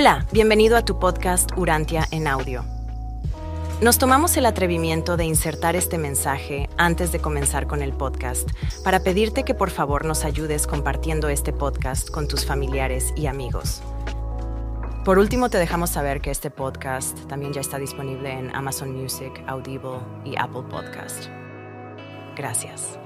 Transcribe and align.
Hola, 0.00 0.24
bienvenido 0.30 0.76
a 0.76 0.84
tu 0.84 1.00
podcast 1.00 1.50
Urantia 1.56 2.06
en 2.12 2.28
audio. 2.28 2.64
Nos 3.82 3.98
tomamos 3.98 4.36
el 4.36 4.46
atrevimiento 4.46 5.16
de 5.16 5.24
insertar 5.24 5.74
este 5.74 5.98
mensaje 5.98 6.70
antes 6.76 7.10
de 7.10 7.18
comenzar 7.18 7.66
con 7.66 7.82
el 7.82 7.92
podcast 7.92 8.48
para 8.84 9.00
pedirte 9.00 9.42
que 9.42 9.54
por 9.54 9.70
favor 9.70 10.04
nos 10.04 10.24
ayudes 10.24 10.68
compartiendo 10.68 11.28
este 11.28 11.52
podcast 11.52 12.10
con 12.10 12.28
tus 12.28 12.46
familiares 12.46 13.12
y 13.16 13.26
amigos. 13.26 13.82
Por 15.04 15.18
último, 15.18 15.50
te 15.50 15.58
dejamos 15.58 15.90
saber 15.90 16.20
que 16.20 16.30
este 16.30 16.52
podcast 16.52 17.18
también 17.26 17.52
ya 17.52 17.60
está 17.60 17.80
disponible 17.80 18.30
en 18.30 18.54
Amazon 18.54 18.92
Music, 18.92 19.32
Audible 19.48 19.98
y 20.24 20.36
Apple 20.36 20.62
Podcast. 20.70 21.24
Gracias. 22.36 23.00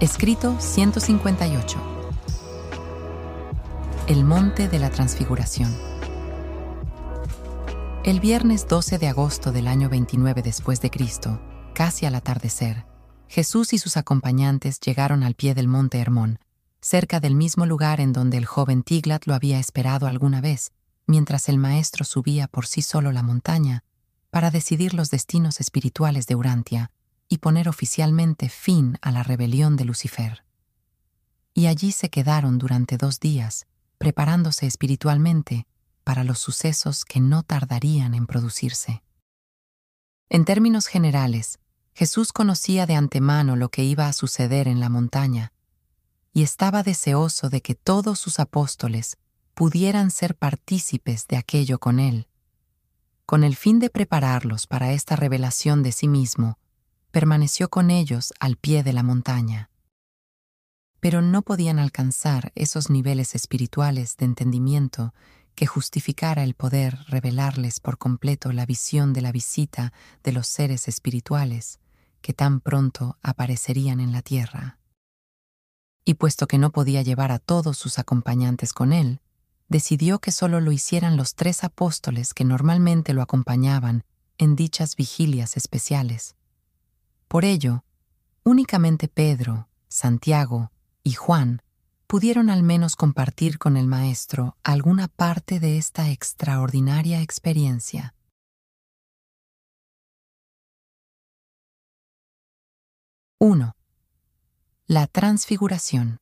Escrito 0.00 0.56
158. 0.60 1.76
El 4.06 4.22
Monte 4.22 4.68
de 4.68 4.78
la 4.78 4.90
Transfiguración. 4.90 5.76
El 8.04 8.20
viernes 8.20 8.68
12 8.68 8.98
de 8.98 9.08
agosto 9.08 9.50
del 9.50 9.66
año 9.66 9.88
29 9.88 10.42
después 10.42 10.80
de 10.80 10.90
Cristo, 10.90 11.40
casi 11.74 12.06
al 12.06 12.14
atardecer, 12.14 12.86
Jesús 13.26 13.72
y 13.72 13.78
sus 13.78 13.96
acompañantes 13.96 14.78
llegaron 14.78 15.24
al 15.24 15.34
pie 15.34 15.54
del 15.54 15.66
monte 15.66 15.98
Hermón, 15.98 16.38
cerca 16.80 17.18
del 17.18 17.34
mismo 17.34 17.66
lugar 17.66 18.00
en 18.00 18.12
donde 18.12 18.36
el 18.36 18.46
joven 18.46 18.84
Tiglat 18.84 19.26
lo 19.26 19.34
había 19.34 19.58
esperado 19.58 20.06
alguna 20.06 20.40
vez, 20.40 20.70
mientras 21.08 21.48
el 21.48 21.58
maestro 21.58 22.04
subía 22.04 22.46
por 22.46 22.66
sí 22.66 22.82
solo 22.82 23.10
la 23.10 23.24
montaña 23.24 23.82
para 24.30 24.52
decidir 24.52 24.94
los 24.94 25.10
destinos 25.10 25.58
espirituales 25.58 26.28
de 26.28 26.36
Urantia 26.36 26.92
y 27.28 27.38
poner 27.38 27.68
oficialmente 27.68 28.48
fin 28.48 28.98
a 29.02 29.10
la 29.10 29.22
rebelión 29.22 29.76
de 29.76 29.84
Lucifer. 29.84 30.44
Y 31.54 31.66
allí 31.66 31.92
se 31.92 32.10
quedaron 32.10 32.58
durante 32.58 32.96
dos 32.96 33.20
días, 33.20 33.66
preparándose 33.98 34.66
espiritualmente 34.66 35.66
para 36.04 36.24
los 36.24 36.38
sucesos 36.38 37.04
que 37.04 37.20
no 37.20 37.42
tardarían 37.42 38.14
en 38.14 38.26
producirse. 38.26 39.02
En 40.30 40.44
términos 40.44 40.86
generales, 40.86 41.58
Jesús 41.94 42.32
conocía 42.32 42.86
de 42.86 42.94
antemano 42.94 43.56
lo 43.56 43.70
que 43.70 43.82
iba 43.82 44.06
a 44.06 44.12
suceder 44.12 44.68
en 44.68 44.80
la 44.80 44.88
montaña, 44.88 45.52
y 46.32 46.42
estaba 46.42 46.82
deseoso 46.82 47.50
de 47.50 47.60
que 47.60 47.74
todos 47.74 48.18
sus 48.18 48.38
apóstoles 48.38 49.18
pudieran 49.54 50.12
ser 50.12 50.36
partícipes 50.36 51.26
de 51.26 51.36
aquello 51.36 51.80
con 51.80 51.98
él. 51.98 52.28
Con 53.26 53.42
el 53.42 53.56
fin 53.56 53.80
de 53.80 53.90
prepararlos 53.90 54.68
para 54.68 54.92
esta 54.92 55.16
revelación 55.16 55.82
de 55.82 55.90
sí 55.90 56.06
mismo, 56.06 56.58
permaneció 57.10 57.68
con 57.68 57.90
ellos 57.90 58.32
al 58.40 58.56
pie 58.56 58.82
de 58.82 58.92
la 58.92 59.02
montaña. 59.02 59.70
Pero 61.00 61.22
no 61.22 61.42
podían 61.42 61.78
alcanzar 61.78 62.52
esos 62.54 62.90
niveles 62.90 63.34
espirituales 63.34 64.16
de 64.16 64.26
entendimiento 64.26 65.14
que 65.54 65.66
justificara 65.66 66.44
el 66.44 66.54
poder 66.54 66.96
revelarles 67.08 67.80
por 67.80 67.98
completo 67.98 68.52
la 68.52 68.64
visión 68.64 69.12
de 69.12 69.22
la 69.22 69.32
visita 69.32 69.92
de 70.22 70.32
los 70.32 70.46
seres 70.46 70.86
espirituales 70.86 71.80
que 72.20 72.32
tan 72.32 72.60
pronto 72.60 73.18
aparecerían 73.22 74.00
en 74.00 74.12
la 74.12 74.22
tierra. 74.22 74.78
Y 76.04 76.14
puesto 76.14 76.46
que 76.46 76.58
no 76.58 76.70
podía 76.70 77.02
llevar 77.02 77.32
a 77.32 77.38
todos 77.38 77.76
sus 77.76 77.98
acompañantes 77.98 78.72
con 78.72 78.92
él, 78.92 79.20
decidió 79.68 80.20
que 80.20 80.32
solo 80.32 80.60
lo 80.60 80.72
hicieran 80.72 81.16
los 81.16 81.34
tres 81.34 81.64
apóstoles 81.64 82.34
que 82.34 82.44
normalmente 82.44 83.12
lo 83.12 83.22
acompañaban 83.22 84.04
en 84.38 84.56
dichas 84.56 84.96
vigilias 84.96 85.56
especiales. 85.56 86.36
Por 87.28 87.44
ello, 87.44 87.84
únicamente 88.42 89.06
Pedro, 89.06 89.68
Santiago 89.88 90.72
y 91.02 91.12
Juan 91.12 91.62
pudieron 92.06 92.48
al 92.48 92.62
menos 92.62 92.96
compartir 92.96 93.58
con 93.58 93.76
el 93.76 93.86
Maestro 93.86 94.56
alguna 94.64 95.08
parte 95.08 95.60
de 95.60 95.76
esta 95.76 96.10
extraordinaria 96.10 97.20
experiencia. 97.20 98.14
¡1! 103.38 103.74
La 104.86 105.06
Transfiguración. 105.06 106.18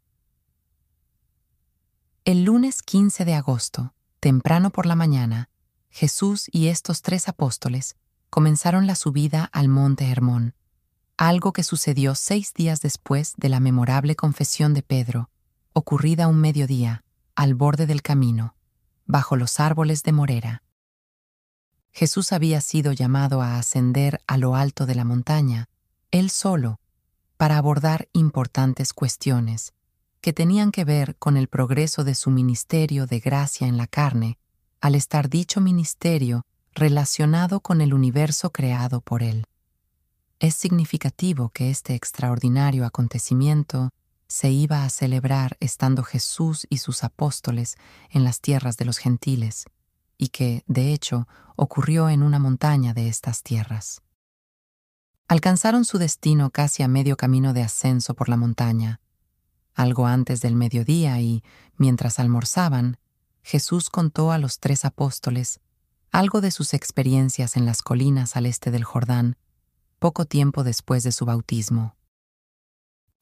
El 2.24 2.42
lunes 2.42 2.82
15 2.82 3.24
de 3.24 3.34
agosto, 3.34 3.94
temprano 4.18 4.70
por 4.70 4.86
la 4.86 4.96
mañana, 4.96 5.50
Jesús 5.88 6.48
y 6.50 6.66
estos 6.66 7.02
tres 7.02 7.28
apóstoles 7.28 7.94
comenzaron 8.28 8.88
la 8.88 8.96
subida 8.96 9.44
al 9.44 9.68
monte 9.68 10.10
Hermón, 10.10 10.56
algo 11.16 11.52
que 11.52 11.62
sucedió 11.62 12.14
seis 12.14 12.52
días 12.52 12.80
después 12.80 13.34
de 13.36 13.48
la 13.48 13.60
memorable 13.60 14.16
confesión 14.16 14.74
de 14.74 14.82
Pedro, 14.82 15.30
ocurrida 15.72 16.28
un 16.28 16.40
mediodía, 16.40 17.04
al 17.34 17.54
borde 17.54 17.86
del 17.86 18.02
camino, 18.02 18.54
bajo 19.06 19.36
los 19.36 19.60
árboles 19.60 20.02
de 20.02 20.12
Morera. 20.12 20.62
Jesús 21.92 22.32
había 22.32 22.60
sido 22.60 22.92
llamado 22.92 23.40
a 23.40 23.58
ascender 23.58 24.20
a 24.26 24.36
lo 24.36 24.54
alto 24.56 24.84
de 24.84 24.94
la 24.94 25.04
montaña, 25.04 25.68
él 26.10 26.28
solo, 26.30 26.80
para 27.36 27.56
abordar 27.56 28.08
importantes 28.12 28.92
cuestiones 28.92 29.72
que 30.20 30.32
tenían 30.32 30.72
que 30.72 30.84
ver 30.84 31.16
con 31.16 31.36
el 31.36 31.48
progreso 31.48 32.02
de 32.02 32.14
su 32.14 32.30
ministerio 32.30 33.06
de 33.06 33.20
gracia 33.20 33.66
en 33.68 33.76
la 33.76 33.86
carne, 33.86 34.38
al 34.80 34.94
estar 34.94 35.28
dicho 35.28 35.60
ministerio 35.60 36.44
relacionado 36.74 37.60
con 37.60 37.80
el 37.80 37.94
universo 37.94 38.50
creado 38.50 39.00
por 39.00 39.22
él. 39.22 39.46
Es 40.38 40.54
significativo 40.54 41.48
que 41.48 41.70
este 41.70 41.94
extraordinario 41.94 42.84
acontecimiento 42.84 43.88
se 44.28 44.50
iba 44.50 44.84
a 44.84 44.90
celebrar 44.90 45.56
estando 45.60 46.02
Jesús 46.02 46.66
y 46.68 46.78
sus 46.78 47.04
apóstoles 47.04 47.76
en 48.10 48.22
las 48.22 48.42
tierras 48.42 48.76
de 48.76 48.84
los 48.84 48.98
gentiles, 48.98 49.64
y 50.18 50.28
que, 50.28 50.62
de 50.66 50.92
hecho, 50.92 51.26
ocurrió 51.56 52.10
en 52.10 52.22
una 52.22 52.38
montaña 52.38 52.92
de 52.92 53.08
estas 53.08 53.42
tierras. 53.42 54.02
Alcanzaron 55.26 55.86
su 55.86 55.96
destino 55.96 56.50
casi 56.50 56.82
a 56.82 56.88
medio 56.88 57.16
camino 57.16 57.54
de 57.54 57.62
ascenso 57.62 58.14
por 58.14 58.28
la 58.28 58.36
montaña. 58.36 59.00
Algo 59.74 60.06
antes 60.06 60.42
del 60.42 60.54
mediodía 60.54 61.18
y, 61.18 61.42
mientras 61.78 62.18
almorzaban, 62.18 62.98
Jesús 63.42 63.88
contó 63.88 64.32
a 64.32 64.38
los 64.38 64.58
tres 64.58 64.84
apóstoles 64.84 65.60
algo 66.12 66.40
de 66.40 66.50
sus 66.50 66.74
experiencias 66.74 67.56
en 67.56 67.64
las 67.64 67.82
colinas 67.82 68.36
al 68.36 68.46
este 68.46 68.70
del 68.70 68.84
Jordán 68.84 69.36
poco 69.98 70.24
tiempo 70.24 70.64
después 70.64 71.02
de 71.02 71.12
su 71.12 71.24
bautismo. 71.24 71.96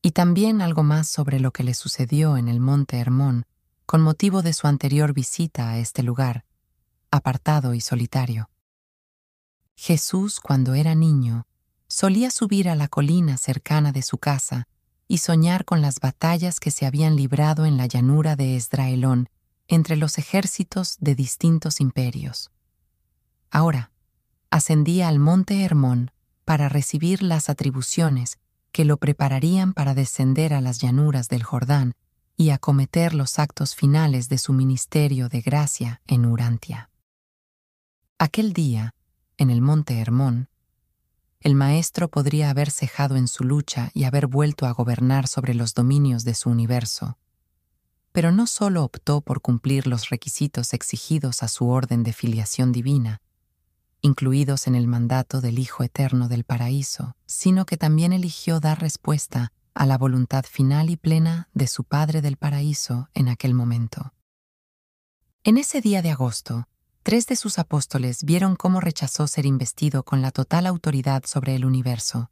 Y 0.03 0.11
también 0.11 0.61
algo 0.61 0.83
más 0.83 1.09
sobre 1.09 1.41
lo 1.41 1.53
que 1.53 1.65
le 1.65 1.75
sucedió 1.75 2.37
en 2.37 2.49
el 2.49 2.61
monte 2.61 2.99
Hermón 2.99 3.47
con 3.87 4.01
motivo 4.01 4.43
de 4.43 4.53
su 4.53 4.67
anterior 4.67 5.13
visita 5.13 5.71
a 5.71 5.79
este 5.79 6.03
lugar, 6.03 6.45
apartado 7.11 7.75
y 7.75 7.81
solitario. 7.81 8.51
Jesús, 9.77 10.41
cuando 10.41 10.75
era 10.75 10.95
niño, 10.95 11.47
solía 11.89 12.31
subir 12.31 12.69
a 12.69 12.77
la 12.77 12.89
colina 12.89 13.37
cercana 13.37 13.93
de 13.93 14.03
su 14.03 14.19
casa 14.19 14.69
y 15.07 15.19
soñar 15.19 15.65
con 15.65 15.83
las 15.83 16.01
batallas 16.01 16.61
que 16.61 16.71
se 16.71 16.87
habían 16.87 17.17
librado 17.17 17.67
en 17.67 17.77
la 17.77 17.87
llanura 17.87 18.37
de 18.37 18.57
Esdraelón 18.57 19.29
entre 19.69 19.97
los 19.97 20.19
ejércitos 20.19 20.97
de 21.01 21.15
distintos 21.15 21.81
imperios. 21.81 22.51
Ahora, 23.51 23.91
ascendía 24.51 25.09
al 25.09 25.19
monte 25.19 25.63
Hermón 25.63 26.11
para 26.45 26.69
recibir 26.69 27.23
las 27.23 27.49
atribuciones 27.49 28.39
que 28.73 28.85
lo 28.85 28.97
prepararían 28.97 29.73
para 29.73 29.95
descender 29.95 30.53
a 30.53 30.61
las 30.61 30.79
llanuras 30.79 31.29
del 31.29 31.43
Jordán 31.43 31.95
y 32.37 32.51
acometer 32.51 33.15
los 33.15 33.39
actos 33.39 33.75
finales 33.75 34.29
de 34.29 34.39
su 34.39 34.53
ministerio 34.53 35.29
de 35.29 35.41
gracia 35.41 36.03
en 36.07 36.27
Urantia. 36.27 36.91
Aquel 38.19 38.53
día, 38.53 38.95
en 39.37 39.51
el 39.51 39.61
monte 39.61 40.01
Hermón, 40.01 40.49
el 41.41 41.55
maestro 41.55 42.09
podría 42.09 42.51
haber 42.51 42.71
cejado 42.71 43.17
en 43.17 43.29
su 43.29 43.45
lucha 43.45 43.91
y 43.93 44.05
haber 44.05 44.27
vuelto 44.27 44.67
a 44.67 44.73
gobernar 44.73 45.29
sobre 45.29 45.55
los 45.55 45.75
dominios 45.75 46.25
de 46.25 46.35
su 46.35 46.49
universo, 46.49 47.19
pero 48.13 48.33
no 48.33 48.47
solo 48.47 48.83
optó 48.83 49.21
por 49.21 49.41
cumplir 49.41 49.87
los 49.87 50.09
requisitos 50.09 50.73
exigidos 50.73 51.43
a 51.43 51.49
su 51.49 51.69
orden 51.69 52.03
de 52.03 52.13
filiación 52.13 52.73
divina, 52.73 53.21
incluidos 54.05 54.67
en 54.67 54.75
el 54.75 54.87
mandato 54.87 55.41
del 55.41 55.59
Hijo 55.59 55.83
Eterno 55.83 56.29
del 56.29 56.45
Paraíso, 56.45 57.17
sino 57.25 57.65
que 57.65 57.79
también 57.79 58.13
eligió 58.13 58.61
dar 58.61 58.79
respuesta 58.79 59.51
a 59.73 59.87
la 59.87 59.97
voluntad 59.97 60.45
final 60.45 60.91
y 60.91 60.99
plena 60.99 61.49
de 61.55 61.67
su 61.67 61.85
Padre 61.85 62.21
del 62.21 62.37
Paraíso 62.37 63.09
en 63.15 63.31
aquel 63.31 63.55
momento. 63.55 64.13
En 65.43 65.57
ese 65.57 65.81
día 65.81 66.03
de 66.03 66.11
agosto, 66.11 66.69
tres 67.03 67.27
de 67.27 67.35
sus 67.35 67.59
apóstoles 67.59 68.25
vieron 68.25 68.57
cómo 68.57 68.79
rechazó 68.83 69.27
ser 69.27 69.47
investido 69.47 70.03
con 70.03 70.21
la 70.21 70.33
total 70.33 70.67
autoridad 70.67 71.25
sobre 71.25 71.55
el 71.55 71.65
universo. 71.65 72.31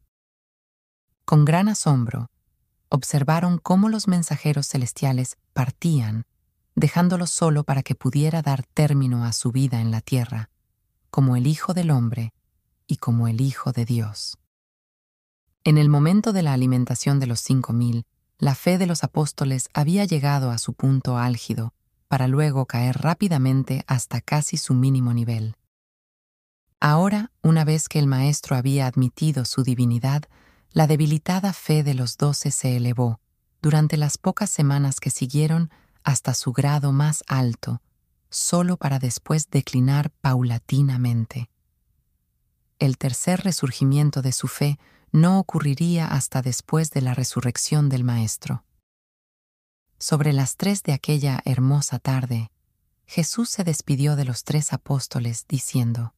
Con 1.24 1.46
gran 1.46 1.70
asombro, 1.70 2.30
observaron 2.90 3.56
cómo 3.56 3.88
los 3.88 4.08
mensajeros 4.08 4.68
celestiales 4.68 5.38
partían, 5.54 6.26
dejándolo 6.74 7.26
solo 7.26 7.64
para 7.64 7.82
que 7.82 7.94
pudiera 7.94 8.42
dar 8.42 8.62
término 8.62 9.24
a 9.24 9.32
su 9.32 9.52
vida 9.52 9.80
en 9.80 9.90
la 9.90 10.02
tierra, 10.02 10.50
como 11.12 11.36
el 11.36 11.46
Hijo 11.46 11.74
del 11.74 11.90
Hombre 11.90 12.32
y 12.86 12.96
como 12.96 13.28
el 13.28 13.42
Hijo 13.42 13.70
de 13.72 13.84
Dios. 13.84 14.38
En 15.62 15.76
el 15.76 15.90
momento 15.90 16.32
de 16.32 16.40
la 16.40 16.54
alimentación 16.54 17.20
de 17.20 17.26
los 17.26 17.40
cinco 17.40 17.74
mil, 17.74 18.06
la 18.38 18.54
fe 18.54 18.78
de 18.78 18.86
los 18.86 19.04
apóstoles 19.04 19.68
había 19.74 20.06
llegado 20.06 20.50
a 20.50 20.56
su 20.56 20.72
punto 20.72 21.18
álgido, 21.18 21.74
para 22.08 22.28
luego 22.28 22.64
caer 22.64 22.96
rápidamente 23.02 23.84
hasta 23.86 24.22
casi 24.22 24.56
su 24.56 24.72
mínimo 24.72 25.12
nivel. 25.12 25.54
Ahora, 26.80 27.30
una 27.42 27.66
vez 27.66 27.90
que 27.90 27.98
el 27.98 28.06
Maestro 28.06 28.56
había 28.56 28.86
admitido 28.86 29.44
su 29.44 29.62
divinidad, 29.62 30.22
la 30.70 30.86
debilitada 30.86 31.52
fe 31.52 31.82
de 31.82 31.92
los 31.92 32.16
doce 32.16 32.50
se 32.50 32.74
elevó, 32.74 33.20
durante 33.60 33.98
las 33.98 34.16
pocas 34.16 34.48
semanas 34.48 34.98
que 34.98 35.10
siguieron, 35.10 35.70
hasta 36.04 36.32
su 36.32 36.54
grado 36.54 36.90
más 36.90 37.22
alto, 37.28 37.82
solo 38.32 38.76
para 38.76 38.98
después 38.98 39.50
declinar 39.50 40.10
paulatinamente. 40.10 41.50
El 42.78 42.98
tercer 42.98 43.42
resurgimiento 43.42 44.22
de 44.22 44.32
su 44.32 44.48
fe 44.48 44.78
no 45.12 45.38
ocurriría 45.38 46.08
hasta 46.08 46.42
después 46.42 46.90
de 46.90 47.02
la 47.02 47.14
resurrección 47.14 47.88
del 47.88 48.02
Maestro. 48.02 48.64
Sobre 49.98 50.32
las 50.32 50.56
tres 50.56 50.82
de 50.82 50.92
aquella 50.94 51.40
hermosa 51.44 51.98
tarde, 51.98 52.50
Jesús 53.06 53.50
se 53.50 53.62
despidió 53.62 54.16
de 54.16 54.24
los 54.24 54.42
tres 54.42 54.72
apóstoles 54.72 55.46
diciendo, 55.46 56.14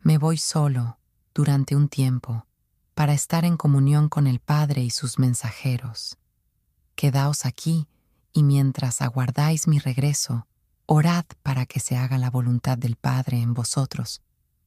Me 0.00 0.18
voy 0.18 0.36
solo 0.36 0.98
durante 1.34 1.74
un 1.74 1.88
tiempo 1.88 2.46
para 2.94 3.14
estar 3.14 3.44
en 3.44 3.56
comunión 3.56 4.08
con 4.08 4.26
el 4.26 4.38
Padre 4.38 4.82
y 4.82 4.90
sus 4.90 5.18
mensajeros. 5.18 6.18
Quedaos 6.94 7.46
aquí 7.46 7.88
y 8.32 8.42
mientras 8.42 9.00
aguardáis 9.00 9.66
mi 9.66 9.78
regreso, 9.78 10.46
orad 10.86 11.24
para 11.42 11.66
que 11.66 11.80
se 11.80 11.96
haga 11.96 12.18
la 12.18 12.30
voluntad 12.30 12.78
del 12.78 12.96
Padre 12.96 13.40
en 13.40 13.54
vosotros, 13.54 14.22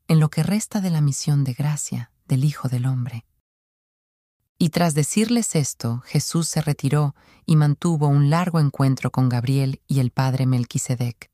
en 0.08 0.20
lo 0.20 0.30
que 0.30 0.44
resta 0.44 0.82
de 0.82 0.90
la 0.90 1.02
misión 1.02 1.44
de 1.44 1.54
gracia 1.54 2.12
del 2.28 2.44
Hijo 2.44 2.70
del 2.70 2.86
Hombre. 2.86 3.26
Y 4.58 4.70
tras 4.70 4.94
decirles 4.94 5.56
esto, 5.56 6.02
Jesús 6.06 6.48
se 6.48 6.62
retiró 6.62 7.16
y 7.46 7.56
mantuvo 7.56 8.08
un 8.08 8.30
largo 8.30 8.60
encuentro 8.60 9.12
con 9.12 9.30
Gabriel 9.30 9.82
y 9.88 10.00
el 10.00 10.12
padre 10.12 10.46
Melquisedec. 10.46 11.30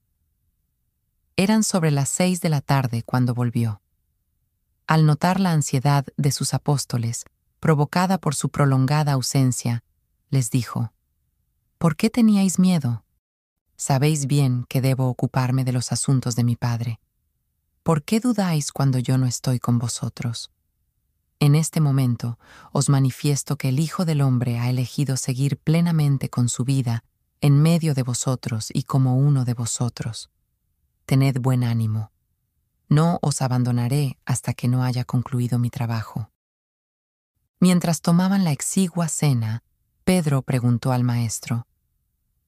Eran 1.38 1.64
sobre 1.64 1.92
las 1.92 2.10
seis 2.10 2.42
de 2.42 2.50
la 2.50 2.62
tarde 2.62 3.04
cuando 3.04 3.34
volvió 3.34 3.82
al 4.88 5.06
notar 5.06 5.40
la 5.40 5.52
ansiedad 5.52 6.06
de 6.18 6.32
sus 6.32 6.54
apóstoles, 6.54 7.26
provocada 7.60 8.18
por 8.18 8.36
su 8.36 8.50
prolongada 8.50 9.14
ausencia, 9.14 9.84
les 10.30 10.50
dijo, 10.50 10.94
¿Por 11.78 11.96
qué 11.96 12.10
teníais 12.10 12.60
miedo? 12.60 13.04
Sabéis 13.86 14.28
bien 14.28 14.66
que 14.70 14.80
debo 14.80 15.10
ocuparme 15.10 15.66
de 15.66 15.74
los 15.74 15.92
asuntos 15.92 16.38
de 16.38 16.46
mi 16.46 16.56
Padre. 16.56 17.02
¿Por 17.84 18.06
qué 18.06 18.22
dudáis 18.22 18.72
cuando 18.72 18.98
yo 18.98 19.18
no 19.18 19.26
estoy 19.26 19.60
con 19.60 19.78
vosotros? 19.78 20.52
En 21.42 21.54
este 21.54 21.82
momento 21.82 22.40
os 22.72 22.88
manifiesto 22.88 23.58
que 23.58 23.68
el 23.68 23.82
Hijo 23.82 24.06
del 24.06 24.22
Hombre 24.22 24.58
ha 24.58 24.70
elegido 24.70 25.18
seguir 25.18 25.58
plenamente 25.58 26.30
con 26.30 26.48
su 26.48 26.64
vida 26.64 27.04
en 27.42 27.62
medio 27.62 27.94
de 27.94 28.04
vosotros 28.04 28.70
y 28.74 28.84
como 28.84 29.18
uno 29.18 29.44
de 29.44 29.54
vosotros. 29.54 30.30
Tened 31.06 31.42
buen 31.42 31.66
ánimo 31.66 32.14
no 32.88 33.20
os 33.22 33.42
abandonaré 33.42 34.18
hasta 34.24 34.54
que 34.54 34.70
no 34.70 34.84
haya 34.84 35.04
concluido 35.04 35.60
mi 35.60 35.70
trabajo. 35.70 36.30
Mientras 37.60 38.00
tomaban 38.02 38.46
la 38.46 38.52
exigua 38.52 39.10
cena, 39.10 39.64
Pedro 40.06 40.42
preguntó 40.42 40.94
al 40.94 41.04
maestro, 41.04 41.66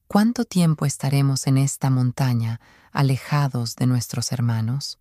¿Cuánto 0.08 0.44
tiempo 0.44 0.86
estaremos 0.86 1.46
en 1.48 1.58
esta 1.58 1.90
montaña 1.90 2.60
alejados 2.92 3.74
de 3.74 3.86
nuestros 3.86 4.30
hermanos? 4.30 5.00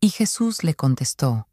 Y 0.00 0.08
Jesús 0.08 0.64
le 0.64 0.74
contestó, 0.74 1.46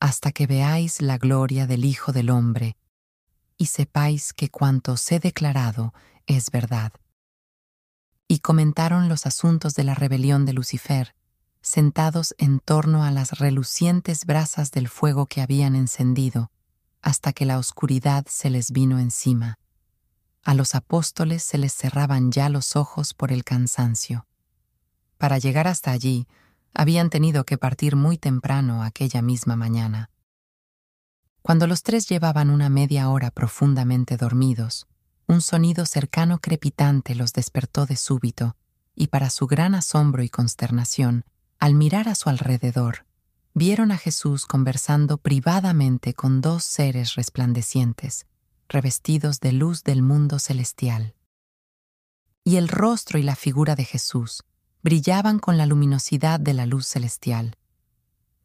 Hasta 0.00 0.32
que 0.32 0.46
veáis 0.46 1.00
la 1.00 1.18
gloria 1.18 1.68
del 1.68 1.84
Hijo 1.84 2.12
del 2.12 2.30
Hombre 2.30 2.76
y 3.56 3.66
sepáis 3.66 4.32
que 4.32 4.48
cuanto 4.48 4.92
os 4.92 5.12
he 5.12 5.20
declarado 5.20 5.94
es 6.26 6.50
verdad. 6.50 6.92
Y 8.26 8.38
comentaron 8.38 9.08
los 9.08 9.26
asuntos 9.26 9.74
de 9.74 9.84
la 9.84 9.94
rebelión 9.94 10.46
de 10.46 10.54
Lucifer, 10.54 11.14
sentados 11.60 12.34
en 12.38 12.60
torno 12.60 13.04
a 13.04 13.10
las 13.10 13.38
relucientes 13.38 14.24
brasas 14.24 14.70
del 14.70 14.88
fuego 14.88 15.26
que 15.26 15.42
habían 15.42 15.76
encendido, 15.76 16.50
hasta 17.02 17.32
que 17.32 17.44
la 17.44 17.58
oscuridad 17.58 18.26
se 18.28 18.50
les 18.50 18.72
vino 18.72 18.98
encima. 18.98 19.58
A 20.42 20.54
los 20.54 20.74
apóstoles 20.74 21.42
se 21.42 21.58
les 21.58 21.74
cerraban 21.74 22.32
ya 22.32 22.48
los 22.48 22.76
ojos 22.76 23.14
por 23.14 23.32
el 23.32 23.44
cansancio. 23.44 24.26
Para 25.18 25.38
llegar 25.38 25.68
hasta 25.68 25.90
allí, 25.90 26.26
habían 26.72 27.10
tenido 27.10 27.44
que 27.44 27.58
partir 27.58 27.96
muy 27.96 28.16
temprano 28.16 28.82
aquella 28.82 29.22
misma 29.22 29.56
mañana. 29.56 30.10
Cuando 31.42 31.66
los 31.66 31.82
tres 31.82 32.08
llevaban 32.08 32.50
una 32.50 32.68
media 32.68 33.08
hora 33.10 33.30
profundamente 33.30 34.16
dormidos, 34.16 34.86
un 35.26 35.40
sonido 35.40 35.86
cercano 35.86 36.38
crepitante 36.38 37.14
los 37.14 37.32
despertó 37.32 37.86
de 37.86 37.96
súbito, 37.96 38.56
y 38.94 39.08
para 39.08 39.30
su 39.30 39.46
gran 39.46 39.74
asombro 39.74 40.22
y 40.22 40.28
consternación, 40.28 41.24
al 41.58 41.74
mirar 41.74 42.08
a 42.08 42.14
su 42.14 42.28
alrededor, 42.28 43.06
vieron 43.54 43.92
a 43.92 43.98
Jesús 43.98 44.46
conversando 44.46 45.18
privadamente 45.18 46.14
con 46.14 46.40
dos 46.40 46.64
seres 46.64 47.14
resplandecientes, 47.14 48.26
revestidos 48.70 49.40
de 49.40 49.52
luz 49.52 49.82
del 49.82 50.00
mundo 50.00 50.38
celestial. 50.38 51.14
Y 52.44 52.56
el 52.56 52.68
rostro 52.68 53.18
y 53.18 53.22
la 53.22 53.34
figura 53.34 53.74
de 53.74 53.84
Jesús 53.84 54.44
brillaban 54.82 55.40
con 55.40 55.58
la 55.58 55.66
luminosidad 55.66 56.40
de 56.40 56.54
la 56.54 56.66
luz 56.66 56.86
celestial. 56.86 57.56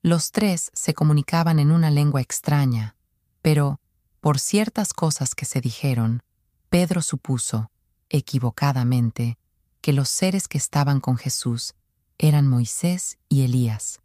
Los 0.01 0.32
tres 0.32 0.72
se 0.74 0.94
comunicaban 0.94 1.60
en 1.60 1.72
una 1.72 1.91
lengua 1.91 2.22
extraña, 2.22 2.98
pero, 3.41 3.79
por 4.20 4.39
ciertas 4.39 4.94
cosas 4.94 5.36
que 5.36 5.46
se 5.46 5.62
dijeron, 5.62 6.24
Pedro 6.70 7.01
supuso, 7.01 7.72
equivocadamente, 8.10 9.38
que 9.82 9.94
los 9.94 10.10
seres 10.10 10.48
que 10.48 10.58
estaban 10.58 11.00
con 11.00 11.17
Jesús 11.17 11.75
eran 12.17 12.48
Moisés 12.48 13.17
y 13.29 13.44
Elías. 13.44 14.01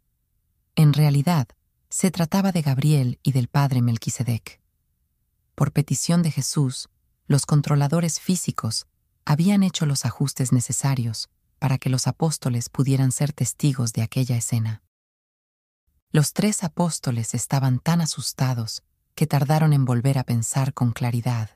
En 0.75 0.93
realidad, 0.93 1.47
se 1.89 2.11
trataba 2.11 2.51
de 2.51 2.61
Gabriel 2.61 3.19
y 3.23 3.31
del 3.31 3.47
padre 3.47 3.81
Melquisedec. 3.81 4.60
Por 5.61 5.73
petición 5.73 6.23
de 6.23 6.31
Jesús, 6.31 6.89
los 7.27 7.45
controladores 7.45 8.19
físicos 8.19 8.87
habían 9.25 9.61
hecho 9.61 9.85
los 9.85 10.05
ajustes 10.05 10.51
necesarios 10.51 11.29
para 11.59 11.77
que 11.77 11.91
los 11.91 12.07
apóstoles 12.07 12.67
pudieran 12.67 13.11
ser 13.11 13.31
testigos 13.31 13.93
de 13.93 14.01
aquella 14.01 14.35
escena. 14.35 14.81
Los 16.09 16.33
tres 16.33 16.63
apóstoles 16.63 17.35
estaban 17.35 17.77
tan 17.77 18.01
asustados 18.01 18.81
que 19.13 19.27
tardaron 19.27 19.71
en 19.71 19.85
volver 19.85 20.17
a 20.17 20.23
pensar 20.23 20.73
con 20.73 20.93
claridad, 20.93 21.51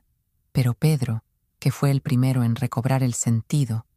pero 0.51 0.75
Pedro, 0.75 1.23
que 1.57 1.71
fue 1.71 1.89
el 1.89 2.01
primero 2.01 2.43
en 2.43 2.55
recobrar 2.55 3.01
el 3.01 3.15
sentido, 3.15 3.87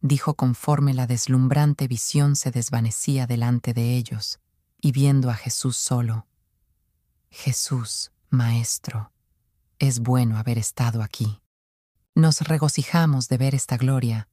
dijo 0.00 0.32
conforme 0.32 0.94
la 0.94 1.06
deslumbrante 1.06 1.88
visión 1.88 2.36
se 2.36 2.50
desvanecía 2.50 3.26
delante 3.26 3.74
de 3.74 3.98
ellos, 3.98 4.40
y 4.80 4.92
viendo 4.92 5.28
a 5.28 5.34
Jesús 5.34 5.76
solo. 5.76 6.26
Jesús, 7.28 8.12
Maestro, 8.30 9.12
es 9.78 10.00
bueno 10.00 10.38
haber 10.38 10.58
estado 10.58 11.02
aquí. 11.02 11.40
Nos 12.14 12.40
regocijamos 12.40 13.28
de 13.28 13.38
ver 13.38 13.54
esta 13.54 13.76
gloria. 13.76 14.28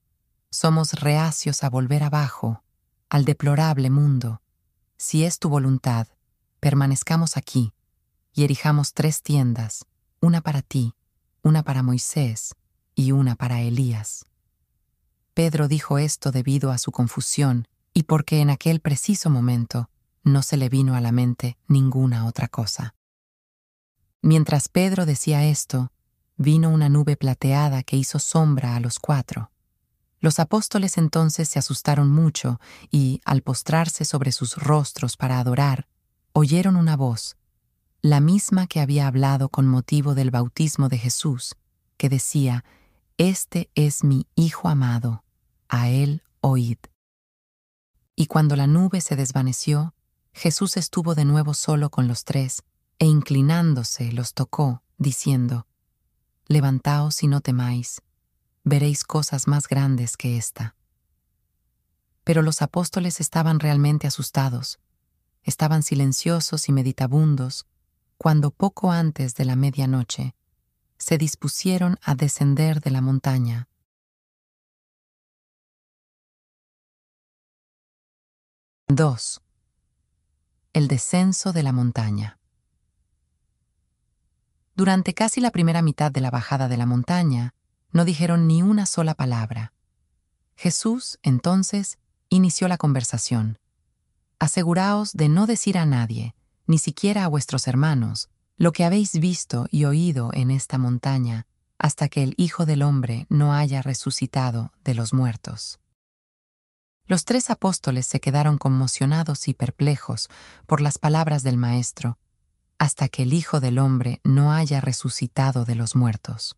Somos 0.50 0.94
reacios 0.94 1.62
a 1.62 1.70
volver 1.70 2.02
abajo, 2.02 2.64
al 3.08 3.24
deplorable 3.24 3.90
mundo. 3.90 4.42
Si 4.96 5.24
es 5.24 5.38
tu 5.38 5.48
voluntad, 5.48 6.08
permanezcamos 6.58 7.36
aquí 7.36 7.72
y 8.32 8.44
erijamos 8.44 8.92
tres 8.92 9.22
tiendas, 9.22 9.86
una 10.20 10.40
para 10.40 10.62
ti, 10.62 10.94
una 11.42 11.62
para 11.62 11.82
Moisés 11.82 12.54
y 12.94 13.12
una 13.12 13.36
para 13.36 13.60
Elías. 13.60 14.26
Pedro 15.32 15.68
dijo 15.68 15.98
esto 15.98 16.32
debido 16.32 16.72
a 16.72 16.78
su 16.78 16.90
confusión 16.90 17.68
y 17.94 18.02
porque 18.04 18.40
en 18.40 18.50
aquel 18.50 18.80
preciso 18.80 19.30
momento 19.30 19.90
no 20.24 20.42
se 20.42 20.56
le 20.56 20.68
vino 20.68 20.96
a 20.96 21.00
la 21.00 21.12
mente 21.12 21.56
ninguna 21.68 22.26
otra 22.26 22.48
cosa. 22.48 22.95
Mientras 24.26 24.68
Pedro 24.68 25.06
decía 25.06 25.44
esto, 25.44 25.92
vino 26.36 26.70
una 26.70 26.88
nube 26.88 27.16
plateada 27.16 27.84
que 27.84 27.96
hizo 27.96 28.18
sombra 28.18 28.74
a 28.74 28.80
los 28.80 28.98
cuatro. 28.98 29.52
Los 30.18 30.40
apóstoles 30.40 30.98
entonces 30.98 31.48
se 31.48 31.60
asustaron 31.60 32.10
mucho 32.10 32.58
y, 32.90 33.20
al 33.24 33.42
postrarse 33.42 34.04
sobre 34.04 34.32
sus 34.32 34.56
rostros 34.56 35.16
para 35.16 35.38
adorar, 35.38 35.86
oyeron 36.32 36.74
una 36.74 36.96
voz. 36.96 37.36
la 38.02 38.18
misma 38.18 38.66
que 38.66 38.80
había 38.80 39.06
hablado 39.06 39.48
con 39.48 39.68
motivo 39.68 40.16
del 40.16 40.32
bautismo 40.32 40.88
de 40.88 40.98
Jesús, 40.98 41.54
que 41.96 42.08
decía, 42.08 42.64
Este 43.18 43.70
es 43.76 44.02
mi 44.02 44.26
Hijo 44.34 44.68
amado, 44.68 45.22
a 45.68 45.88
él 45.88 46.24
oíd. 46.40 46.78
Y 48.16 48.26
cuando 48.26 48.56
la 48.56 48.66
nube 48.66 49.00
se 49.02 49.14
desvaneció, 49.14 49.94
Jesús 50.32 50.76
estuvo 50.76 51.14
de 51.14 51.24
nuevo 51.24 51.54
solo 51.54 51.90
con 51.90 52.08
los 52.08 52.24
tres, 52.24 52.64
e 52.98 53.06
inclinándose 53.06 54.12
los 54.12 54.34
tocó, 54.34 54.82
diciendo, 54.98 55.66
Levantaos 56.46 57.22
y 57.22 57.26
no 57.26 57.40
temáis, 57.40 58.02
veréis 58.62 59.04
cosas 59.04 59.48
más 59.48 59.68
grandes 59.68 60.16
que 60.16 60.36
esta. 60.36 60.76
Pero 62.24 62.42
los 62.42 62.62
apóstoles 62.62 63.20
estaban 63.20 63.60
realmente 63.60 64.06
asustados, 64.06 64.78
estaban 65.42 65.82
silenciosos 65.82 66.68
y 66.68 66.72
meditabundos, 66.72 67.66
cuando 68.18 68.50
poco 68.50 68.90
antes 68.90 69.34
de 69.34 69.44
la 69.44 69.56
medianoche 69.56 70.34
se 70.98 71.18
dispusieron 71.18 71.98
a 72.02 72.14
descender 72.14 72.80
de 72.80 72.90
la 72.90 73.00
montaña. 73.00 73.68
II. 78.88 79.42
El 80.72 80.88
descenso 80.88 81.52
de 81.52 81.62
la 81.62 81.72
montaña. 81.72 82.38
Durante 84.76 85.14
casi 85.14 85.40
la 85.40 85.50
primera 85.50 85.80
mitad 85.80 86.12
de 86.12 86.20
la 86.20 86.30
bajada 86.30 86.68
de 86.68 86.76
la 86.76 86.84
montaña, 86.84 87.54
no 87.92 88.04
dijeron 88.04 88.46
ni 88.46 88.62
una 88.62 88.84
sola 88.84 89.14
palabra. 89.14 89.72
Jesús, 90.54 91.18
entonces, 91.22 91.98
inició 92.28 92.68
la 92.68 92.76
conversación. 92.76 93.58
Aseguraos 94.38 95.14
de 95.14 95.30
no 95.30 95.46
decir 95.46 95.78
a 95.78 95.86
nadie, 95.86 96.34
ni 96.66 96.76
siquiera 96.76 97.24
a 97.24 97.28
vuestros 97.28 97.66
hermanos, 97.68 98.28
lo 98.58 98.72
que 98.72 98.84
habéis 98.84 99.18
visto 99.18 99.66
y 99.70 99.86
oído 99.86 100.30
en 100.34 100.50
esta 100.50 100.76
montaña, 100.76 101.46
hasta 101.78 102.10
que 102.10 102.22
el 102.22 102.34
Hijo 102.36 102.66
del 102.66 102.82
Hombre 102.82 103.26
no 103.30 103.54
haya 103.54 103.80
resucitado 103.80 104.72
de 104.84 104.94
los 104.94 105.14
muertos. 105.14 105.80
Los 107.06 107.24
tres 107.24 107.48
apóstoles 107.48 108.04
se 108.06 108.20
quedaron 108.20 108.58
conmocionados 108.58 109.48
y 109.48 109.54
perplejos 109.54 110.28
por 110.66 110.82
las 110.82 110.98
palabras 110.98 111.42
del 111.42 111.56
Maestro, 111.56 112.18
hasta 112.78 113.08
que 113.08 113.22
el 113.22 113.32
Hijo 113.32 113.60
del 113.60 113.78
Hombre 113.78 114.20
no 114.24 114.52
haya 114.52 114.80
resucitado 114.80 115.64
de 115.64 115.74
los 115.74 115.96
muertos. 115.96 116.56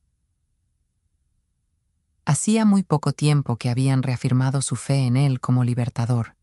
Hacía 2.24 2.64
muy 2.64 2.82
poco 2.82 3.12
tiempo 3.12 3.56
que 3.56 3.70
habían 3.70 4.02
reafirmado 4.02 4.60
su 4.60 4.76
fe 4.76 5.06
en 5.06 5.16
Él 5.16 5.40
como 5.40 5.64
libertador, 5.64 6.36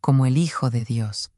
como 0.00 0.26
el 0.26 0.38
Hijo 0.38 0.70
de 0.70 0.84
Dios, 0.84 1.30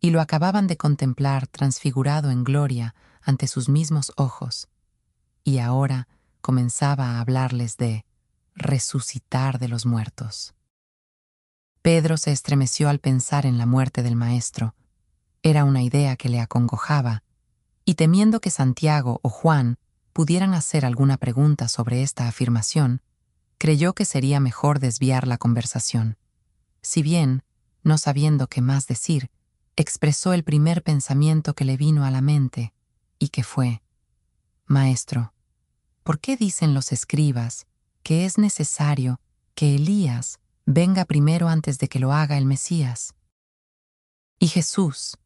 y 0.00 0.10
lo 0.10 0.20
acababan 0.20 0.66
de 0.66 0.76
contemplar 0.76 1.46
transfigurado 1.46 2.30
en 2.30 2.42
gloria 2.42 2.94
ante 3.20 3.46
sus 3.46 3.68
mismos 3.68 4.12
ojos, 4.16 4.68
y 5.44 5.58
ahora 5.58 6.08
comenzaba 6.40 7.10
a 7.10 7.20
hablarles 7.20 7.76
de 7.76 8.04
resucitar 8.54 9.58
de 9.58 9.68
los 9.68 9.86
muertos. 9.86 10.54
Pedro 11.82 12.16
se 12.16 12.32
estremeció 12.32 12.88
al 12.88 12.98
pensar 12.98 13.46
en 13.46 13.58
la 13.58 13.66
muerte 13.66 14.02
del 14.02 14.16
Maestro. 14.16 14.74
Era 15.42 15.64
una 15.64 15.82
idea 15.82 16.16
que 16.16 16.28
le 16.28 16.40
acongojaba, 16.40 17.24
y 17.84 17.94
temiendo 17.94 18.40
que 18.40 18.50
Santiago 18.50 19.18
o 19.22 19.28
Juan 19.28 19.76
pudieran 20.12 20.54
hacer 20.54 20.84
alguna 20.84 21.16
pregunta 21.16 21.68
sobre 21.68 22.02
esta 22.02 22.28
afirmación, 22.28 23.02
creyó 23.58 23.92
que 23.92 24.04
sería 24.04 24.40
mejor 24.40 24.78
desviar 24.78 25.26
la 25.26 25.38
conversación. 25.38 26.16
Si 26.80 27.02
bien, 27.02 27.42
no 27.82 27.98
sabiendo 27.98 28.46
qué 28.46 28.60
más 28.60 28.86
decir, 28.86 29.30
expresó 29.74 30.32
el 30.32 30.44
primer 30.44 30.82
pensamiento 30.82 31.54
que 31.54 31.64
le 31.64 31.76
vino 31.76 32.04
a 32.04 32.10
la 32.10 32.20
mente, 32.20 32.72
y 33.18 33.28
que 33.28 33.42
fue, 33.42 33.82
Maestro, 34.66 35.32
¿por 36.02 36.20
qué 36.20 36.36
dicen 36.36 36.74
los 36.74 36.92
escribas 36.92 37.66
que 38.02 38.26
es 38.26 38.38
necesario 38.38 39.20
que 39.54 39.74
Elías 39.74 40.38
venga 40.66 41.04
primero 41.04 41.48
antes 41.48 41.78
de 41.78 41.88
que 41.88 41.98
lo 41.98 42.12
haga 42.12 42.38
el 42.38 42.46
Mesías? 42.46 43.14
Y 44.38 44.48
Jesús, 44.48 45.18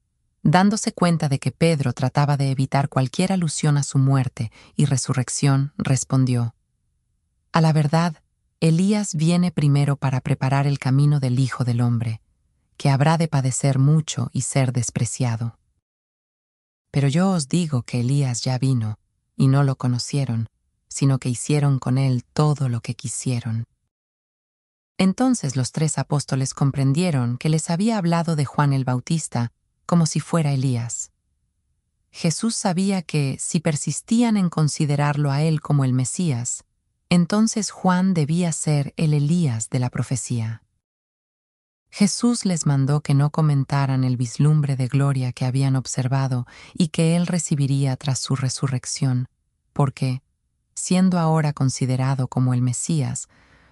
dándose 0.47 0.93
cuenta 0.93 1.29
de 1.29 1.38
que 1.38 1.50
Pedro 1.50 1.93
trataba 1.93 2.37
de 2.37 2.50
evitar 2.50 2.88
cualquier 2.88 3.33
alusión 3.33 3.76
a 3.76 3.83
su 3.83 3.99
muerte 3.99 4.53
y 4.76 4.85
resurrección, 4.85 5.73
respondió, 5.76 6.55
A 7.53 7.61
la 7.61 7.73
verdad, 7.73 8.23
Elías 8.61 9.15
viene 9.15 9.50
primero 9.50 9.97
para 9.97 10.21
preparar 10.21 10.67
el 10.67 10.79
camino 10.79 11.21
del 11.21 11.38
Hijo 11.38 11.65
del 11.65 11.81
Hombre 11.81 12.21
que 12.76 12.91
habrá 12.91 13.17
de 13.17 13.29
padecer 13.29 13.79
mucho 13.79 14.29
y 14.33 14.43
ser 14.43 14.73
despreciado. 14.73 15.59
Pero 16.91 17.09
yo 17.09 17.31
os 17.31 17.49
digo 17.49 17.83
que 17.83 18.00
Elías 18.00 18.43
ya 18.43 18.59
vino, 18.59 18.99
y 19.35 19.49
no 19.49 19.62
lo 19.65 19.76
conocieron, 19.76 20.49
sino 20.88 21.19
que 21.19 21.29
hicieron 21.29 21.79
con 21.79 21.99
él 21.99 22.25
todo 22.33 22.69
lo 22.69 22.81
que 22.81 22.95
quisieron. 22.95 23.65
Entonces 24.99 25.57
los 25.57 25.73
tres 25.73 25.99
apóstoles 25.99 26.55
comprendieron 26.55 27.37
que 27.37 27.49
les 27.49 27.69
había 27.71 27.99
hablado 27.99 28.37
de 28.37 28.45
Juan 28.45 28.73
el 28.73 28.85
Bautista 28.85 29.53
como 29.87 30.07
si 30.07 30.21
fuera 30.21 30.52
Elías. 30.52 31.12
Jesús 32.11 32.57
sabía 32.57 33.02
que, 33.02 33.37
si 33.38 33.61
persistían 33.61 34.37
en 34.37 34.49
considerarlo 34.49 35.31
a 35.31 35.43
él 35.43 35.61
como 35.61 35.85
el 35.85 35.93
Mesías, 35.93 36.64
entonces 37.09 37.71
Juan 37.71 38.14
debía 38.14 38.52
ser 38.52 38.95
el 38.97 39.14
Elías 39.14 39.71
de 39.71 39.78
la 39.78 39.90
profecía. 39.90 40.62
Jesús 41.90 42.45
les 42.45 42.66
mandó 42.66 43.00
que 43.00 43.14
no 43.14 43.31
comentaran 43.31 44.05
el 44.05 44.16
vislumbre 44.16 44.76
de 44.76 44.88
gloria 44.88 45.33
que 45.33 45.45
habían 45.45 45.76
observado 45.76 46.47
y 46.75 46.88
que 46.88 47.16
Él 47.16 47.26
recibiría 47.26 47.97
tras 47.97 48.19
su 48.19 48.37
resurrección, 48.37 49.28
porque, 49.73 50.23
siendo 50.75 51.19
ahora 51.19 51.52
considerado 51.52 52.28
como 52.28 52.52
el 52.52 52.61
Mesías, 52.61 53.28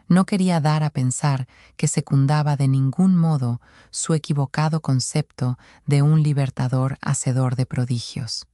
no 0.08 0.26
quería 0.26 0.61
dar 0.61 0.82
a 0.82 0.90
pensar 0.90 1.49
que 1.76 1.88
secundaba 1.88 2.56
de 2.56 2.68
ningún 2.68 3.16
modo 3.16 3.61
su 3.90 4.14
equivocado 4.14 4.80
concepto 4.80 5.58
de 5.87 6.02
un 6.02 6.23
libertador 6.23 6.99
hacedor 7.00 7.56
de 7.56 7.66
prodigios. 7.66 8.46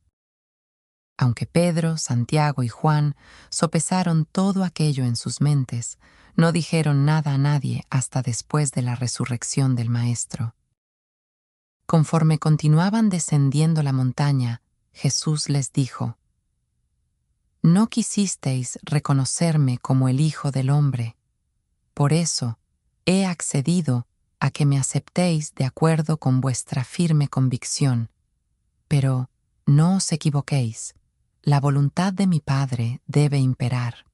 Aunque 1.16 1.46
Pedro, 1.46 1.98
Santiago 1.98 2.62
y 2.62 2.68
Juan 2.68 3.14
sopesaron 3.50 4.24
todo 4.24 4.64
aquello 4.64 5.04
en 5.04 5.16
sus 5.16 5.40
mentes, 5.40 5.98
no 6.34 6.52
dijeron 6.52 7.04
nada 7.04 7.34
a 7.34 7.38
nadie 7.38 7.84
hasta 7.90 8.22
después 8.22 8.72
de 8.72 8.82
la 8.82 8.94
resurrección 8.94 9.76
del 9.76 9.90
Maestro. 9.90 10.54
Conforme 11.84 12.38
continuaban 12.38 13.10
descendiendo 13.10 13.82
la 13.82 13.92
montaña, 13.92 14.62
Jesús 14.92 15.48
les 15.48 15.72
dijo, 15.72 16.16
No 17.62 17.88
quisisteis 17.88 18.78
reconocerme 18.82 19.78
como 19.78 20.08
el 20.08 20.20
Hijo 20.20 20.50
del 20.52 20.70
Hombre, 20.70 21.16
por 21.94 22.12
eso 22.12 22.58
he 23.06 23.26
accedido 23.26 24.06
a 24.38 24.50
que 24.50 24.66
me 24.66 24.78
aceptéis 24.78 25.54
de 25.54 25.64
acuerdo 25.64 26.18
con 26.18 26.40
vuestra 26.40 26.84
firme 26.84 27.28
convicción, 27.28 28.10
pero 28.88 29.30
no 29.66 29.96
os 29.96 30.12
equivoquéis 30.12 30.94
la 31.42 31.58
voluntad 31.58 32.12
de 32.12 32.26
mi 32.26 32.40
Padre 32.40 33.00
debe 33.06 33.38
imperar. 33.38 34.04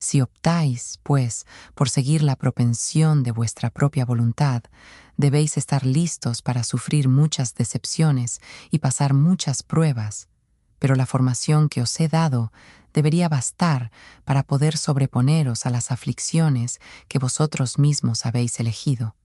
Si 0.00 0.20
optáis, 0.20 1.00
pues, 1.02 1.44
por 1.74 1.90
seguir 1.90 2.22
la 2.22 2.36
propensión 2.36 3.22
de 3.22 3.32
vuestra 3.32 3.70
propia 3.70 4.04
voluntad, 4.04 4.62
debéis 5.16 5.56
estar 5.56 5.84
listos 5.84 6.40
para 6.40 6.62
sufrir 6.62 7.08
muchas 7.08 7.54
decepciones 7.54 8.40
y 8.70 8.78
pasar 8.78 9.12
muchas 9.12 9.62
pruebas, 9.62 10.28
pero 10.78 10.94
la 10.94 11.04
formación 11.04 11.68
que 11.68 11.82
os 11.82 11.98
he 12.00 12.08
dado 12.08 12.52
debería 12.92 13.28
bastar 13.28 13.90
para 14.24 14.42
poder 14.42 14.76
sobreponeros 14.76 15.66
a 15.66 15.70
las 15.70 15.90
aflicciones 15.90 16.80
que 17.08 17.18
vosotros 17.18 17.78
mismos 17.78 18.26
habéis 18.26 18.58
elegido. 18.60 19.16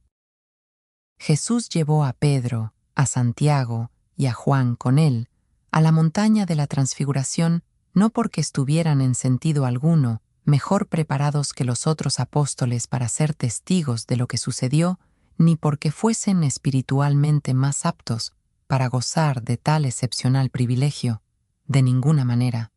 Jesús 1.17 1.69
llevó 1.69 2.05
a 2.05 2.13
Pedro, 2.13 2.73
a 2.95 3.05
Santiago 3.05 3.91
y 4.15 4.25
a 4.25 4.33
Juan 4.33 4.75
con 4.75 4.99
él, 4.99 5.29
a 5.71 5.81
la 5.81 5.91
montaña 5.91 6.45
de 6.45 6.55
la 6.55 6.67
transfiguración 6.67 7.63
no 7.93 8.09
porque 8.09 8.41
estuvieran 8.41 9.01
en 9.01 9.15
sentido 9.15 9.65
alguno 9.65 10.21
mejor 10.45 10.87
preparados 10.87 11.53
que 11.53 11.63
los 11.63 11.87
otros 11.87 12.19
apóstoles 12.19 12.87
para 12.87 13.07
ser 13.07 13.33
testigos 13.33 14.07
de 14.07 14.17
lo 14.17 14.27
que 14.27 14.37
sucedió, 14.37 14.99
ni 15.37 15.55
porque 15.55 15.91
fuesen 15.91 16.43
espiritualmente 16.43 17.53
más 17.53 17.85
aptos 17.85 18.33
para 18.67 18.87
gozar 18.87 19.41
de 19.41 19.57
tal 19.57 19.85
excepcional 19.85 20.49
privilegio, 20.49 21.21
de 21.65 21.81
ninguna 21.81 22.25
manera. 22.25 22.72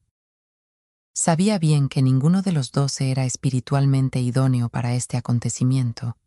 Sabía 1.19 1.59
bien 1.59 1.89
que 1.89 2.03
ninguno 2.03 2.43
de 2.43 2.53
los 2.53 2.73
doce 2.73 3.11
era 3.11 3.25
espiritualmente 3.25 4.21
idóneo 4.21 4.69
para 4.69 4.93
este 4.93 5.17
acontecimiento. 5.17 6.19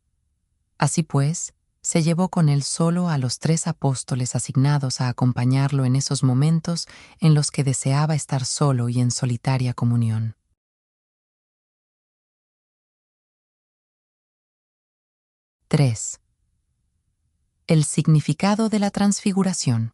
Así 0.80 1.04
pues, 1.04 1.54
se 1.84 2.02
llevó 2.02 2.30
con 2.30 2.50
él 2.50 2.64
solo 2.64 3.08
a 3.08 3.20
los 3.20 3.38
tres 3.38 3.68
apóstoles 3.68 4.36
asignados 4.36 5.00
a 5.00 5.08
acompañarlo 5.08 5.86
en 5.86 5.96
esos 5.96 6.24
momentos 6.24 6.88
en 7.20 7.36
los 7.36 7.52
que 7.52 7.64
deseaba 7.64 8.16
estar 8.16 8.46
solo 8.46 8.90
y 8.90 9.00
en 9.00 9.12
solitaria 9.12 9.76
comunión. 9.76 10.36
III. 15.70 15.94
El 17.68 17.84
significado 17.84 18.70
de 18.70 18.80
la 18.80 18.90
transfiguración. 18.90 19.94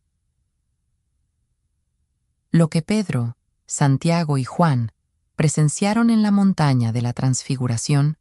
Lo 2.50 2.70
que 2.70 2.82
Pedro, 2.82 3.36
Santiago 3.68 4.38
y 4.38 4.44
Juan 4.44 4.92
presenciaron 5.36 6.10
en 6.10 6.22
la 6.22 6.32
montaña 6.32 6.92
de 6.92 7.02
la 7.02 7.14
transfiguración 7.14 8.18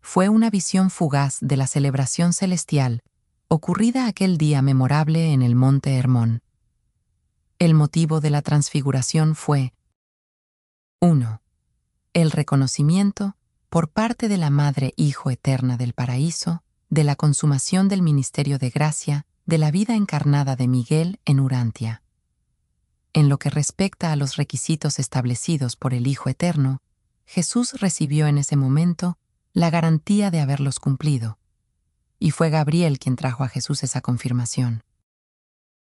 fue 0.00 0.28
una 0.28 0.50
visión 0.50 0.90
fugaz 0.90 1.38
de 1.40 1.56
la 1.56 1.66
celebración 1.66 2.32
celestial 2.32 3.02
ocurrida 3.48 4.06
aquel 4.06 4.38
día 4.38 4.62
memorable 4.62 5.32
en 5.32 5.42
el 5.42 5.54
monte 5.54 5.96
Hermón. 5.96 6.42
El 7.58 7.74
motivo 7.74 8.20
de 8.20 8.30
la 8.30 8.42
transfiguración 8.42 9.34
fue 9.34 9.72
1. 11.00 11.42
El 12.12 12.30
reconocimiento, 12.30 13.36
por 13.68 13.88
parte 13.88 14.28
de 14.28 14.36
la 14.36 14.50
Madre 14.50 14.94
Hijo 14.96 15.30
Eterna 15.30 15.76
del 15.76 15.92
Paraíso, 15.92 16.62
de 16.88 17.04
la 17.04 17.16
consumación 17.16 17.88
del 17.88 18.02
ministerio 18.02 18.58
de 18.58 18.70
gracia 18.70 19.26
de 19.44 19.58
la 19.58 19.70
vida 19.70 19.94
encarnada 19.94 20.56
de 20.56 20.68
Miguel 20.68 21.20
en 21.24 21.40
Urantia. 21.40 22.02
En 23.16 23.30
lo 23.30 23.38
que 23.38 23.48
respecta 23.48 24.12
a 24.12 24.16
los 24.16 24.36
requisitos 24.36 24.98
establecidos 24.98 25.74
por 25.74 25.94
el 25.94 26.06
Hijo 26.06 26.28
Eterno, 26.28 26.82
Jesús 27.24 27.72
recibió 27.80 28.26
en 28.26 28.36
ese 28.36 28.56
momento 28.56 29.16
la 29.54 29.70
garantía 29.70 30.30
de 30.30 30.40
haberlos 30.40 30.78
cumplido, 30.80 31.38
y 32.18 32.30
fue 32.30 32.50
Gabriel 32.50 32.98
quien 32.98 33.16
trajo 33.16 33.42
a 33.42 33.48
Jesús 33.48 33.82
esa 33.84 34.02
confirmación. 34.02 34.82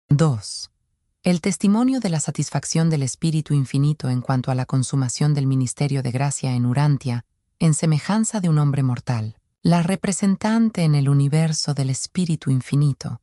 2. 0.07 0.71
El 1.23 1.41
testimonio 1.41 1.99
de 1.99 2.07
la 2.07 2.21
satisfacción 2.21 2.89
del 2.89 3.03
Espíritu 3.03 3.53
Infinito 3.53 4.07
en 4.07 4.21
cuanto 4.21 4.49
a 4.49 4.55
la 4.55 4.65
consumación 4.65 5.33
del 5.33 5.45
ministerio 5.45 6.01
de 6.01 6.11
gracia 6.11 6.53
en 6.53 6.65
Urantia, 6.65 7.25
en 7.59 7.73
semejanza 7.73 8.39
de 8.39 8.47
un 8.47 8.59
hombre 8.59 8.81
mortal, 8.81 9.35
la 9.61 9.83
representante 9.83 10.83
en 10.83 10.95
el 10.95 11.09
universo 11.09 11.73
del 11.73 11.89
Espíritu 11.89 12.49
Infinito, 12.49 13.19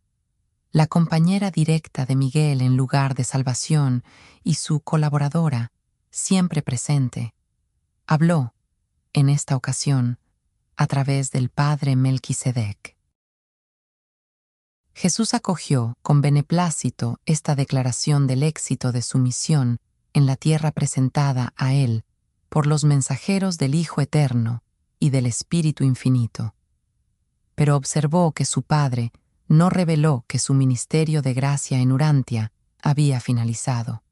la 0.77 0.87
compañera 0.87 1.51
directa 1.51 2.05
de 2.05 2.17
Miguel 2.17 2.61
en 2.61 2.77
lugar 2.77 3.15
de 3.15 3.25
salvación 3.25 4.05
y 4.45 4.57
su 4.57 4.81
colaboradora, 4.81 5.73
siempre 6.11 6.61
presente, 6.61 7.35
habló, 8.07 8.53
en 9.15 9.31
esta 9.31 9.57
ocasión, 9.57 10.19
a 10.77 10.87
través 10.87 11.31
del 11.31 11.49
Padre 11.49 11.97
Melquisedec. 11.97 12.95
Jesús 14.93 15.33
acogió 15.33 15.97
con 16.03 16.21
beneplácito 16.21 17.21
esta 17.25 17.55
declaración 17.55 18.27
del 18.27 18.43
éxito 18.43 18.93
de 18.93 19.01
su 19.01 19.17
misión 19.17 19.79
en 20.13 20.27
la 20.27 20.37
tierra 20.37 20.73
presentada 20.73 21.55
a 21.57 21.73
él 21.73 22.05
por 22.51 22.67
los 22.67 22.85
mensajeros 22.85 23.57
del 23.57 23.75
Hijo 23.75 24.03
Eterno 24.03 24.63
y 24.99 25.09
del 25.09 25.25
Espíritu 25.25 25.85
Infinito. 25.85 26.55
Pero 27.55 27.77
observó 27.77 28.33
que 28.33 28.45
su 28.45 28.63
Padre 28.63 29.11
no 29.49 29.71
reveló 29.71 30.25
que 30.27 30.39
su 30.39 30.55
ministerio 30.55 31.23
de 31.23 31.35
gracia 31.35 31.79
en 31.79 31.93
Urantia 31.93 32.53
había 32.83 33.21
finalizado. 33.21 34.03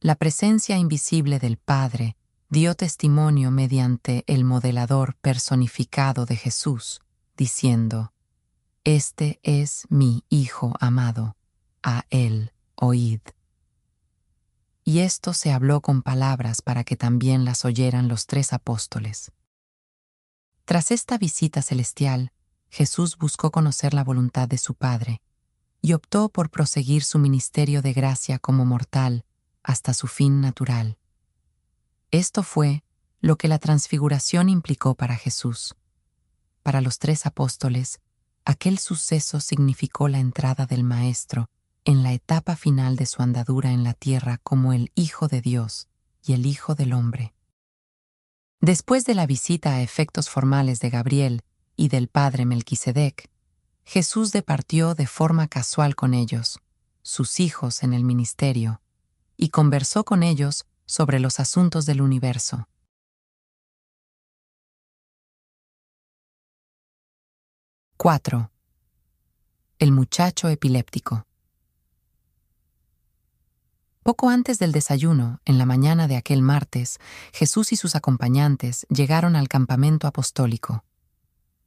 La 0.00 0.14
presencia 0.14 0.76
invisible 0.76 1.38
del 1.38 1.56
Padre 1.56 2.16
dio 2.48 2.74
testimonio 2.74 3.50
mediante 3.50 4.24
el 4.26 4.44
modelador 4.44 5.16
personificado 5.16 6.26
de 6.26 6.36
Jesús, 6.36 7.00
diciendo, 7.36 8.12
Este 8.84 9.40
es 9.42 9.86
mi 9.88 10.24
Hijo 10.28 10.74
amado, 10.80 11.36
a 11.82 12.04
él 12.10 12.52
oíd. 12.76 13.20
Y 14.84 15.00
esto 15.00 15.32
se 15.32 15.50
habló 15.50 15.80
con 15.80 16.02
palabras 16.02 16.62
para 16.62 16.84
que 16.84 16.96
también 16.96 17.44
las 17.44 17.64
oyeran 17.64 18.06
los 18.06 18.26
tres 18.26 18.52
apóstoles. 18.52 19.32
Tras 20.64 20.90
esta 20.90 21.18
visita 21.18 21.62
celestial, 21.62 22.32
Jesús 22.76 23.16
buscó 23.16 23.50
conocer 23.50 23.94
la 23.94 24.04
voluntad 24.04 24.48
de 24.48 24.58
su 24.58 24.74
Padre 24.74 25.20
y 25.80 25.94
optó 25.94 26.28
por 26.28 26.50
proseguir 26.50 27.02
su 27.02 27.18
ministerio 27.18 27.82
de 27.82 27.92
gracia 27.92 28.38
como 28.38 28.64
mortal 28.64 29.24
hasta 29.62 29.94
su 29.94 30.06
fin 30.06 30.40
natural 30.40 30.98
esto 32.10 32.42
fue 32.42 32.82
lo 33.20 33.36
que 33.36 33.48
la 33.48 33.58
transfiguración 33.58 34.48
implicó 34.48 34.94
para 34.94 35.16
Jesús. 35.16 35.74
Para 36.62 36.80
los 36.80 36.98
tres 36.98 37.26
apóstoles, 37.26 38.00
aquel 38.44 38.78
suceso 38.78 39.40
significó 39.40 40.08
la 40.08 40.18
entrada 40.18 40.66
del 40.66 40.84
Maestro 40.84 41.50
en 41.84 42.02
la 42.02 42.12
etapa 42.12 42.56
final 42.56 42.96
de 42.96 43.06
su 43.06 43.22
andadura 43.22 43.72
en 43.72 43.84
la 43.84 43.94
tierra 43.94 44.38
como 44.42 44.72
el 44.72 44.90
Hijo 44.94 45.28
de 45.28 45.40
Dios 45.40 45.88
y 46.24 46.32
el 46.32 46.46
Hijo 46.46 46.74
del 46.74 46.92
Hombre. 46.92 47.34
Después 48.60 49.04
de 49.04 49.14
la 49.14 49.26
visita 49.26 49.74
a 49.74 49.82
efectos 49.82 50.30
formales 50.30 50.80
de 50.80 50.90
Gabriel 50.90 51.42
y 51.76 51.88
del 51.88 52.08
Padre 52.08 52.46
Melquisedec, 52.46 53.30
Jesús 53.84 54.32
departió 54.32 54.94
de 54.94 55.06
forma 55.06 55.46
casual 55.46 55.94
con 55.94 56.14
ellos, 56.14 56.60
sus 57.02 57.38
hijos 57.38 57.82
en 57.82 57.92
el 57.92 58.02
ministerio, 58.02 58.80
y 59.36 59.50
conversó 59.50 60.04
con 60.04 60.22
ellos 60.22 60.66
sobre 60.86 61.20
los 61.20 61.38
asuntos 61.38 61.86
del 61.86 62.00
universo. 62.00 62.68
¡4! 67.98 68.50
El 69.78 69.92
muchacho 69.92 70.48
epiléptico. 70.48 71.26
Poco 74.02 74.28
antes 74.30 74.58
del 74.58 74.70
desayuno, 74.70 75.40
en 75.44 75.58
la 75.58 75.66
mañana 75.66 76.06
de 76.06 76.16
aquel 76.16 76.40
martes, 76.40 76.98
Jesús 77.32 77.72
y 77.72 77.76
sus 77.76 77.96
acompañantes 77.96 78.86
llegaron 78.88 79.34
al 79.34 79.48
campamento 79.48 80.06
apostólico. 80.06 80.84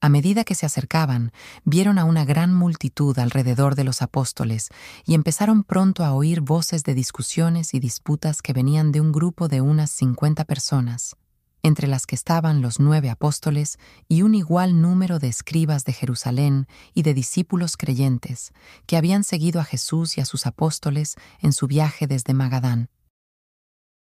A 0.01 0.07
medida 0.07 0.45
que 0.45 0.55
se 0.55 0.65
acercaban, 0.65 1.33
vieron 1.65 1.99
a 1.99 2.05
una 2.05 2.23
gran 2.23 2.53
multitud 2.53 3.19
alrededor 3.19 3.75
de 3.75 3.83
los 3.83 4.01
apóstoles 4.01 4.69
y 5.05 5.13
empezaron 5.13 5.63
pronto 5.63 6.05
a 6.05 6.13
oír 6.13 6.39
voces 6.39 6.83
de 6.83 6.93
discusiones 6.93 7.73
y 7.73 7.81
disputas 7.81 8.41
que 8.41 8.53
venían 8.53 8.93
de 8.93 9.01
un 9.01 9.11
grupo 9.11 9.49
de 9.49 9.59
unas 9.59 9.91
cincuenta 9.91 10.45
personas, 10.45 11.17
entre 11.63 11.87
las 11.87 12.05
que 12.05 12.15
estaban 12.15 12.61
los 12.61 12.79
nueve 12.79 13.09
apóstoles 13.09 13.77
y 14.07 14.21
un 14.21 14.35
igual 14.35 14.81
número 14.81 15.19
de 15.19 15.27
escribas 15.27 15.83
de 15.83 15.91
Jerusalén 15.91 16.67
y 16.93 17.01
de 17.01 17.13
discípulos 17.13 17.75
creyentes 17.75 18.53
que 18.85 18.95
habían 18.95 19.25
seguido 19.25 19.59
a 19.59 19.65
Jesús 19.65 20.17
y 20.17 20.21
a 20.21 20.25
sus 20.25 20.45
apóstoles 20.45 21.15
en 21.41 21.51
su 21.51 21.67
viaje 21.67 22.07
desde 22.07 22.33
Magadán. 22.33 22.89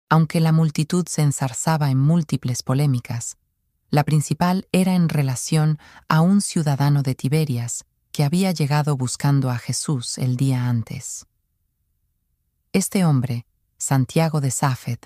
Aunque 0.08 0.38
la 0.38 0.52
multitud 0.52 1.04
se 1.08 1.22
ensarzaba 1.22 1.90
en 1.90 1.98
múltiples 1.98 2.62
polémicas, 2.62 3.39
la 3.90 4.04
principal 4.04 4.68
era 4.72 4.94
en 4.94 5.08
relación 5.08 5.78
a 6.08 6.20
un 6.20 6.40
ciudadano 6.40 7.02
de 7.02 7.14
Tiberias 7.14 7.84
que 8.12 8.24
había 8.24 8.52
llegado 8.52 8.96
buscando 8.96 9.50
a 9.50 9.58
Jesús 9.58 10.18
el 10.18 10.36
día 10.36 10.68
antes. 10.68 11.26
Este 12.72 13.04
hombre, 13.04 13.46
Santiago 13.78 14.40
de 14.40 14.52
Safed, 14.52 14.98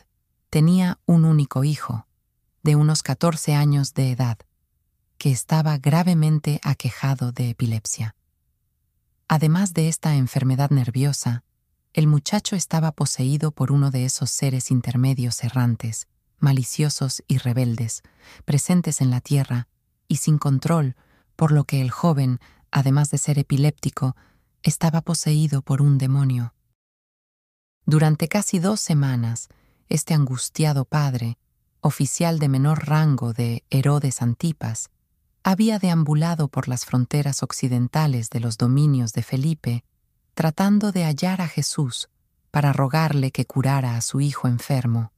tenía 0.51 0.99
un 1.07 1.25
único 1.25 1.65
hijo, 1.65 2.07
de 2.63 2.77
unos 2.77 3.03
14 3.03 3.55
años 3.55 3.95
de 3.95 4.11
edad, 4.11 4.39
que 5.19 5.31
estaba 5.31 5.79
gravemente 5.79 6.61
aquejado 6.63 7.33
de 7.33 7.51
epilepsia. 7.51 8.15
Además 9.29 9.73
de 9.73 9.89
esta 9.89 10.17
enfermedad 10.17 10.71
nerviosa, 10.71 11.43
el 11.95 12.07
muchacho 12.07 12.57
estaba 12.57 12.93
poseído 12.93 13.51
por 13.51 13.73
uno 13.73 13.91
de 13.91 14.05
esos 14.05 14.31
seres 14.31 14.71
intermedios 14.71 15.43
errantes 15.43 16.09
maliciosos 16.39 17.23
y 17.27 17.39
rebeldes, 17.39 18.03
presentes 18.45 19.01
en 19.01 19.11
la 19.11 19.21
tierra 19.21 19.69
y 20.09 20.17
sin 20.17 20.39
control, 20.39 20.97
por 21.37 21.53
lo 21.53 21.65
que 21.65 21.81
el 21.81 21.91
joven, 21.91 22.39
además 22.71 23.11
de 23.11 23.19
ser 23.19 23.39
epiléptico, 23.39 24.17
estaba 24.63 25.01
poseído 25.01 25.63
por 25.63 25.83
un 25.83 25.99
demonio. 25.99 26.55
Durante 27.87 28.29
casi 28.29 28.59
dos 28.59 28.81
semanas, 28.81 29.49
este 29.89 30.15
angustiado 30.15 30.85
padre, 30.85 31.39
oficial 31.81 32.39
de 32.39 32.49
menor 32.49 32.87
rango 32.87 33.33
de 33.33 33.65
Herodes 33.71 34.23
Antipas, 34.23 34.91
había 35.43 35.79
deambulado 35.79 36.49
por 36.49 36.69
las 36.69 36.87
fronteras 36.87 37.43
occidentales 37.43 38.31
de 38.31 38.41
los 38.41 38.57
dominios 38.57 39.13
de 39.13 39.23
Felipe, 39.23 39.85
tratando 40.35 40.93
de 40.93 41.05
hallar 41.05 41.43
a 41.43 41.49
Jesús 41.49 42.09
para 42.51 42.73
rogarle 42.73 43.31
que 43.31 43.45
curara 43.45 43.97
a 43.97 44.01
su 44.01 44.21
hijo 44.21 44.49
enfermo 44.49 45.14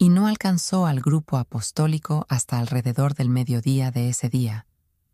y 0.00 0.08
no 0.08 0.26
alcanzó 0.26 0.86
al 0.86 1.02
grupo 1.02 1.36
apostólico 1.36 2.24
hasta 2.30 2.58
alrededor 2.58 3.12
del 3.12 3.28
mediodía 3.28 3.90
de 3.90 4.08
ese 4.08 4.30
día, 4.30 4.66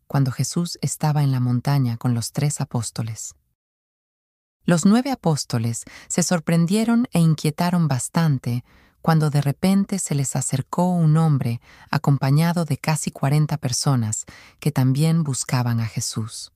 cuando 0.07 0.31
Jesús 0.31 0.79
estaba 0.81 1.23
en 1.23 1.33
la 1.33 1.41
montaña 1.41 1.97
con 1.97 2.13
los 2.13 2.31
tres 2.31 2.61
apóstoles. 2.61 3.35
Los 4.63 4.85
nueve 4.85 5.11
apóstoles 5.11 5.83
se 6.07 6.23
sorprendieron 6.23 7.09
e 7.11 7.19
inquietaron 7.19 7.89
bastante 7.89 8.63
cuando 9.01 9.29
de 9.29 9.41
repente 9.41 9.99
se 9.99 10.15
les 10.15 10.37
acercó 10.37 10.89
un 10.89 11.17
hombre 11.17 11.59
acompañado 11.91 12.63
de 12.63 12.77
casi 12.77 13.11
cuarenta 13.11 13.57
personas 13.57 14.23
que 14.61 14.71
también 14.71 15.25
buscaban 15.25 15.81
a 15.81 15.85
Jesús. 15.85 16.53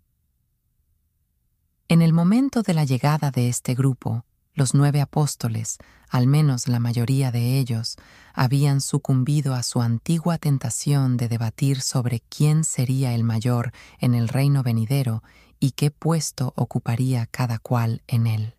En 1.89 2.01
el 2.01 2.13
momento 2.13 2.61
de 2.61 2.75
la 2.75 2.85
llegada 2.85 3.29
de 3.29 3.49
este 3.49 3.75
grupo, 3.75 4.23
los 4.53 4.73
nueve 4.73 5.01
apóstoles, 5.01 5.77
al 6.09 6.27
menos 6.27 6.67
la 6.67 6.79
mayoría 6.79 7.31
de 7.31 7.57
ellos, 7.59 7.95
habían 8.33 8.81
sucumbido 8.81 9.53
a 9.53 9.63
su 9.63 9.81
antigua 9.81 10.37
tentación 10.37 11.17
de 11.17 11.29
debatir 11.29 11.81
sobre 11.81 12.19
quién 12.19 12.63
sería 12.63 13.13
el 13.13 13.23
mayor 13.23 13.71
en 13.99 14.13
el 14.13 14.27
reino 14.27 14.63
venidero 14.63 15.23
y 15.59 15.71
qué 15.71 15.91
puesto 15.91 16.53
ocuparía 16.55 17.27
cada 17.27 17.59
cual 17.59 18.03
en 18.07 18.27
él. 18.27 18.55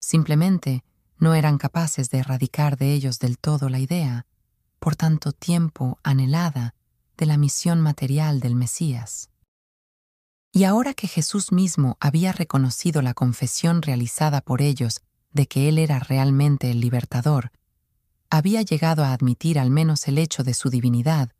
Simplemente 0.00 0.84
no 1.18 1.34
eran 1.34 1.58
capaces 1.58 2.10
de 2.10 2.18
erradicar 2.18 2.76
de 2.76 2.92
ellos 2.92 3.18
del 3.18 3.38
todo 3.38 3.68
la 3.68 3.78
idea, 3.78 4.26
por 4.78 4.96
tanto 4.96 5.32
tiempo 5.32 5.98
anhelada, 6.02 6.74
de 7.16 7.26
la 7.26 7.36
misión 7.36 7.80
material 7.82 8.40
del 8.40 8.54
Mesías. 8.54 9.28
Y 10.52 10.64
ahora 10.64 10.94
que 10.94 11.06
Jesús 11.06 11.52
mismo 11.52 11.96
había 12.00 12.32
reconocido 12.32 13.02
la 13.02 13.14
confesión 13.14 13.82
realizada 13.82 14.40
por 14.40 14.62
ellos 14.62 15.00
de 15.32 15.46
que 15.46 15.68
Él 15.68 15.78
era 15.78 16.00
realmente 16.00 16.70
el 16.70 16.80
libertador, 16.80 17.52
había 18.30 18.62
llegado 18.62 19.04
a 19.04 19.12
admitir 19.12 19.58
al 19.58 19.70
menos 19.70 20.06
el 20.08 20.18
hecho 20.18 20.42
de 20.44 20.54
su 20.54 20.70
divinidad, 20.70 21.30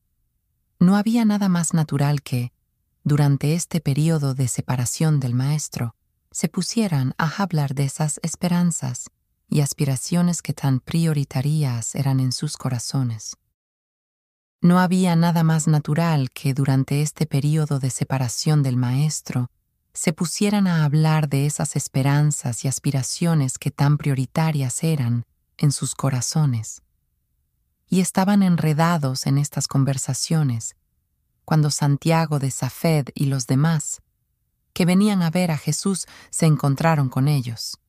no 0.81 0.97
había 0.97 1.25
nada 1.25 1.49
más 1.49 1.75
natural 1.75 2.23
que, 2.23 2.53
durante 3.05 3.55
este 3.55 3.81
período 3.81 4.35
de 4.35 4.49
separación 4.49 5.21
del 5.21 5.35
Maestro, 5.35 5.95
se 6.31 6.49
pusieran 6.49 7.15
a 7.19 7.43
hablar 7.43 7.75
de 7.75 7.85
esas 7.85 8.19
esperanzas 8.23 9.11
y 9.49 9.61
aspiraciones 9.61 10.43
que 10.43 10.53
tan 10.53 10.81
prioritarias 10.81 11.95
eran 11.95 12.21
en 12.21 12.33
sus 12.33 12.57
corazones. 12.57 13.37
No 14.63 14.79
había 14.79 15.17
nada 15.17 15.43
más 15.43 15.67
natural 15.69 16.31
que 16.33 16.53
durante 16.53 17.01
este 17.01 17.25
período 17.25 17.79
de 17.79 17.89
separación 17.89 18.63
del 18.63 18.77
Maestro 18.77 19.51
se 19.95 20.13
pusieran 20.13 20.67
a 20.67 20.85
hablar 20.85 21.29
de 21.29 21.47
esas 21.47 21.77
esperanzas 21.77 22.65
y 22.65 22.69
aspiraciones 22.69 23.59
que 23.59 23.71
tan 23.71 23.97
prioritarias 23.97 24.85
eran 24.85 25.25
en 25.57 25.73
sus 25.73 25.95
corazones. 25.95 26.83
Y 27.89 28.01
estaban 28.01 28.43
enredados 28.43 29.27
en 29.27 29.39
estas 29.39 29.67
conversaciones 29.67 30.77
cuando 31.47 31.71
Santiago 31.71 32.39
de 32.39 32.51
Safed 32.51 33.09
y 33.15 33.25
los 33.25 33.47
demás, 33.47 34.03
que 34.73 34.85
venían 34.85 35.23
a 35.23 35.31
ver 35.31 35.51
a 35.51 35.59
Jesús, 35.59 36.07
se 36.31 36.47
encontraron 36.47 37.09
con 37.09 37.27
ellos. 37.27 37.81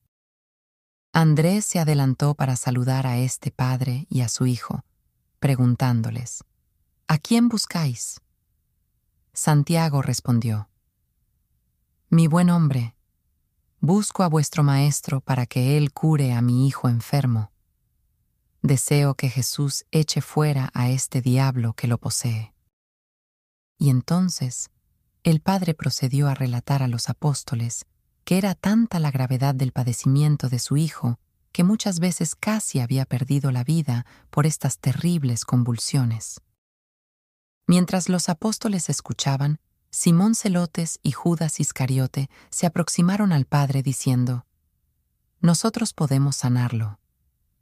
Andrés 1.13 1.65
se 1.65 1.79
adelantó 1.79 2.33
para 2.33 2.55
saludar 2.55 3.05
a 3.05 3.19
este 3.19 3.51
padre 3.51 4.07
y 4.09 4.21
a 4.21 4.29
su 4.29 4.47
hijo, 4.47 4.83
preguntándoles, 5.39 6.43
¿A 7.13 7.17
quién 7.17 7.49
buscáis? 7.49 8.21
Santiago 9.33 10.01
respondió, 10.01 10.69
Mi 12.09 12.27
buen 12.27 12.49
hombre, 12.49 12.95
busco 13.81 14.23
a 14.23 14.29
vuestro 14.29 14.63
Maestro 14.63 15.19
para 15.19 15.45
que 15.45 15.75
Él 15.75 15.91
cure 15.91 16.31
a 16.31 16.41
mi 16.41 16.69
hijo 16.69 16.87
enfermo. 16.87 17.51
Deseo 18.61 19.15
que 19.15 19.27
Jesús 19.27 19.83
eche 19.91 20.21
fuera 20.21 20.71
a 20.73 20.89
este 20.89 21.19
diablo 21.19 21.73
que 21.73 21.87
lo 21.87 21.97
posee. 21.97 22.53
Y 23.77 23.89
entonces 23.89 24.71
el 25.23 25.41
Padre 25.41 25.73
procedió 25.73 26.29
a 26.29 26.33
relatar 26.33 26.81
a 26.81 26.87
los 26.87 27.09
apóstoles 27.09 27.87
que 28.23 28.37
era 28.37 28.55
tanta 28.55 29.01
la 29.01 29.11
gravedad 29.11 29.53
del 29.53 29.73
padecimiento 29.73 30.47
de 30.47 30.59
su 30.59 30.77
hijo 30.77 31.19
que 31.51 31.65
muchas 31.65 31.99
veces 31.99 32.35
casi 32.35 32.79
había 32.79 33.03
perdido 33.03 33.51
la 33.51 33.65
vida 33.65 34.05
por 34.29 34.45
estas 34.45 34.79
terribles 34.79 35.43
convulsiones. 35.43 36.39
Mientras 37.67 38.09
los 38.09 38.29
apóstoles 38.29 38.89
escuchaban, 38.89 39.59
Simón 39.89 40.35
Celotes 40.35 40.99
y 41.03 41.11
Judas 41.11 41.59
Iscariote 41.59 42.29
se 42.49 42.65
aproximaron 42.65 43.33
al 43.33 43.45
Padre 43.45 43.83
diciendo, 43.83 44.45
Nosotros 45.41 45.93
podemos 45.93 46.35
sanarlo. 46.35 46.99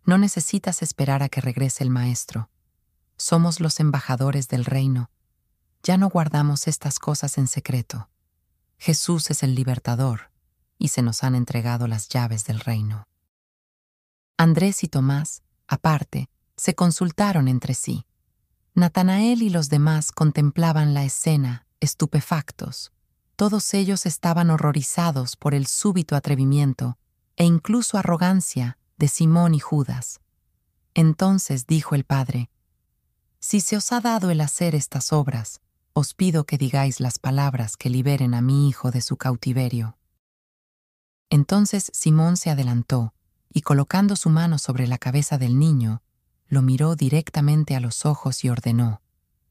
No 0.06 0.18
necesitas 0.18 0.82
esperar 0.82 1.24
a 1.24 1.30
que 1.30 1.42
regrese 1.42 1.84
el 1.84 1.90
Maestro. 1.90 2.50
Somos 3.18 3.60
los 3.60 3.80
embajadores 3.80 4.48
del 4.48 4.66
reino. 4.66 5.10
Ya 5.84 5.98
no 5.98 6.10
guardamos 6.10 6.68
estas 6.68 7.00
cosas 7.00 7.38
en 7.38 7.48
secreto. 7.48 8.10
Jesús 8.78 9.30
es 9.30 9.44
el 9.44 9.56
libertador, 9.56 10.32
y 10.78 10.88
se 10.88 11.02
nos 11.02 11.24
han 11.24 11.36
entregado 11.36 11.88
las 11.88 12.08
llaves 12.10 12.46
del 12.46 12.60
reino. 12.60 13.08
Andrés 14.38 14.84
y 14.84 14.88
Tomás, 14.88 15.44
aparte, 15.68 16.30
se 16.56 16.76
consultaron 16.76 17.48
entre 17.48 17.74
sí. 17.74 18.06
Natanael 18.76 19.42
y 19.42 19.50
los 19.50 19.70
demás 19.70 20.12
contemplaban 20.12 20.94
la 20.94 21.04
escena, 21.04 21.66
estupefactos. 21.80 22.92
Todos 23.36 23.74
ellos 23.74 24.06
estaban 24.06 24.50
horrorizados 24.50 25.36
por 25.36 25.54
el 25.54 25.66
súbito 25.66 26.16
atrevimiento 26.16 26.98
e 27.36 27.46
incluso 27.46 27.98
arrogancia 27.98 28.78
de 28.98 29.08
Simón 29.08 29.56
y 29.56 29.60
Judas. 29.60 30.20
Entonces 30.94 31.66
dijo 31.66 31.96
el 31.96 32.04
Padre, 32.04 32.50
Si 33.40 33.62
se 33.62 33.78
os 33.78 33.92
ha 33.92 34.02
dado 34.02 34.30
el 34.30 34.42
hacer 34.42 34.76
estas 34.76 35.14
obras, 35.14 35.62
os 35.94 36.14
pido 36.14 36.46
que 36.46 36.58
digáis 36.58 37.00
las 37.00 37.20
palabras 37.20 37.78
que 37.78 37.90
liberen 37.90 38.34
a 38.34 38.42
mi 38.42 38.68
hijo 38.68 38.92
de 38.92 39.02
su 39.02 39.18
cautiverio. 39.18 39.98
Entonces 41.30 41.92
Simón 41.94 42.38
se 42.38 42.50
adelantó, 42.50 43.14
y 43.52 43.62
colocando 43.62 44.16
su 44.16 44.30
mano 44.30 44.58
sobre 44.58 44.88
la 44.88 44.98
cabeza 44.98 45.38
del 45.38 45.58
niño, 45.58 46.02
lo 46.50 46.62
miró 46.62 46.96
directamente 46.96 47.76
a 47.76 47.80
los 47.80 48.06
ojos 48.06 48.44
y 48.44 48.50
ordenó, 48.50 49.02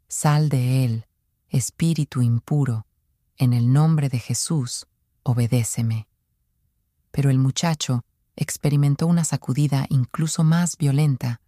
Sal 0.08 0.48
de 0.48 0.84
él, 0.84 1.06
espíritu 1.48 2.22
impuro, 2.22 2.86
en 3.36 3.52
el 3.52 3.72
nombre 3.72 4.08
de 4.08 4.18
Jesús, 4.18 4.86
obedéceme. 5.22 6.08
Pero 7.10 7.30
el 7.30 7.38
muchacho 7.38 8.04
experimentó 8.36 9.06
una 9.06 9.24
sacudida 9.24 9.86
incluso 9.88 10.44
más 10.44 10.76
violenta, 10.76 11.40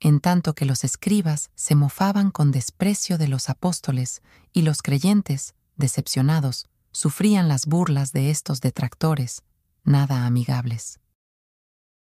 en 0.00 0.20
tanto 0.20 0.54
que 0.54 0.64
los 0.64 0.84
escribas 0.84 1.50
se 1.54 1.74
mofaban 1.74 2.30
con 2.30 2.50
desprecio 2.50 3.18
de 3.18 3.28
los 3.28 3.48
apóstoles 3.48 4.22
y 4.52 4.62
los 4.62 4.82
creyentes, 4.82 5.54
decepcionados, 5.76 6.66
sufrían 6.92 7.48
las 7.48 7.66
burlas 7.66 8.12
de 8.12 8.30
estos 8.30 8.60
detractores, 8.60 9.42
nada 9.84 10.26
amigables. 10.26 11.00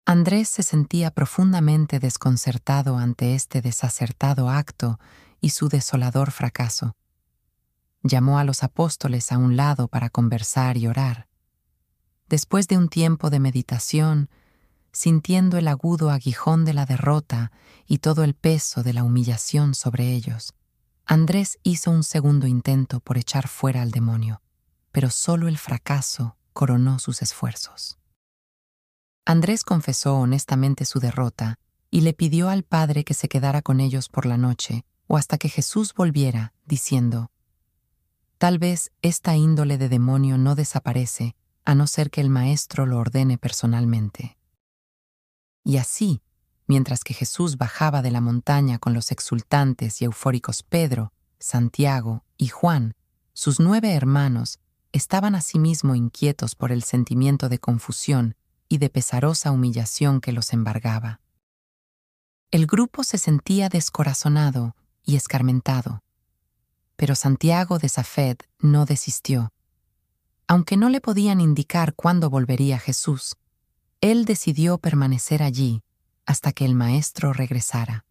Andrés 0.09 0.49
se 0.49 0.63
sentía 0.63 1.11
profundamente 1.11 1.99
desconcertado 1.99 2.97
ante 2.97 3.35
este 3.35 3.61
desacertado 3.61 4.49
acto 4.49 4.99
y 5.39 5.51
su 5.51 5.69
desolador 5.69 6.31
fracaso. 6.31 6.95
Llamó 8.01 8.39
a 8.39 8.43
los 8.43 8.63
apóstoles 8.63 9.31
a 9.31 9.37
un 9.37 9.55
lado 9.55 9.87
para 9.87 10.09
conversar 10.09 10.77
y 10.77 10.87
orar. 10.87 11.27
Después 12.27 12.67
de 12.67 12.79
un 12.79 12.89
tiempo 12.89 13.29
de 13.29 13.39
meditación, 13.39 14.31
sintiendo 14.91 15.59
el 15.59 15.67
agudo 15.67 16.09
aguijón 16.09 16.65
de 16.65 16.73
la 16.73 16.87
derrota 16.87 17.51
y 17.85 17.99
todo 17.99 18.23
el 18.23 18.33
peso 18.33 18.81
de 18.81 18.93
la 18.93 19.03
humillación 19.03 19.75
sobre 19.75 20.11
ellos, 20.13 20.55
Andrés 21.05 21.59
hizo 21.61 21.91
un 21.91 22.01
segundo 22.01 22.47
intento 22.47 22.99
por 22.99 23.19
echar 23.19 23.47
fuera 23.47 23.83
al 23.83 23.91
demonio, 23.91 24.41
pero 24.91 25.11
solo 25.11 25.47
el 25.47 25.59
fracaso 25.59 26.35
coronó 26.53 26.97
sus 26.97 27.21
esfuerzos. 27.21 27.99
Andrés 29.29 29.63
confesó 29.63 30.15
honestamente 30.15 30.85
su 30.85 30.99
derrota 30.99 31.59
y 31.91 32.01
le 32.01 32.13
pidió 32.13 32.49
al 32.49 32.63
Padre 32.63 33.03
que 33.03 33.13
se 33.13 33.29
quedara 33.29 33.61
con 33.61 33.79
ellos 33.79 34.09
por 34.09 34.25
la 34.25 34.37
noche 34.37 34.85
o 35.05 35.17
hasta 35.17 35.37
que 35.37 35.49
Jesús 35.49 35.93
volviera, 35.93 36.51
diciendo, 36.65 37.29
Tal 38.39 38.57
vez 38.57 38.91
esta 39.03 39.35
índole 39.35 39.77
de 39.77 39.87
demonio 39.87 40.39
no 40.39 40.55
desaparece 40.55 41.35
a 41.63 41.75
no 41.75 41.85
ser 41.85 42.09
que 42.09 42.21
el 42.21 42.31
Maestro 42.31 42.87
lo 42.87 42.97
ordene 42.97 43.37
personalmente. 43.37 44.35
Y 45.63 45.77
así, 45.77 46.23
mientras 46.65 47.03
que 47.03 47.13
Jesús 47.13 47.59
bajaba 47.59 48.01
de 48.01 48.09
la 48.09 48.21
montaña 48.21 48.79
con 48.79 48.95
los 48.95 49.11
exultantes 49.11 50.01
y 50.01 50.05
eufóricos 50.05 50.63
Pedro, 50.63 51.13
Santiago 51.37 52.23
y 52.35 52.47
Juan, 52.47 52.95
sus 53.33 53.59
nueve 53.59 53.93
hermanos 53.93 54.57
estaban 54.91 55.35
asimismo 55.35 55.93
inquietos 55.93 56.55
por 56.55 56.71
el 56.71 56.81
sentimiento 56.81 57.47
de 57.47 57.59
confusión 57.59 58.35
y 58.69 58.77
de 58.77 58.89
pesarosa 58.89 59.51
humillación 59.51 60.21
que 60.21 60.31
los 60.31 60.53
embargaba. 60.53 61.19
El 62.51 62.67
grupo 62.67 63.03
se 63.03 63.17
sentía 63.17 63.67
descorazonado 63.67 64.75
y 65.03 65.15
escarmentado, 65.15 66.03
pero 66.95 67.15
Santiago 67.15 67.79
de 67.79 67.89
Safed 67.89 68.37
no 68.59 68.85
desistió. 68.85 69.51
Aunque 70.47 70.77
no 70.77 70.89
le 70.89 71.01
podían 71.01 71.41
indicar 71.41 71.95
cuándo 71.95 72.29
volvería 72.29 72.79
Jesús, 72.79 73.35
él 74.01 74.25
decidió 74.25 74.77
permanecer 74.77 75.43
allí 75.43 75.83
hasta 76.25 76.51
que 76.51 76.65
el 76.65 76.75
maestro 76.75 77.33
regresara. 77.33 78.05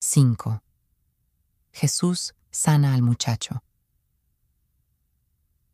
—5. 0.00 0.62
Jesús 1.72 2.34
sana 2.50 2.94
al 2.94 3.02
muchacho. 3.02 3.62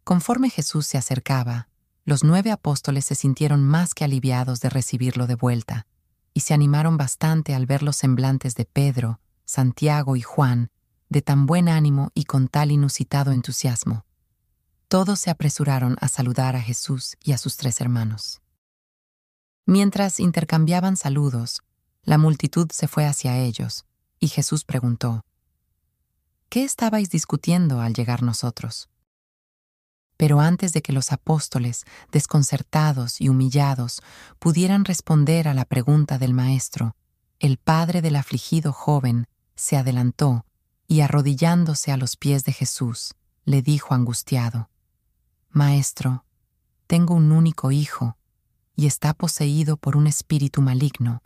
Conforme 0.06 0.50
Jesús 0.50 0.86
se 0.86 0.98
acercaba, 0.98 1.66
los 2.04 2.22
nueve 2.22 2.52
apóstoles 2.52 3.04
se 3.04 3.16
sintieron 3.16 3.64
más 3.64 3.92
que 3.92 4.04
aliviados 4.04 4.60
de 4.60 4.70
recibirlo 4.70 5.26
de 5.26 5.34
vuelta, 5.34 5.88
y 6.32 6.42
se 6.42 6.54
animaron 6.54 6.96
bastante 6.96 7.56
al 7.56 7.66
ver 7.66 7.82
los 7.82 7.96
semblantes 7.96 8.54
de 8.54 8.66
Pedro, 8.66 9.18
Santiago 9.46 10.14
y 10.14 10.22
Juan, 10.22 10.70
de 11.08 11.22
tan 11.22 11.46
buen 11.46 11.68
ánimo 11.68 12.12
y 12.14 12.22
con 12.22 12.46
tal 12.46 12.70
inusitado 12.70 13.32
entusiasmo. 13.32 14.04
Todos 14.86 15.18
se 15.18 15.30
apresuraron 15.30 15.96
a 16.00 16.06
saludar 16.06 16.54
a 16.54 16.62
Jesús 16.62 17.16
y 17.20 17.32
a 17.32 17.38
sus 17.38 17.56
tres 17.56 17.80
hermanos. 17.80 18.40
Mientras 19.64 20.20
intercambiaban 20.20 20.96
saludos, 20.96 21.62
la 22.04 22.16
multitud 22.16 22.70
se 22.70 22.86
fue 22.86 23.06
hacia 23.06 23.38
ellos, 23.38 23.86
y 24.20 24.28
Jesús 24.28 24.64
preguntó, 24.64 25.24
¿Qué 26.48 26.62
estabais 26.62 27.10
discutiendo 27.10 27.80
al 27.80 27.92
llegar 27.92 28.22
nosotros? 28.22 28.88
Pero 30.16 30.40
antes 30.40 30.72
de 30.72 30.82
que 30.82 30.92
los 30.92 31.12
apóstoles, 31.12 31.84
desconcertados 32.10 33.20
y 33.20 33.28
humillados, 33.28 34.02
pudieran 34.38 34.84
responder 34.84 35.48
a 35.48 35.54
la 35.54 35.64
pregunta 35.64 36.18
del 36.18 36.32
Maestro, 36.32 36.96
el 37.38 37.58
padre 37.58 38.00
del 38.00 38.16
afligido 38.16 38.72
joven 38.72 39.26
se 39.54 39.76
adelantó 39.76 40.46
y 40.88 41.00
arrodillándose 41.00 41.92
a 41.92 41.96
los 41.96 42.16
pies 42.16 42.44
de 42.44 42.52
Jesús, 42.52 43.14
le 43.44 43.60
dijo 43.60 43.94
angustiado, 43.94 44.70
Maestro, 45.50 46.24
tengo 46.86 47.14
un 47.14 47.32
único 47.32 47.70
hijo, 47.70 48.16
y 48.74 48.86
está 48.86 49.14
poseído 49.14 49.76
por 49.76 49.96
un 49.96 50.06
espíritu 50.06 50.62
maligno. 50.62 51.22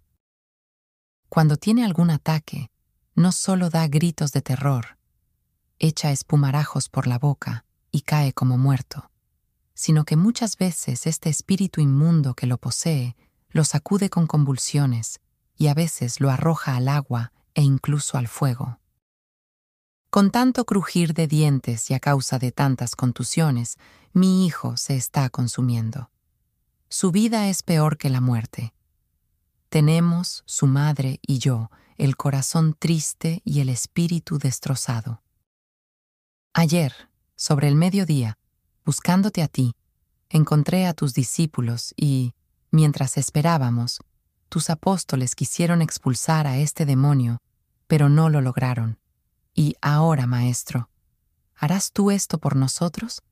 Cuando 1.28 1.56
tiene 1.56 1.84
algún 1.84 2.10
ataque, 2.10 2.70
no 3.14 3.32
solo 3.32 3.70
da 3.70 3.86
gritos 3.88 4.32
de 4.32 4.40
terror, 4.40 4.98
echa 5.78 6.10
espumarajos 6.12 6.88
por 6.88 7.06
la 7.06 7.18
boca 7.18 7.64
y 7.90 8.02
cae 8.02 8.32
como 8.32 8.58
muerto, 8.58 9.10
sino 9.74 10.04
que 10.04 10.16
muchas 10.16 10.56
veces 10.56 11.06
este 11.06 11.28
espíritu 11.28 11.80
inmundo 11.80 12.34
que 12.34 12.46
lo 12.46 12.58
posee 12.58 13.16
lo 13.50 13.64
sacude 13.64 14.10
con 14.10 14.26
convulsiones 14.26 15.20
y 15.56 15.68
a 15.68 15.74
veces 15.74 16.20
lo 16.20 16.30
arroja 16.30 16.76
al 16.76 16.88
agua 16.88 17.32
e 17.54 17.62
incluso 17.62 18.16
al 18.16 18.28
fuego. 18.28 18.78
Con 20.10 20.30
tanto 20.30 20.64
crujir 20.64 21.14
de 21.14 21.26
dientes 21.26 21.90
y 21.90 21.94
a 21.94 22.00
causa 22.00 22.38
de 22.38 22.50
tantas 22.50 22.96
contusiones, 22.96 23.76
mi 24.12 24.46
hijo 24.46 24.76
se 24.76 24.96
está 24.96 25.30
consumiendo. 25.30 26.10
Su 26.88 27.12
vida 27.12 27.48
es 27.48 27.62
peor 27.62 27.96
que 27.96 28.10
la 28.10 28.20
muerte. 28.20 28.74
Tenemos, 29.68 30.42
su 30.46 30.66
madre 30.66 31.20
y 31.22 31.38
yo, 31.38 31.70
el 31.96 32.16
corazón 32.16 32.74
triste 32.76 33.40
y 33.44 33.60
el 33.60 33.68
espíritu 33.68 34.38
destrozado. 34.38 35.22
Ayer, 36.54 37.09
sobre 37.40 37.68
el 37.68 37.74
mediodía, 37.74 38.36
buscándote 38.84 39.42
a 39.42 39.48
ti, 39.48 39.74
encontré 40.28 40.86
a 40.86 40.92
tus 40.92 41.14
discípulos 41.14 41.94
y, 41.96 42.34
mientras 42.70 43.16
esperábamos, 43.16 44.00
tus 44.50 44.68
apóstoles 44.68 45.34
quisieron 45.34 45.80
expulsar 45.80 46.46
a 46.46 46.58
este 46.58 46.84
demonio, 46.84 47.38
pero 47.86 48.10
no 48.10 48.28
lo 48.28 48.42
lograron. 48.42 48.98
Y 49.54 49.74
ahora, 49.80 50.26
Maestro, 50.26 50.90
¿harás 51.56 51.92
tú 51.92 52.10
esto 52.10 52.36
por 52.36 52.56
nosotros? 52.56 53.22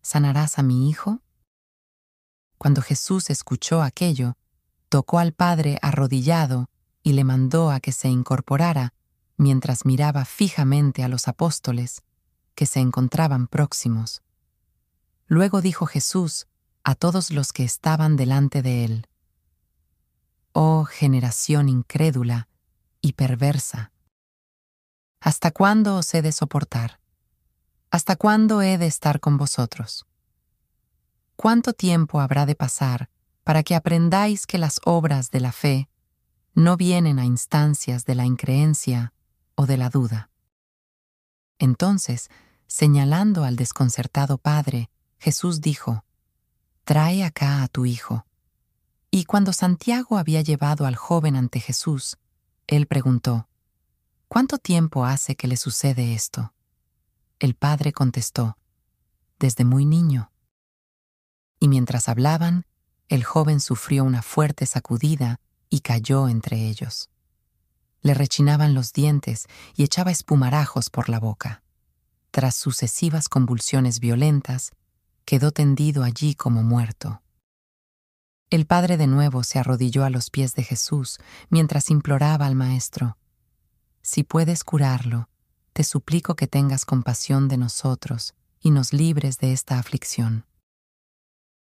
¿Sanarás 0.00 0.58
a 0.58 0.62
mi 0.62 0.88
hijo? 0.88 1.20
Cuando 2.56 2.80
Jesús 2.80 3.28
escuchó 3.28 3.82
aquello, 3.82 4.38
tocó 4.88 5.18
al 5.18 5.34
Padre 5.34 5.78
arrodillado 5.82 6.70
y 7.02 7.12
le 7.12 7.24
mandó 7.24 7.70
a 7.70 7.80
que 7.80 7.92
se 7.92 8.08
incorporara 8.08 8.94
mientras 9.36 9.84
miraba 9.84 10.24
fijamente 10.24 11.04
a 11.04 11.08
los 11.08 11.28
apóstoles 11.28 12.02
que 12.54 12.66
se 12.66 12.80
encontraban 12.80 13.46
próximos. 13.46 14.22
Luego 15.26 15.60
dijo 15.60 15.86
Jesús 15.86 16.46
a 16.84 16.94
todos 16.94 17.30
los 17.30 17.52
que 17.52 17.64
estaban 17.64 18.16
delante 18.16 18.62
de 18.62 18.84
él, 18.84 19.06
Oh 20.52 20.84
generación 20.84 21.68
incrédula 21.68 22.48
y 23.00 23.12
perversa, 23.12 23.92
¿hasta 25.20 25.52
cuándo 25.52 25.96
os 25.96 26.12
he 26.12 26.22
de 26.22 26.32
soportar? 26.32 27.00
¿Hasta 27.92 28.16
cuándo 28.16 28.60
he 28.60 28.76
de 28.76 28.86
estar 28.86 29.20
con 29.20 29.36
vosotros? 29.36 30.06
¿Cuánto 31.36 31.72
tiempo 31.72 32.20
habrá 32.20 32.46
de 32.46 32.54
pasar 32.54 33.10
para 33.44 33.62
que 33.62 33.74
aprendáis 33.74 34.46
que 34.46 34.58
las 34.58 34.80
obras 34.84 35.30
de 35.30 35.40
la 35.40 35.52
fe 35.52 35.88
no 36.54 36.76
vienen 36.76 37.18
a 37.18 37.24
instancias 37.24 38.04
de 38.04 38.14
la 38.16 38.26
increencia 38.26 39.12
o 39.54 39.66
de 39.66 39.76
la 39.76 39.88
duda? 39.88 40.30
Entonces, 41.60 42.30
señalando 42.66 43.44
al 43.44 43.54
desconcertado 43.54 44.38
padre, 44.38 44.90
Jesús 45.18 45.60
dijo, 45.60 46.04
Trae 46.84 47.22
acá 47.22 47.62
a 47.62 47.68
tu 47.68 47.84
hijo. 47.84 48.24
Y 49.10 49.24
cuando 49.24 49.52
Santiago 49.52 50.16
había 50.16 50.40
llevado 50.40 50.86
al 50.86 50.96
joven 50.96 51.36
ante 51.36 51.60
Jesús, 51.60 52.16
él 52.66 52.86
preguntó, 52.86 53.46
¿Cuánto 54.26 54.56
tiempo 54.56 55.04
hace 55.04 55.36
que 55.36 55.48
le 55.48 55.58
sucede 55.58 56.14
esto? 56.14 56.54
El 57.38 57.54
padre 57.54 57.92
contestó, 57.92 58.56
Desde 59.38 59.66
muy 59.66 59.84
niño. 59.84 60.32
Y 61.60 61.68
mientras 61.68 62.08
hablaban, 62.08 62.64
el 63.08 63.22
joven 63.22 63.60
sufrió 63.60 64.04
una 64.04 64.22
fuerte 64.22 64.64
sacudida 64.64 65.40
y 65.68 65.80
cayó 65.80 66.26
entre 66.26 66.68
ellos. 66.68 67.10
Le 68.02 68.14
rechinaban 68.14 68.74
los 68.74 68.92
dientes 68.92 69.46
y 69.76 69.84
echaba 69.84 70.10
espumarajos 70.10 70.90
por 70.90 71.08
la 71.08 71.20
boca. 71.20 71.62
Tras 72.30 72.54
sucesivas 72.54 73.28
convulsiones 73.28 74.00
violentas, 74.00 74.72
quedó 75.24 75.50
tendido 75.50 76.02
allí 76.02 76.34
como 76.34 76.62
muerto. 76.62 77.22
El 78.50 78.66
padre 78.66 78.96
de 78.96 79.06
nuevo 79.06 79.44
se 79.44 79.60
arrodilló 79.60 80.04
a 80.04 80.10
los 80.10 80.30
pies 80.30 80.54
de 80.54 80.64
Jesús 80.64 81.18
mientras 81.50 81.90
imploraba 81.90 82.46
al 82.46 82.56
Maestro, 82.56 83.16
Si 84.02 84.24
puedes 84.24 84.64
curarlo, 84.64 85.28
te 85.72 85.84
suplico 85.84 86.34
que 86.34 86.46
tengas 86.46 86.84
compasión 86.84 87.48
de 87.48 87.58
nosotros 87.58 88.34
y 88.60 88.70
nos 88.70 88.92
libres 88.92 89.38
de 89.38 89.52
esta 89.52 89.78
aflicción. 89.78 90.46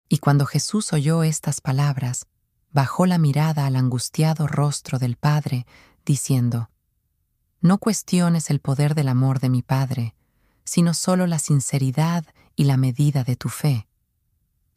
Y 0.08 0.18
cuando 0.18 0.46
Jesús 0.46 0.92
oyó 0.94 1.22
estas 1.22 1.62
palabras, 1.62 2.26
bajó 2.72 3.06
la 3.06 3.18
mirada 3.18 3.66
al 3.68 3.76
angustiado 3.76 4.48
rostro 4.48 4.98
del 4.98 5.16
Padre, 5.16 5.68
diciendo, 6.10 6.70
No 7.62 7.78
cuestiones 7.78 8.50
el 8.50 8.60
poder 8.60 8.96
del 8.96 9.08
amor 9.08 9.40
de 9.40 9.50
mi 9.50 9.62
Padre, 9.62 10.16
sino 10.66 10.94
solo 10.94 11.26
la 11.26 11.40
sinceridad 11.40 12.26
y 12.56 12.66
la 12.66 12.76
medida 12.76 13.24
de 13.24 13.36
tu 13.36 13.50
fe 13.50 13.90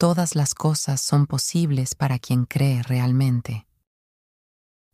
todas 0.03 0.35
las 0.35 0.53
cosas 0.53 0.99
son 0.99 1.27
posibles 1.27 1.95
para 1.95 2.19
quien 2.19 2.43
cree 2.43 2.83
realmente. 2.83 3.65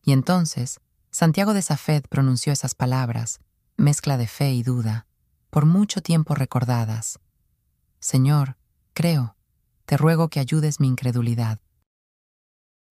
Y 0.04 0.12
entonces, 0.12 0.80
Santiago 1.10 1.56
de 1.56 1.64
Safed 1.64 2.04
pronunció 2.04 2.54
esas 2.54 2.76
palabras, 2.76 3.40
mezcla 3.76 4.18
de 4.18 4.28
fe 4.28 4.54
y 4.54 4.62
duda, 4.62 5.08
por 5.50 5.66
mucho 5.66 6.04
tiempo 6.04 6.36
recordadas. 6.36 7.20
Señor, 8.00 8.58
creo, 8.94 9.36
te 9.88 9.98
ruego 9.98 10.30
que 10.30 10.40
ayudes 10.40 10.80
mi 10.80 10.88
incredulidad. 10.88 11.60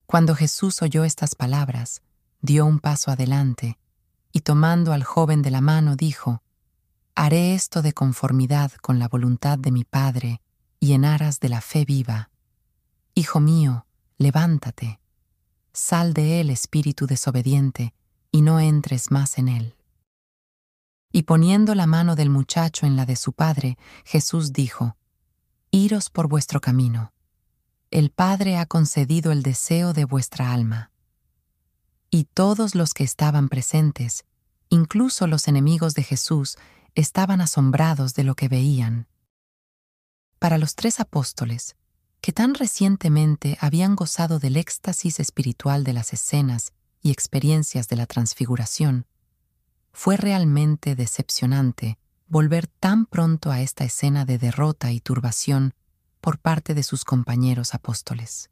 Cuando 0.07 0.35
Jesús 0.35 0.83
oyó 0.83 1.05
estas 1.05 1.37
palabras, 1.37 2.03
dio 2.41 2.67
un 2.67 2.79
paso 2.79 3.11
adelante, 3.11 3.79
y 4.33 4.41
tomando 4.41 4.93
al 4.93 5.05
joven 5.05 5.43
de 5.43 5.51
la 5.51 5.61
mano 5.61 5.97
dijo, 5.97 6.43
Haré 7.15 7.55
esto 7.55 7.83
de 7.83 7.93
conformidad 7.93 8.73
con 8.81 8.99
la 8.99 9.09
voluntad 9.09 9.59
de 9.59 9.73
mi 9.73 9.85
Padre, 9.85 10.41
y 10.81 10.93
en 10.93 11.05
aras 11.05 11.41
de 11.41 11.49
la 11.49 11.61
fe 11.61 11.85
viva. 11.85 12.31
Hijo 13.15 13.41
mío, 13.41 13.87
levántate, 14.19 15.01
sal 15.73 16.15
de 16.15 16.41
él 16.41 16.51
espíritu 16.51 17.07
desobediente, 17.07 17.95
y 18.31 18.43
no 18.43 18.61
entres 18.61 19.11
más 19.11 19.39
en 19.39 19.49
él. 19.49 19.75
Y 21.11 21.23
poniendo 21.23 21.75
la 21.75 21.87
mano 21.87 22.15
del 22.15 22.31
muchacho 22.31 22.87
en 22.87 22.95
la 22.95 23.07
de 23.07 23.17
su 23.17 23.33
padre, 23.33 23.79
Jesús 24.05 24.53
dijo, 24.53 24.97
Iros 25.71 26.11
por 26.11 26.29
vuestro 26.29 26.61
camino. 26.61 27.13
El 27.91 28.11
Padre 28.11 28.59
ha 28.59 28.67
concedido 28.67 29.33
el 29.33 29.43
deseo 29.43 29.93
de 29.93 30.05
vuestra 30.05 30.53
alma. 30.53 30.91
Y 32.11 32.25
todos 32.25 32.75
los 32.75 32.95
que 32.95 33.05
estaban 33.05 33.49
presentes, 33.49 34.25
incluso 34.69 35.27
los 35.27 35.49
enemigos 35.49 35.95
de 35.95 36.03
Jesús, 36.03 36.57
estaban 36.95 37.41
asombrados 37.41 38.15
de 38.15 38.25
lo 38.25 38.35
que 38.35 38.49
veían 38.49 39.09
para 40.39 40.59
los 40.59 40.75
tres 40.75 41.01
apóstoles, 41.01 41.77
que 42.21 42.33
tan 42.33 42.55
recientemente 42.55 43.59
habían 43.61 43.97
gozado 43.97 44.39
del 44.39 44.57
éxtasis 44.57 45.21
espiritual 45.21 45.85
de 45.85 45.93
las 45.93 46.13
escenas 46.13 46.73
y 47.01 47.11
experiencias 47.11 47.89
de 47.89 47.97
la 47.97 48.07
transfiguración, 48.07 49.07
fue 49.93 50.17
realmente 50.17 50.95
decepcionante 50.95 51.99
volver 52.29 52.67
tan 52.67 53.07
pronto 53.07 53.51
a 53.51 53.61
esta 53.63 53.85
escena 53.85 54.25
de 54.25 54.39
derrota 54.39 54.93
y 54.93 55.01
turbación 55.01 55.75
por 56.21 56.39
parte 56.39 56.75
de 56.75 56.83
sus 56.83 57.05
compañeros 57.05 57.75
apóstoles. 57.75 58.51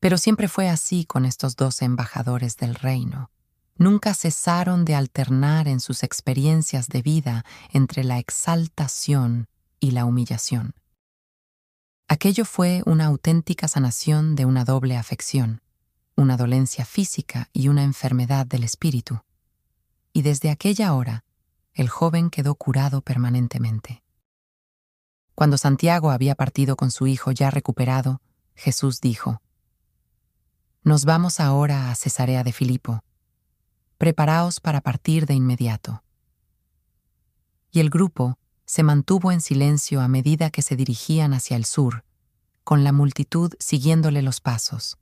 Pero 0.00 0.16
siempre 0.18 0.48
fue 0.48 0.68
así 0.68 1.04
con 1.04 1.26
estos 1.26 1.56
dos 1.56 1.82
embajadores 1.82 2.56
del 2.56 2.74
reino. 2.74 3.30
Nunca 3.76 4.14
cesaron 4.14 4.84
de 4.84 4.94
alternar 4.94 5.68
en 5.68 5.80
sus 5.80 6.02
experiencias 6.02 6.88
de 6.88 7.02
vida 7.02 7.44
entre 7.70 8.04
la 8.04 8.18
exaltación 8.18 9.46
y 9.78 9.92
la 9.92 10.04
humillación. 10.04 10.74
Aquello 12.08 12.44
fue 12.44 12.82
una 12.86 13.06
auténtica 13.06 13.68
sanación 13.68 14.34
de 14.34 14.44
una 14.44 14.64
doble 14.64 14.96
afección, 14.96 15.62
una 16.16 16.36
dolencia 16.36 16.84
física 16.84 17.48
y 17.52 17.68
una 17.68 17.84
enfermedad 17.84 18.46
del 18.46 18.64
espíritu. 18.64 19.20
Y 20.12 20.22
desde 20.22 20.50
aquella 20.50 20.92
hora, 20.94 21.24
el 21.72 21.88
joven 21.88 22.30
quedó 22.30 22.54
curado 22.56 23.00
permanentemente. 23.00 24.02
Cuando 25.34 25.56
Santiago 25.56 26.10
había 26.10 26.34
partido 26.34 26.76
con 26.76 26.90
su 26.90 27.06
hijo 27.06 27.30
ya 27.30 27.50
recuperado, 27.50 28.20
Jesús 28.54 29.00
dijo, 29.00 29.40
Nos 30.82 31.04
vamos 31.04 31.40
ahora 31.40 31.90
a 31.90 31.94
Cesarea 31.94 32.42
de 32.42 32.52
Filipo. 32.52 33.04
Preparaos 33.98 34.60
para 34.60 34.80
partir 34.80 35.26
de 35.26 35.34
inmediato. 35.34 36.02
Y 37.70 37.80
el 37.80 37.90
grupo, 37.90 38.38
se 38.64 38.82
mantuvo 38.82 39.30
en 39.30 39.42
silencio 39.42 40.00
a 40.00 40.08
medida 40.08 40.48
que 40.48 40.62
se 40.62 40.76
dirigían 40.76 41.34
hacia 41.34 41.58
el 41.58 41.66
sur, 41.66 42.04
con 42.64 42.82
la 42.82 42.92
multitud 42.92 43.52
siguiéndole 43.58 44.22
los 44.22 44.40
pasos. 44.40 44.96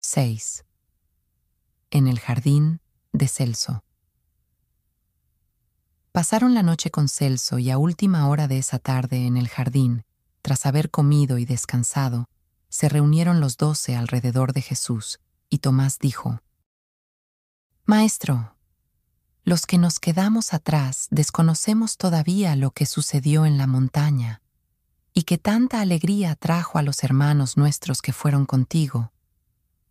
Seis. 0.00 0.64
En 1.90 2.08
el 2.08 2.18
jardín 2.20 2.80
de 3.12 3.28
Celso. 3.28 3.84
Pasaron 6.10 6.54
la 6.54 6.62
noche 6.62 6.90
con 6.90 7.08
Celso 7.08 7.58
y 7.58 7.70
a 7.70 7.76
última 7.76 8.28
hora 8.28 8.48
de 8.48 8.56
esa 8.56 8.78
tarde 8.78 9.26
en 9.26 9.36
el 9.36 9.48
jardín, 9.48 10.04
tras 10.44 10.66
haber 10.66 10.90
comido 10.90 11.38
y 11.38 11.46
descansado, 11.46 12.28
se 12.68 12.90
reunieron 12.90 13.40
los 13.40 13.56
doce 13.56 13.96
alrededor 13.96 14.52
de 14.52 14.60
Jesús, 14.60 15.18
y 15.48 15.60
Tomás 15.60 15.98
dijo, 15.98 16.42
Maestro, 17.86 18.54
los 19.42 19.64
que 19.64 19.78
nos 19.78 19.98
quedamos 19.98 20.52
atrás 20.52 21.06
desconocemos 21.10 21.96
todavía 21.96 22.56
lo 22.56 22.72
que 22.72 22.84
sucedió 22.84 23.46
en 23.46 23.56
la 23.56 23.66
montaña, 23.66 24.42
y 25.14 25.22
que 25.22 25.38
tanta 25.38 25.80
alegría 25.80 26.34
trajo 26.34 26.76
a 26.76 26.82
los 26.82 27.04
hermanos 27.04 27.56
nuestros 27.56 28.02
que 28.02 28.12
fueron 28.12 28.44
contigo. 28.44 29.14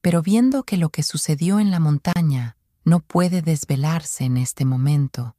Pero 0.01 0.21
viendo 0.21 0.65
que 0.65 0.77
lo 0.77 0.89
que 0.89 1.01
sucedió 1.01 1.59
en 1.59 1.71
la 1.71 1.79
montaña 1.79 2.57
no 2.85 2.99
puede 2.99 3.41
desvelarse 3.41 4.25
en 4.25 4.37
este 4.37 4.65
momento, 4.65 5.35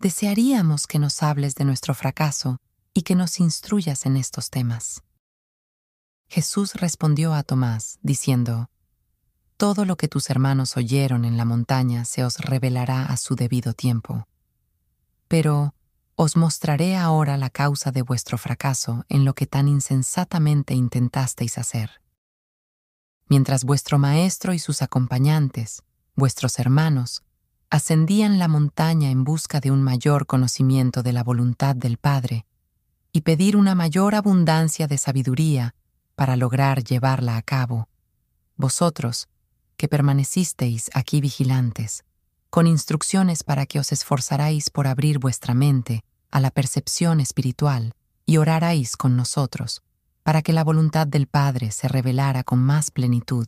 desearíamos 0.00 0.86
que 0.86 0.98
nos 0.98 1.22
hables 1.22 1.54
de 1.54 1.66
nuestro 1.66 1.92
fracaso 1.92 2.62
y 2.94 3.02
que 3.02 3.14
nos 3.14 3.40
instruyas 3.40 4.06
en 4.06 4.16
estos 4.16 4.50
temas. 4.50 5.02
Jesús 6.28 6.74
respondió 6.74 7.34
a 7.34 7.42
Tomás, 7.42 7.98
diciendo, 8.02 8.70
todo 9.56 9.84
lo 9.84 9.96
que 9.96 10.08
tus 10.08 10.30
hermanos 10.30 10.76
oyeron 10.76 11.24
en 11.24 11.36
la 11.36 11.44
montaña 11.44 12.04
se 12.04 12.24
os 12.24 12.38
revelará 12.38 13.04
a 13.04 13.16
su 13.16 13.36
debido 13.36 13.74
tiempo. 13.74 14.26
Pero 15.28 15.74
os 16.16 16.36
mostraré 16.36 16.96
ahora 16.96 17.36
la 17.36 17.50
causa 17.50 17.92
de 17.92 18.02
vuestro 18.02 18.38
fracaso 18.38 19.04
en 19.08 19.24
lo 19.24 19.34
que 19.34 19.46
tan 19.46 19.68
insensatamente 19.68 20.74
intentasteis 20.74 21.58
hacer. 21.58 22.00
Mientras 23.28 23.64
vuestro 23.64 23.98
maestro 23.98 24.52
y 24.52 24.58
sus 24.58 24.82
acompañantes, 24.82 25.82
vuestros 26.16 26.58
hermanos, 26.58 27.22
ascendían 27.70 28.38
la 28.38 28.48
montaña 28.48 29.10
en 29.10 29.24
busca 29.24 29.60
de 29.60 29.70
un 29.70 29.82
mayor 29.82 30.26
conocimiento 30.26 31.02
de 31.02 31.12
la 31.12 31.22
voluntad 31.22 31.76
del 31.76 31.98
Padre 31.98 32.46
y 33.12 33.20
pedir 33.20 33.56
una 33.56 33.74
mayor 33.74 34.14
abundancia 34.14 34.86
de 34.86 34.96
sabiduría 34.96 35.74
para 36.14 36.36
lograr 36.36 36.82
llevarla 36.82 37.36
a 37.36 37.42
cabo, 37.42 37.88
vosotros, 38.56 39.28
que 39.76 39.88
permanecisteis 39.88 40.90
aquí 40.94 41.20
vigilantes, 41.20 42.04
con 42.48 42.66
instrucciones 42.66 43.42
para 43.42 43.66
que 43.66 43.78
os 43.78 43.92
esforzaráis 43.92 44.70
por 44.70 44.86
abrir 44.86 45.18
vuestra 45.18 45.54
mente 45.54 46.04
a 46.30 46.40
la 46.40 46.50
percepción 46.50 47.20
espiritual 47.20 47.94
y 48.24 48.38
oraráis 48.38 48.96
con 48.96 49.16
nosotros, 49.16 49.82
para 50.22 50.42
que 50.42 50.52
la 50.52 50.64
voluntad 50.64 51.06
del 51.06 51.26
Padre 51.26 51.70
se 51.72 51.88
revelara 51.88 52.44
con 52.44 52.60
más 52.60 52.90
plenitud. 52.90 53.46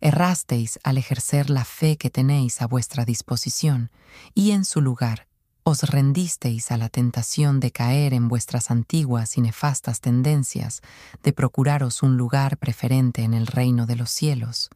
Errasteis 0.00 0.78
al 0.82 0.98
ejercer 0.98 1.50
la 1.50 1.64
fe 1.64 1.96
que 1.96 2.10
tenéis 2.10 2.62
a 2.62 2.66
vuestra 2.66 3.04
disposición, 3.04 3.90
y 4.34 4.50
en 4.50 4.64
su 4.64 4.80
lugar 4.80 5.28
os 5.64 5.82
rendisteis 5.82 6.70
a 6.70 6.76
la 6.76 6.88
tentación 6.88 7.58
de 7.58 7.72
caer 7.72 8.14
en 8.14 8.28
vuestras 8.28 8.70
antiguas 8.70 9.36
y 9.36 9.40
nefastas 9.40 10.00
tendencias 10.00 10.82
de 11.22 11.32
procuraros 11.32 12.02
un 12.02 12.16
lugar 12.16 12.58
preferente 12.58 13.22
en 13.22 13.34
el 13.34 13.46
reino 13.46 13.86
de 13.86 13.96
los 13.96 14.10
cielos 14.10 14.70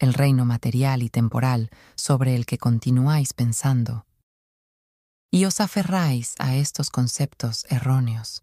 el 0.00 0.14
reino 0.14 0.46
material 0.46 1.02
y 1.02 1.10
temporal 1.10 1.70
sobre 1.94 2.34
el 2.34 2.46
que 2.46 2.58
continuáis 2.58 3.34
pensando. 3.34 4.06
Y 5.30 5.44
os 5.44 5.60
aferráis 5.60 6.34
a 6.38 6.56
estos 6.56 6.90
conceptos 6.90 7.66
erróneos, 7.68 8.42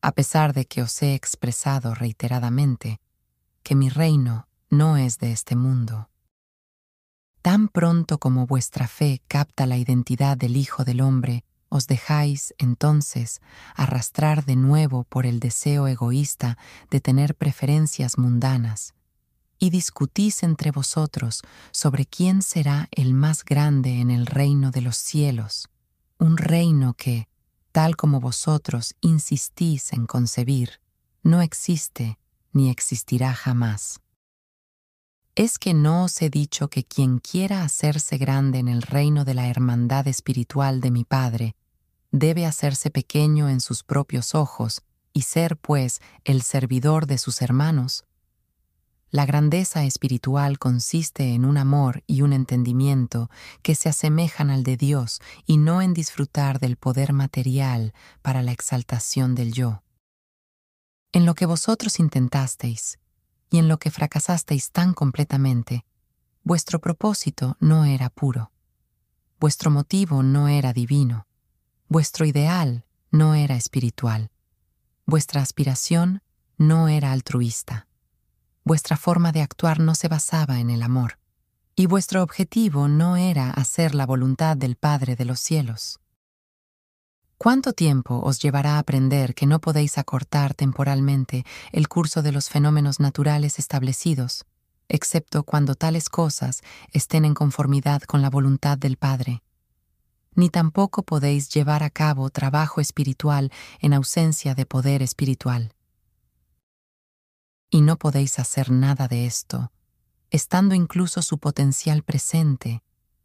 a 0.00 0.12
pesar 0.12 0.54
de 0.54 0.64
que 0.64 0.82
os 0.82 1.02
he 1.02 1.14
expresado 1.14 1.94
reiteradamente 1.94 3.00
que 3.62 3.74
mi 3.74 3.90
reino 3.90 4.46
no 4.70 4.96
es 4.96 5.18
de 5.18 5.32
este 5.32 5.56
mundo. 5.56 6.08
Tan 7.44 7.68
pronto 7.68 8.16
como 8.16 8.46
vuestra 8.46 8.88
fe 8.88 9.20
capta 9.28 9.66
la 9.66 9.76
identidad 9.76 10.34
del 10.34 10.56
Hijo 10.56 10.82
del 10.82 11.02
Hombre, 11.02 11.44
os 11.68 11.86
dejáis 11.86 12.54
entonces 12.56 13.42
arrastrar 13.74 14.46
de 14.46 14.56
nuevo 14.56 15.04
por 15.04 15.26
el 15.26 15.40
deseo 15.40 15.86
egoísta 15.86 16.56
de 16.90 17.02
tener 17.02 17.34
preferencias 17.34 18.16
mundanas 18.16 18.94
y 19.58 19.68
discutís 19.68 20.42
entre 20.42 20.70
vosotros 20.70 21.42
sobre 21.70 22.06
quién 22.06 22.40
será 22.40 22.88
el 22.92 23.12
más 23.12 23.44
grande 23.44 24.00
en 24.00 24.10
el 24.10 24.24
reino 24.24 24.70
de 24.70 24.80
los 24.80 24.96
cielos, 24.96 25.68
un 26.18 26.38
reino 26.38 26.94
que, 26.94 27.28
tal 27.72 27.94
como 27.94 28.20
vosotros 28.20 28.94
insistís 29.02 29.92
en 29.92 30.06
concebir, 30.06 30.80
no 31.22 31.42
existe 31.42 32.18
ni 32.54 32.70
existirá 32.70 33.34
jamás. 33.34 34.00
¿Es 35.36 35.58
que 35.58 35.74
no 35.74 36.04
os 36.04 36.22
he 36.22 36.30
dicho 36.30 36.68
que 36.68 36.84
quien 36.84 37.18
quiera 37.18 37.64
hacerse 37.64 38.18
grande 38.18 38.60
en 38.60 38.68
el 38.68 38.82
reino 38.82 39.24
de 39.24 39.34
la 39.34 39.48
hermandad 39.48 40.06
espiritual 40.06 40.80
de 40.80 40.92
mi 40.92 41.02
Padre, 41.02 41.56
debe 42.12 42.46
hacerse 42.46 42.88
pequeño 42.90 43.48
en 43.48 43.60
sus 43.60 43.82
propios 43.82 44.36
ojos 44.36 44.82
y 45.12 45.22
ser, 45.22 45.56
pues, 45.56 46.00
el 46.22 46.42
servidor 46.42 47.08
de 47.08 47.18
sus 47.18 47.42
hermanos? 47.42 48.04
La 49.10 49.26
grandeza 49.26 49.84
espiritual 49.84 50.60
consiste 50.60 51.34
en 51.34 51.44
un 51.44 51.56
amor 51.56 52.04
y 52.06 52.22
un 52.22 52.32
entendimiento 52.32 53.28
que 53.62 53.74
se 53.74 53.88
asemejan 53.88 54.50
al 54.50 54.62
de 54.62 54.76
Dios 54.76 55.20
y 55.46 55.56
no 55.56 55.82
en 55.82 55.94
disfrutar 55.94 56.60
del 56.60 56.76
poder 56.76 57.12
material 57.12 57.92
para 58.22 58.40
la 58.42 58.52
exaltación 58.52 59.34
del 59.34 59.52
yo. 59.52 59.82
En 61.10 61.26
lo 61.26 61.34
que 61.34 61.46
vosotros 61.46 61.98
intentasteis 61.98 62.98
y 63.50 63.58
en 63.58 63.68
lo 63.68 63.78
que 63.78 63.90
fracasasteis 63.90 64.70
tan 64.70 64.94
completamente, 64.94 65.84
vuestro 66.42 66.80
propósito 66.80 67.56
no 67.60 67.84
era 67.84 68.10
puro, 68.10 68.52
vuestro 69.40 69.70
motivo 69.70 70.22
no 70.22 70.48
era 70.48 70.72
divino, 70.72 71.26
vuestro 71.88 72.26
ideal 72.26 72.84
no 73.10 73.34
era 73.34 73.56
espiritual, 73.56 74.30
vuestra 75.06 75.42
aspiración 75.42 76.22
no 76.56 76.88
era 76.88 77.12
altruista. 77.12 77.86
Vuestra 78.64 78.96
forma 78.96 79.30
de 79.30 79.42
actuar 79.42 79.78
no 79.78 79.94
se 79.94 80.08
basaba 80.08 80.58
en 80.58 80.70
el 80.70 80.82
amor, 80.82 81.18
y 81.76 81.86
vuestro 81.86 82.22
objetivo 82.22 82.88
no 82.88 83.16
era 83.16 83.50
hacer 83.50 83.94
la 83.94 84.06
voluntad 84.06 84.56
del 84.56 84.76
Padre 84.76 85.16
de 85.16 85.26
los 85.26 85.38
cielos. 85.38 86.00
¿Cuánto 87.44 87.74
tiempo 87.74 88.22
os 88.24 88.38
llevará 88.38 88.76
a 88.76 88.78
aprender 88.78 89.34
que 89.34 89.44
no 89.44 89.60
podéis 89.60 89.98
acortar 89.98 90.54
temporalmente 90.54 91.44
el 91.72 91.88
curso 91.88 92.22
de 92.22 92.32
los 92.32 92.48
fenómenos 92.48 93.00
naturales 93.00 93.58
establecidos, 93.58 94.46
excepto 94.88 95.42
cuando 95.42 95.74
tales 95.74 96.08
cosas 96.08 96.62
estén 96.90 97.26
en 97.26 97.34
conformidad 97.34 98.00
con 98.00 98.22
la 98.22 98.30
voluntad 98.30 98.78
del 98.78 98.96
Padre? 98.96 99.42
Ni 100.34 100.48
tampoco 100.48 101.02
podéis 101.02 101.50
llevar 101.50 101.82
a 101.82 101.90
cabo 101.90 102.30
trabajo 102.30 102.80
espiritual 102.80 103.52
en 103.78 103.92
ausencia 103.92 104.54
de 104.54 104.64
poder 104.64 105.02
espiritual 105.02 105.74
y 107.68 107.82
no 107.82 107.98
podéis 107.98 108.38
hacer 108.38 108.70
nada 108.70 109.06
de 109.06 109.26
esto, 109.26 109.70
estando 110.30 110.74
incluso 110.74 111.20
su 111.20 111.36
potencial 111.38 112.04
presente, 112.04 112.82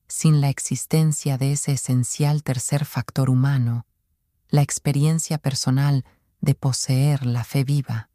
sin 0.09 0.41
la 0.41 0.49
existencia 0.49 1.37
de 1.37 1.53
ese 1.53 1.71
esencial 1.71 2.43
tercer 2.43 2.83
factor 2.83 3.29
humano, 3.29 3.85
la 4.49 4.61
experiencia 4.61 5.37
personal 5.37 6.05
de 6.41 6.55
poseer 6.55 7.25
la 7.25 7.43
fe 7.43 7.63
viva. 7.63 8.09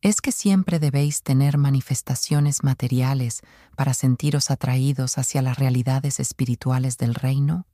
¿Es 0.00 0.20
que 0.20 0.30
siempre 0.30 0.78
debéis 0.78 1.22
tener 1.22 1.58
manifestaciones 1.58 2.62
materiales 2.62 3.40
para 3.76 3.94
sentiros 3.94 4.50
atraídos 4.50 5.18
hacia 5.18 5.42
las 5.42 5.58
realidades 5.58 6.20
espirituales 6.20 6.98
del 6.98 7.14
reino? 7.14 7.66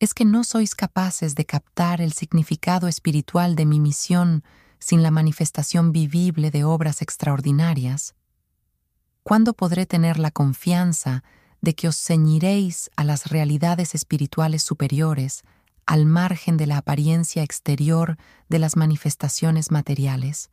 ¿Es 0.00 0.14
que 0.14 0.24
no 0.24 0.44
sois 0.44 0.74
capaces 0.74 1.34
de 1.34 1.44
captar 1.44 2.00
el 2.00 2.12
significado 2.12 2.88
espiritual 2.88 3.54
de 3.54 3.66
mi 3.66 3.78
misión 3.78 4.42
sin 4.78 5.02
la 5.02 5.10
manifestación 5.10 5.92
vivible 5.92 6.50
de 6.50 6.64
obras 6.64 7.02
extraordinarias? 7.02 8.14
¿Cuándo 9.22 9.52
podré 9.52 9.86
tener 9.86 10.18
la 10.18 10.30
confianza 10.30 11.22
de 11.60 11.74
que 11.74 11.86
os 11.86 11.96
ceñiréis 11.96 12.90
a 12.96 13.04
las 13.04 13.26
realidades 13.26 13.94
espirituales 13.94 14.62
superiores 14.62 15.42
al 15.86 16.06
margen 16.06 16.56
de 16.56 16.66
la 16.66 16.78
apariencia 16.78 17.42
exterior 17.42 18.16
de 18.48 18.58
las 18.58 18.76
manifestaciones 18.76 19.70
materiales? 19.70 20.50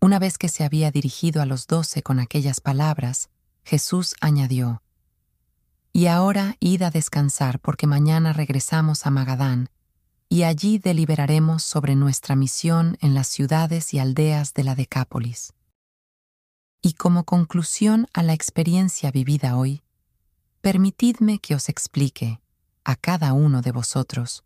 Una 0.00 0.18
vez 0.18 0.38
que 0.38 0.48
se 0.48 0.64
había 0.64 0.90
dirigido 0.90 1.42
a 1.42 1.46
los 1.46 1.66
doce 1.66 2.02
con 2.02 2.20
aquellas 2.20 2.60
palabras, 2.60 3.30
Jesús 3.64 4.14
añadió, 4.20 4.82
Y 5.92 6.06
ahora 6.06 6.56
id 6.60 6.82
a 6.82 6.90
descansar 6.90 7.58
porque 7.58 7.86
mañana 7.86 8.32
regresamos 8.32 9.06
a 9.06 9.10
Magadán 9.10 9.70
y 10.28 10.42
allí 10.42 10.78
deliberaremos 10.78 11.62
sobre 11.62 11.96
nuestra 11.96 12.36
misión 12.36 12.98
en 13.00 13.14
las 13.14 13.28
ciudades 13.28 13.94
y 13.94 13.98
aldeas 13.98 14.54
de 14.54 14.64
la 14.64 14.74
Decápolis. 14.74 15.54
Y 16.82 16.92
como 16.92 17.24
conclusión 17.24 18.06
a 18.12 18.22
la 18.22 18.34
experiencia 18.34 19.10
vivida 19.10 19.56
hoy, 19.56 19.82
permitidme 20.60 21.38
que 21.38 21.54
os 21.54 21.68
explique, 21.68 22.40
a 22.88 22.96
cada 22.96 23.34
uno 23.34 23.60
de 23.60 23.70
vosotros, 23.70 24.44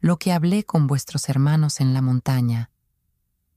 lo 0.00 0.18
que 0.18 0.32
hablé 0.32 0.64
con 0.64 0.88
vuestros 0.88 1.28
hermanos 1.28 1.78
en 1.78 1.94
la 1.94 2.02
montaña, 2.02 2.72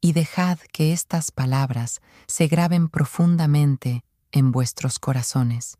y 0.02 0.14
dejad 0.14 0.60
que 0.72 0.94
estas 0.94 1.32
palabras 1.32 2.00
se 2.28 2.46
graben 2.46 2.90
profundamente 2.90 4.06
en 4.32 4.52
vuestros 4.52 5.00
corazones. 5.00 5.80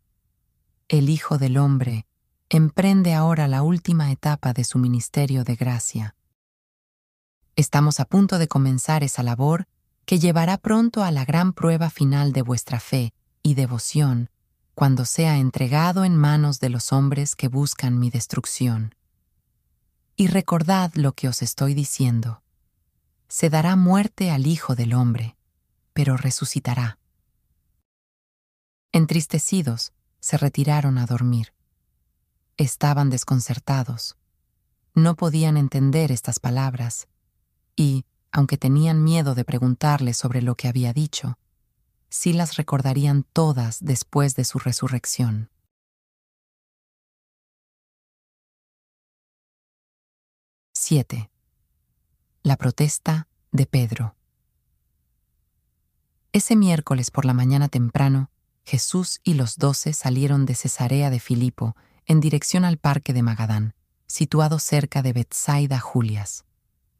El 0.88 1.10
Hijo 1.10 1.38
del 1.38 1.58
Hombre 1.58 2.08
emprende 2.48 3.14
ahora 3.14 3.46
la 3.46 3.62
última 3.62 4.10
etapa 4.10 4.52
de 4.52 4.64
su 4.64 4.80
ministerio 4.80 5.44
de 5.44 5.54
gracia. 5.54 6.16
Estamos 7.54 8.00
a 8.00 8.04
punto 8.04 8.36
de 8.38 8.48
comenzar 8.48 9.04
esa 9.04 9.22
labor 9.22 9.68
que 10.06 10.18
llevará 10.18 10.58
pronto 10.58 11.04
a 11.04 11.12
la 11.12 11.24
gran 11.24 11.52
prueba 11.52 11.88
final 11.88 12.32
de 12.32 12.42
vuestra 12.42 12.80
fe 12.80 13.14
y 13.44 13.54
devoción 13.54 14.28
cuando 14.74 15.04
sea 15.04 15.36
entregado 15.38 16.04
en 16.04 16.16
manos 16.16 16.60
de 16.60 16.70
los 16.70 16.92
hombres 16.92 17.36
que 17.36 17.48
buscan 17.48 17.98
mi 17.98 18.10
destrucción. 18.10 18.94
Y 20.16 20.26
recordad 20.26 20.92
lo 20.94 21.12
que 21.12 21.28
os 21.28 21.42
estoy 21.42 21.74
diciendo. 21.74 22.42
Se 23.28 23.50
dará 23.50 23.76
muerte 23.76 24.30
al 24.30 24.46
Hijo 24.46 24.74
del 24.74 24.94
Hombre, 24.94 25.36
pero 25.92 26.16
resucitará. 26.16 26.98
Entristecidos, 28.92 29.92
se 30.20 30.36
retiraron 30.36 30.98
a 30.98 31.06
dormir. 31.06 31.54
Estaban 32.56 33.08
desconcertados. 33.08 34.16
No 34.94 35.14
podían 35.14 35.56
entender 35.56 36.10
estas 36.12 36.40
palabras 36.40 37.06
y, 37.76 38.04
aunque 38.32 38.58
tenían 38.58 39.02
miedo 39.02 39.34
de 39.34 39.44
preguntarle 39.44 40.12
sobre 40.12 40.42
lo 40.42 40.56
que 40.56 40.68
había 40.68 40.92
dicho, 40.92 41.38
sí 42.10 42.32
las 42.32 42.56
recordarían 42.56 43.24
todas 43.32 43.78
después 43.80 44.34
de 44.34 44.44
su 44.44 44.58
resurrección. 44.58 45.50
—7. 50.74 51.30
La 52.42 52.56
protesta 52.56 53.28
de 53.52 53.66
Pedro. 53.66 54.16
Ese 56.32 56.56
miércoles 56.56 57.10
por 57.10 57.24
la 57.24 57.34
mañana 57.34 57.68
temprano, 57.68 58.30
Jesús 58.64 59.20
y 59.24 59.34
los 59.34 59.56
doce 59.56 59.92
salieron 59.92 60.46
de 60.46 60.54
Cesarea 60.54 61.10
de 61.10 61.20
Filipo 61.20 61.76
en 62.06 62.20
dirección 62.20 62.64
al 62.64 62.78
parque 62.78 63.12
de 63.12 63.22
Magadán, 63.22 63.74
situado 64.06 64.58
cerca 64.58 65.02
de 65.02 65.12
Bethsaida 65.12 65.78
Julias. 65.78 66.44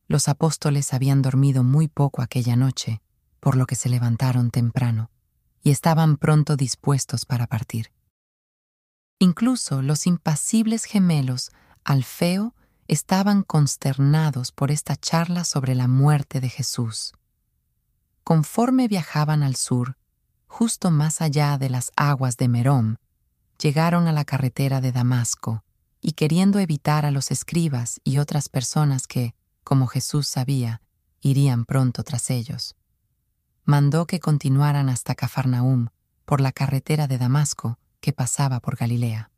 Los 0.08 0.28
apóstoles 0.28 0.92
habían 0.92 1.22
dormido 1.22 1.62
muy 1.62 1.88
poco 1.88 2.22
aquella 2.22 2.56
noche, 2.56 3.00
por 3.40 3.56
lo 3.56 3.66
que 3.66 3.74
se 3.74 3.88
levantaron 3.88 4.50
temprano, 4.50 5.10
y 5.62 5.70
estaban 5.70 6.16
pronto 6.16 6.56
dispuestos 6.56 7.26
para 7.26 7.46
partir. 7.46 7.90
Incluso 9.18 9.82
los 9.82 10.06
impasibles 10.06 10.84
gemelos, 10.84 11.50
Alfeo, 11.84 12.54
estaban 12.88 13.42
consternados 13.42 14.52
por 14.52 14.70
esta 14.70 14.96
charla 14.96 15.44
sobre 15.44 15.74
la 15.74 15.88
muerte 15.88 16.40
de 16.40 16.48
Jesús. 16.48 17.12
Conforme 18.24 18.88
viajaban 18.88 19.42
al 19.42 19.56
sur, 19.56 19.96
justo 20.46 20.90
más 20.90 21.20
allá 21.20 21.58
de 21.58 21.70
las 21.70 21.92
aguas 21.96 22.36
de 22.36 22.48
Merom, 22.48 22.96
llegaron 23.60 24.08
a 24.08 24.12
la 24.12 24.24
carretera 24.24 24.80
de 24.80 24.92
Damasco, 24.92 25.64
y 26.00 26.12
queriendo 26.12 26.58
evitar 26.58 27.04
a 27.04 27.10
los 27.10 27.30
escribas 27.30 28.00
y 28.04 28.18
otras 28.18 28.48
personas 28.48 29.06
que, 29.06 29.34
como 29.64 29.86
Jesús 29.86 30.26
sabía, 30.26 30.80
irían 31.20 31.64
pronto 31.66 32.02
tras 32.02 32.30
ellos. 32.30 32.74
Mandó 33.70 34.04
que 34.08 34.18
continuaran 34.18 34.88
hasta 34.88 35.14
Cafarnaum 35.14 35.90
por 36.24 36.40
la 36.40 36.50
carretera 36.50 37.06
de 37.06 37.18
Damasco 37.18 37.78
que 38.00 38.12
pasaba 38.12 38.58
por 38.58 38.74
Galilea. 38.74 39.30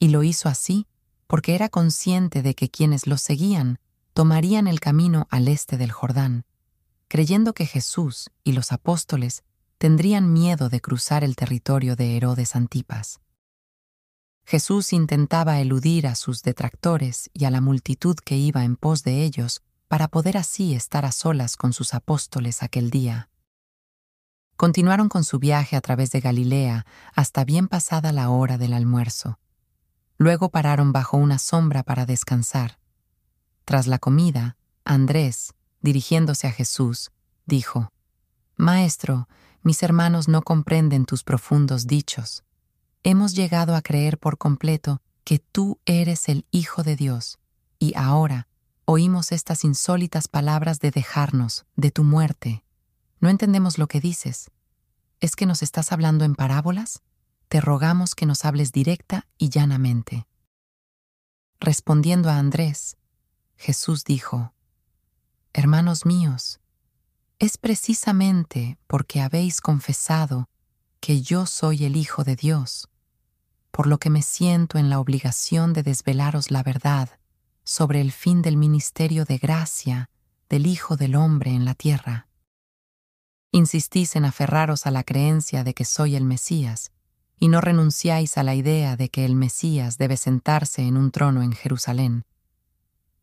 Y 0.00 0.08
lo 0.08 0.24
hizo 0.24 0.48
así 0.48 0.88
porque 1.28 1.54
era 1.54 1.68
consciente 1.68 2.42
de 2.42 2.56
que 2.56 2.70
quienes 2.70 3.06
los 3.06 3.22
seguían 3.22 3.78
tomarían 4.14 4.66
el 4.66 4.80
camino 4.80 5.28
al 5.30 5.46
este 5.46 5.76
del 5.76 5.92
Jordán, 5.92 6.44
creyendo 7.06 7.54
que 7.54 7.66
Jesús 7.66 8.32
y 8.42 8.50
los 8.50 8.72
apóstoles 8.72 9.44
tendrían 9.78 10.32
miedo 10.32 10.68
de 10.68 10.80
cruzar 10.80 11.22
el 11.22 11.36
territorio 11.36 11.94
de 11.94 12.16
Herodes 12.16 12.56
Antipas. 12.56 13.20
Jesús 14.44 14.92
intentaba 14.92 15.60
eludir 15.60 16.08
a 16.08 16.16
sus 16.16 16.42
detractores 16.42 17.30
y 17.32 17.44
a 17.44 17.52
la 17.52 17.60
multitud 17.60 18.16
que 18.16 18.36
iba 18.36 18.64
en 18.64 18.74
pos 18.74 19.04
de 19.04 19.22
ellos 19.22 19.62
para 19.88 20.08
poder 20.08 20.36
así 20.36 20.74
estar 20.74 21.04
a 21.04 21.12
solas 21.12 21.56
con 21.56 21.72
sus 21.72 21.94
apóstoles 21.94 22.62
aquel 22.62 22.90
día. 22.90 23.28
Continuaron 24.56 25.08
con 25.08 25.24
su 25.24 25.38
viaje 25.38 25.76
a 25.76 25.80
través 25.80 26.10
de 26.10 26.20
Galilea 26.20 26.86
hasta 27.14 27.44
bien 27.44 27.68
pasada 27.68 28.12
la 28.12 28.30
hora 28.30 28.58
del 28.58 28.72
almuerzo. 28.72 29.38
Luego 30.16 30.50
pararon 30.50 30.92
bajo 30.92 31.16
una 31.16 31.38
sombra 31.38 31.82
para 31.82 32.06
descansar. 32.06 32.78
Tras 33.64 33.86
la 33.86 33.98
comida, 33.98 34.56
Andrés, 34.84 35.54
dirigiéndose 35.80 36.46
a 36.46 36.52
Jesús, 36.52 37.10
dijo, 37.46 37.92
Maestro, 38.56 39.28
mis 39.62 39.82
hermanos 39.82 40.28
no 40.28 40.42
comprenden 40.42 41.04
tus 41.04 41.24
profundos 41.24 41.86
dichos 41.86 42.44
hemos 43.04 43.34
llegado 43.34 43.76
a 43.76 43.82
creer 43.82 44.18
por 44.18 44.38
completo 44.38 45.00
que 45.24 45.38
tú 45.38 45.78
eres 45.84 46.28
el 46.28 46.46
Hijo 46.50 46.82
de 46.82 46.96
Dios, 46.96 47.38
y 47.78 47.92
ahora 47.96 48.48
oímos 48.84 49.32
estas 49.32 49.64
insólitas 49.64 50.28
palabras 50.28 50.80
de 50.80 50.90
dejarnos, 50.90 51.64
de 51.76 51.90
tu 51.90 52.04
muerte. 52.04 52.64
No 53.20 53.28
entendemos 53.28 53.78
lo 53.78 53.86
que 53.86 54.00
dices. 54.00 54.50
¿Es 55.20 55.36
que 55.36 55.46
nos 55.46 55.62
estás 55.62 55.92
hablando 55.92 56.24
en 56.24 56.34
parábolas? 56.34 57.02
Te 57.48 57.60
rogamos 57.60 58.14
que 58.14 58.26
nos 58.26 58.44
hables 58.44 58.72
directa 58.72 59.26
y 59.38 59.48
llanamente. 59.48 60.26
Respondiendo 61.60 62.30
a 62.30 62.38
Andrés, 62.38 62.96
Jesús 63.56 64.04
dijo, 64.04 64.52
Hermanos 65.52 66.04
míos, 66.04 66.60
es 67.38 67.58
precisamente 67.58 68.78
porque 68.86 69.20
habéis 69.20 69.60
confesado 69.60 70.48
que 71.00 71.22
yo 71.22 71.46
soy 71.46 71.84
el 71.84 71.96
Hijo 71.96 72.24
de 72.24 72.36
Dios 72.36 72.88
por 73.74 73.88
lo 73.88 73.98
que 73.98 74.08
me 74.08 74.22
siento 74.22 74.78
en 74.78 74.88
la 74.88 75.00
obligación 75.00 75.72
de 75.72 75.82
desvelaros 75.82 76.52
la 76.52 76.62
verdad 76.62 77.18
sobre 77.64 78.00
el 78.00 78.12
fin 78.12 78.42
del 78.42 78.56
ministerio 78.56 79.24
de 79.24 79.38
gracia 79.38 80.10
del 80.50 80.66
Hijo 80.66 80.96
del 80.96 81.16
Hombre 81.16 81.50
en 81.50 81.64
la 81.64 81.74
tierra. 81.74 82.28
Insistís 83.50 84.16
en 84.16 84.26
aferraros 84.26 84.86
a 84.86 84.90
la 84.90 85.02
creencia 85.02 85.64
de 85.64 85.72
que 85.74 85.84
soy 85.84 86.14
el 86.14 86.24
Mesías, 86.24 86.92
y 87.38 87.48
no 87.48 87.60
renunciáis 87.60 88.38
a 88.38 88.42
la 88.42 88.54
idea 88.54 88.96
de 88.96 89.08
que 89.08 89.24
el 89.24 89.34
Mesías 89.34 89.98
debe 89.98 90.16
sentarse 90.16 90.82
en 90.82 90.96
un 90.96 91.10
trono 91.10 91.42
en 91.42 91.52
Jerusalén. 91.52 92.24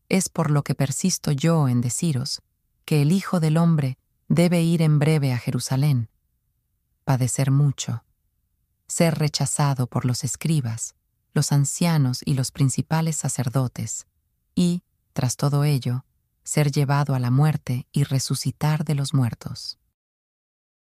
Es 0.08 0.28
por 0.28 0.50
lo 0.50 0.64
que 0.64 0.74
persisto 0.74 1.32
yo 1.32 1.68
en 1.68 1.80
deciros 1.80 2.42
que 2.84 3.02
el 3.02 3.12
Hijo 3.12 3.40
del 3.40 3.56
Hombre 3.56 3.96
debe 4.28 4.62
ir 4.62 4.82
en 4.82 4.98
breve 4.98 5.32
a 5.32 5.38
Jerusalén, 5.38 6.08
padecer 7.04 7.50
mucho, 7.50 8.04
ser 8.86 9.14
rechazado 9.14 9.86
por 9.86 10.04
los 10.04 10.24
escribas, 10.24 10.96
los 11.32 11.52
ancianos 11.52 12.20
y 12.24 12.34
los 12.34 12.50
principales 12.50 13.16
sacerdotes, 13.16 14.06
y, 14.54 14.82
tras 15.12 15.36
todo 15.36 15.64
ello, 15.64 16.04
ser 16.44 16.70
llevado 16.70 17.14
a 17.14 17.18
la 17.18 17.30
muerte 17.30 17.86
y 17.92 18.04
resucitar 18.04 18.84
de 18.84 18.94
los 18.94 19.14
muertos. 19.14 19.78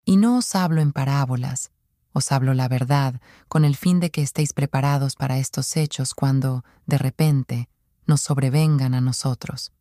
Y 0.05 0.17
no 0.17 0.39
os 0.39 0.55
hablo 0.55 0.81
en 0.81 0.93
parábolas, 0.93 1.71
os 2.13 2.33
hablo 2.33 2.55
la 2.55 2.69
verdad, 2.69 3.21
con 3.49 3.65
el 3.65 3.77
fin 3.77 4.01
de 4.01 4.11
que 4.11 4.23
estéis 4.23 4.53
preparados 4.53 5.17
para 5.17 5.39
estos 5.39 5.77
hechos 5.77 6.15
cuando, 6.15 6.65
de 6.87 6.99
repente, 6.99 7.69
nos 8.07 8.23
sobrevengan 8.23 8.95
a 8.95 9.01
nosotros. 9.01 9.73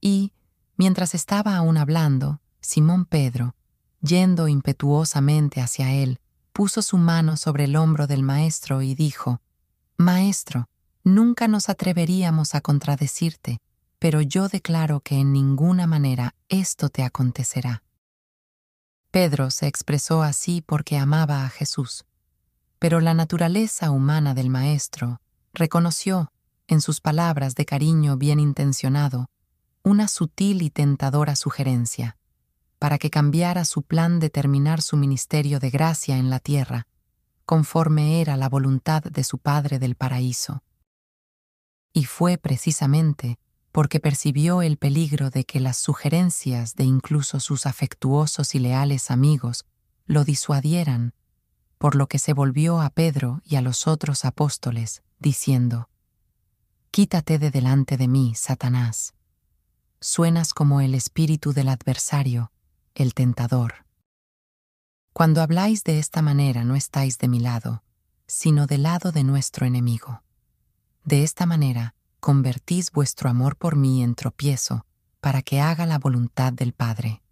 Y, 0.00 0.32
mientras 0.76 1.14
estaba 1.14 1.56
aún 1.56 1.76
hablando, 1.76 2.40
Simón 2.60 3.04
Pedro, 3.04 3.54
yendo 4.00 4.48
impetuosamente 4.48 5.60
hacia 5.60 5.92
él, 5.92 6.18
puso 6.52 6.82
su 6.82 6.98
mano 6.98 7.36
sobre 7.36 7.64
el 7.64 7.76
hombro 7.76 8.06
del 8.06 8.22
maestro 8.22 8.82
y 8.82 8.94
dijo, 8.94 9.40
Maestro, 9.96 10.68
nunca 11.04 11.48
nos 11.48 11.68
atreveríamos 11.68 12.54
a 12.54 12.60
contradecirte, 12.60 13.58
pero 13.98 14.20
yo 14.20 14.48
declaro 14.48 15.00
que 15.00 15.18
en 15.18 15.32
ninguna 15.32 15.86
manera 15.86 16.34
esto 16.48 16.88
te 16.88 17.02
acontecerá. 17.02 17.82
Pedro 19.10 19.50
se 19.50 19.66
expresó 19.66 20.22
así 20.22 20.62
porque 20.62 20.96
amaba 20.96 21.44
a 21.44 21.48
Jesús, 21.48 22.04
pero 22.78 23.00
la 23.00 23.14
naturaleza 23.14 23.90
humana 23.90 24.34
del 24.34 24.50
maestro 24.50 25.20
reconoció, 25.52 26.32
en 26.66 26.80
sus 26.80 27.00
palabras 27.00 27.54
de 27.54 27.66
cariño 27.66 28.16
bien 28.16 28.40
intencionado, 28.40 29.26
una 29.82 30.08
sutil 30.08 30.62
y 30.62 30.70
tentadora 30.70 31.36
sugerencia 31.36 32.16
para 32.82 32.98
que 32.98 33.10
cambiara 33.10 33.64
su 33.64 33.82
plan 33.82 34.18
de 34.18 34.28
terminar 34.28 34.82
su 34.82 34.96
ministerio 34.96 35.60
de 35.60 35.70
gracia 35.70 36.16
en 36.16 36.30
la 36.30 36.40
tierra, 36.40 36.88
conforme 37.46 38.20
era 38.20 38.36
la 38.36 38.48
voluntad 38.48 39.04
de 39.04 39.22
su 39.22 39.38
Padre 39.38 39.78
del 39.78 39.94
paraíso. 39.94 40.64
Y 41.92 42.04
fue 42.04 42.38
precisamente 42.38 43.38
porque 43.72 44.00
percibió 44.00 44.60
el 44.60 44.76
peligro 44.76 45.30
de 45.30 45.44
que 45.44 45.58
las 45.58 45.78
sugerencias 45.78 46.74
de 46.74 46.84
incluso 46.84 47.40
sus 47.40 47.66
afectuosos 47.66 48.54
y 48.54 48.58
leales 48.58 49.10
amigos 49.10 49.64
lo 50.06 50.24
disuadieran, 50.24 51.14
por 51.78 51.94
lo 51.94 52.06
que 52.06 52.18
se 52.18 52.34
volvió 52.34 52.80
a 52.80 52.90
Pedro 52.90 53.40
y 53.44 53.56
a 53.56 53.62
los 53.62 53.86
otros 53.86 54.24
apóstoles, 54.24 55.02
diciendo, 55.18 55.88
Quítate 56.90 57.38
de 57.38 57.50
delante 57.50 57.96
de 57.96 58.06
mí, 58.08 58.34
Satanás. 58.36 59.14
Suenas 60.00 60.52
como 60.52 60.82
el 60.82 60.94
espíritu 60.94 61.54
del 61.54 61.68
adversario, 61.68 62.52
el 62.94 63.14
tentador. 63.14 63.86
Cuando 65.14 65.40
habláis 65.40 65.84
de 65.84 65.98
esta 65.98 66.20
manera 66.20 66.64
no 66.64 66.76
estáis 66.76 67.18
de 67.18 67.28
mi 67.28 67.40
lado, 67.40 67.82
sino 68.26 68.66
del 68.66 68.82
lado 68.82 69.12
de 69.12 69.24
nuestro 69.24 69.64
enemigo. 69.64 70.22
De 71.04 71.24
esta 71.24 71.46
manera 71.46 71.94
convertís 72.20 72.92
vuestro 72.92 73.28
amor 73.28 73.56
por 73.56 73.74
mí 73.74 74.02
en 74.02 74.14
tropiezo, 74.14 74.86
para 75.20 75.42
que 75.42 75.60
haga 75.60 75.86
la 75.86 75.98
voluntad 75.98 76.52
del 76.52 76.72
Padre. 76.72 77.22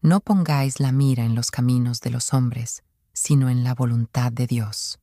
No 0.00 0.20
pongáis 0.20 0.80
la 0.80 0.92
mira 0.92 1.24
en 1.24 1.34
los 1.34 1.50
caminos 1.50 2.00
de 2.00 2.10
los 2.10 2.32
hombres, 2.32 2.84
sino 3.12 3.48
en 3.48 3.64
la 3.64 3.74
voluntad 3.74 4.30
de 4.30 4.46
Dios. 4.46 5.00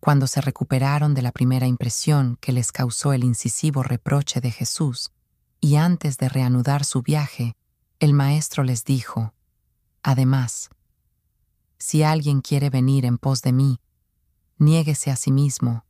Cuando 0.00 0.26
se 0.26 0.40
recuperaron 0.40 1.14
de 1.14 1.22
la 1.22 1.32
primera 1.32 1.66
impresión 1.66 2.36
que 2.40 2.52
les 2.52 2.72
causó 2.72 3.12
el 3.12 3.24
incisivo 3.24 3.82
reproche 3.82 4.40
de 4.40 4.50
Jesús, 4.50 5.12
y 5.60 5.76
antes 5.76 6.16
de 6.16 6.28
reanudar 6.28 6.84
su 6.84 7.02
viaje, 7.02 7.54
el 7.98 8.14
Maestro 8.14 8.64
les 8.64 8.84
dijo, 8.84 9.34
Además, 10.02 10.70
si 11.78 12.02
alguien 12.02 12.40
quiere 12.40 12.70
venir 12.70 13.04
en 13.04 13.18
pos 13.18 13.42
de 13.42 13.52
mí, 13.52 13.80
niéguese 14.58 15.10
a 15.10 15.16
sí 15.16 15.30
mismo, 15.30 15.84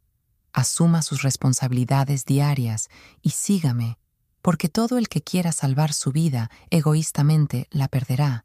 asuma 0.53 1.03
sus 1.03 1.23
responsabilidades 1.23 2.25
diarias 2.25 2.89
y 3.23 3.31
sígame, 3.31 3.99
porque 4.43 4.69
todo 4.69 4.99
el 4.99 5.09
que 5.09 5.23
quiera 5.23 5.53
salvar 5.53 5.93
su 5.93 6.13
vida 6.13 6.51
egoístamente 6.71 7.69
la 7.71 7.89
perderá 7.89 8.45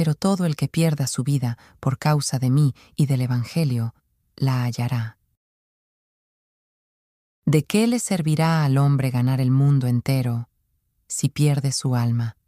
pero 0.00 0.14
todo 0.14 0.46
el 0.46 0.56
que 0.56 0.66
pierda 0.66 1.06
su 1.06 1.24
vida 1.24 1.58
por 1.78 1.98
causa 1.98 2.38
de 2.38 2.48
mí 2.48 2.74
y 2.96 3.04
del 3.04 3.20
Evangelio, 3.20 3.94
la 4.34 4.64
hallará. 4.64 5.18
¿De 7.44 7.66
qué 7.66 7.86
le 7.86 7.98
servirá 7.98 8.64
al 8.64 8.78
hombre 8.78 9.10
ganar 9.10 9.42
el 9.42 9.50
mundo 9.50 9.86
entero 9.86 10.48
si 11.06 11.28
pierde 11.28 11.70
su 11.70 11.96
alma? 11.96 12.38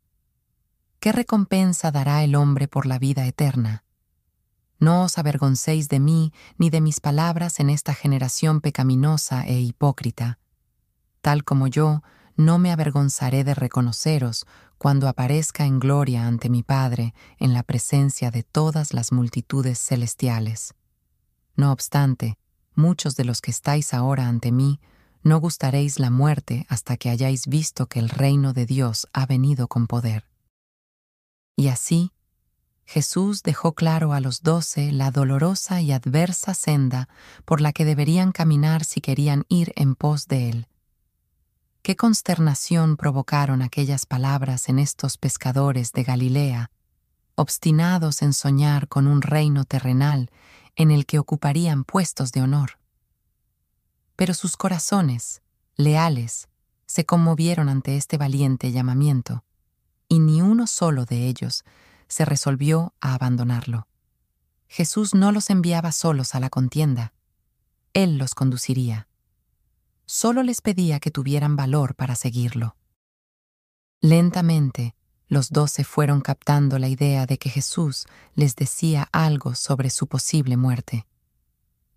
¿Qué 0.99 1.13
recompensa 1.13 1.91
dará 1.91 2.25
el 2.25 2.37
hombre 2.37 2.69
por 2.69 2.87
la 2.87 2.99
vida 2.99 3.27
eterna? 3.27 3.85
No 4.83 5.05
os 5.05 5.17
avergoncéis 5.17 5.89
de 5.89 6.01
mí 6.01 6.33
ni 6.59 6.69
de 6.69 6.81
mis 6.81 6.99
palabras 6.99 7.61
en 7.61 7.71
esta 7.71 7.95
generación 7.95 8.61
pecaminosa 8.61 9.47
e 9.47 9.61
hipócrita. 9.61 10.41
Tal 11.21 11.45
como 11.45 11.69
yo, 11.69 12.03
no 12.37 12.59
me 12.59 12.73
avergonzaré 12.73 13.45
de 13.45 13.55
reconoceros 13.55 14.45
cuando 14.79 15.07
aparezca 15.07 15.67
en 15.67 15.79
gloria 15.79 16.27
ante 16.27 16.51
mi 16.51 16.65
Padre 16.65 17.15
en 17.39 17.55
la 17.55 17.63
presencia 17.63 18.33
de 18.33 18.43
todas 18.43 18.93
las 18.93 19.13
multitudes 19.13 19.79
celestiales. 19.79 20.75
No 21.55 21.71
obstante, 21.71 22.37
muchos 22.75 23.15
de 23.15 23.25
los 23.25 23.41
que 23.41 23.53
estáis 23.53 23.95
ahora 23.95 24.27
ante 24.27 24.51
mí, 24.51 24.81
no 25.23 25.39
gustaréis 25.39 26.01
la 26.01 26.11
muerte 26.11 26.67
hasta 26.69 26.97
que 26.97 27.09
hayáis 27.09 27.47
visto 27.47 27.87
que 27.87 28.01
el 28.01 28.09
reino 28.09 28.53
de 28.53 28.67
Dios 28.67 29.07
ha 29.13 29.27
venido 29.27 29.69
con 29.69 29.87
poder. 29.87 30.27
Y 31.55 31.69
así, 31.69 32.11
Jesús 32.85 33.43
dejó 33.43 33.75
claro 33.75 34.13
a 34.13 34.21
los 34.21 34.43
doce 34.43 34.93
la 34.93 35.11
dolorosa 35.11 35.81
y 35.81 35.93
adversa 35.93 36.55
senda 36.55 37.09
por 37.45 37.61
la 37.61 37.73
que 37.73 37.85
deberían 37.85 38.33
caminar 38.33 38.85
si 38.85 39.01
querían 39.01 39.45
ir 39.49 39.73
en 39.77 39.95
pos 39.95 40.27
de 40.29 40.51
Él 40.51 40.67
Qué 41.83 41.97
consternación 41.97 42.97
provocaron 42.97 43.61
aquellas 43.61 44.07
palabras 44.07 44.69
en 44.69 44.79
estos 44.79 45.19
pescadores 45.19 45.93
de 45.93 46.05
Galilea, 46.05 46.71
obstinados 47.35 48.23
en 48.23 48.33
soñar 48.33 48.87
con 48.87 49.09
un 49.09 49.21
reino 49.21 49.65
terrenal 49.65 50.31
en 50.77 50.93
el 50.93 51.07
que 51.07 51.19
ocuparían 51.19 51.83
puestos 51.83 52.31
de 52.31 52.41
honor. 52.41 52.79
Pero 54.15 54.33
sus 54.33 54.57
corazones, 54.57 55.43
leales, 55.75 56.49
se 56.87 57.05
conmovieron 57.05 57.69
ante 57.69 57.97
este 57.97 58.17
valiente 58.17 58.71
llamamiento, 58.71 59.43
y 60.07 60.21
ni 60.21 60.41
uno 60.41 60.69
solo 60.69 61.05
de 61.05 61.27
ellos 61.27 61.65
se 62.13 62.25
resolvió 62.25 62.95
a 63.01 63.15
abandonarlo. 63.15 63.89
Jesús 64.69 65.15
no 65.15 65.33
los 65.33 65.51
enviaba 65.51 65.93
solos 65.93 66.35
a 66.35 66.41
la 66.41 66.51
contienda, 66.51 67.13
Él 67.93 68.19
los 68.19 68.35
conduciría 68.35 69.09
solo 70.13 70.43
les 70.43 70.61
pedía 70.61 71.01
que 71.01 71.11
tuvieran 71.11 71.57
valor 71.57 71.95
para 71.95 72.17
seguirlo. 72.17 72.77
Lentamente, 74.03 74.95
los 75.27 75.49
doce 75.49 75.85
fueron 75.85 76.21
captando 76.21 76.79
la 76.79 76.89
idea 76.89 77.25
de 77.25 77.39
que 77.39 77.49
Jesús 77.49 78.05
les 78.35 78.55
decía 78.55 79.09
algo 79.13 79.55
sobre 79.55 79.89
su 79.89 80.07
posible 80.09 80.59
muerte. 80.59 81.07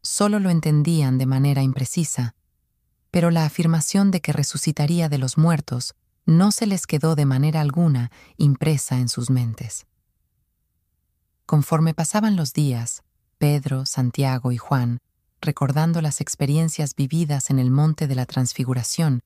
Solo 0.01 0.39
lo 0.39 0.49
entendían 0.49 1.18
de 1.18 1.26
manera 1.26 1.61
imprecisa, 1.61 2.36
pero 3.11 3.32
la 3.32 3.45
afirmación 3.45 4.11
de 4.11 4.22
que 4.22 4.32
resucitaría 4.32 5.09
de 5.09 5.18
los 5.18 5.38
muertos 5.38 5.93
no 6.26 6.51
se 6.51 6.68
les 6.68 6.88
quedó 6.88 7.16
de 7.16 7.26
manera 7.26 7.59
alguna 7.59 8.11
impresa 8.38 8.97
en 8.99 9.09
sus 9.09 9.30
mentes. 9.30 9.88
Conforme 11.46 11.93
pasaban 11.93 12.36
los 12.36 12.54
días, 12.54 13.04
Pedro, 13.38 13.86
Santiago 13.86 14.52
y 14.52 14.58
Juan 14.58 15.00
recordando 15.46 16.02
las 16.02 16.20
experiencias 16.20 16.96
vividas 16.96 17.50
en 17.50 17.60
el 17.60 17.72
monte 17.72 18.08
de 18.08 18.16
la 18.16 18.26
transfiguración, 18.26 19.22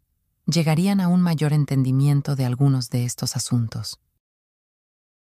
llegarían 0.46 1.00
a 1.00 1.08
un 1.08 1.22
mayor 1.22 1.54
entendimiento 1.54 2.36
de 2.36 2.46
algunos 2.46 2.90
de 2.90 3.06
estos 3.06 3.36
asuntos. 3.36 4.00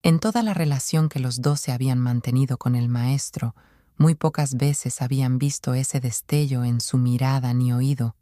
En 0.02 0.20
toda 0.20 0.42
la 0.42 0.54
relación 0.54 1.08
que 1.08 1.18
los 1.18 1.42
doce 1.42 1.72
habían 1.72 1.98
mantenido 1.98 2.58
con 2.58 2.76
el 2.76 2.88
Maestro, 2.88 3.54
muy 3.96 4.14
pocas 4.14 4.54
veces 4.54 5.02
habían 5.02 5.38
visto 5.38 5.74
ese 5.74 6.00
destello 6.00 6.64
en 6.64 6.80
su 6.80 6.98
mirada 6.98 7.54
ni 7.54 7.72
oído, 7.72 8.16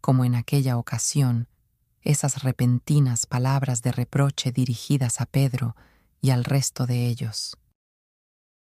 como 0.00 0.24
en 0.24 0.34
aquella 0.34 0.76
ocasión, 0.76 1.48
esas 2.02 2.42
repentinas 2.42 3.26
palabras 3.26 3.82
de 3.82 3.92
reproche 3.92 4.50
dirigidas 4.52 5.20
a 5.20 5.26
Pedro 5.26 5.76
y 6.20 6.30
al 6.30 6.44
resto 6.44 6.86
de 6.86 7.06
ellos. 7.06 7.56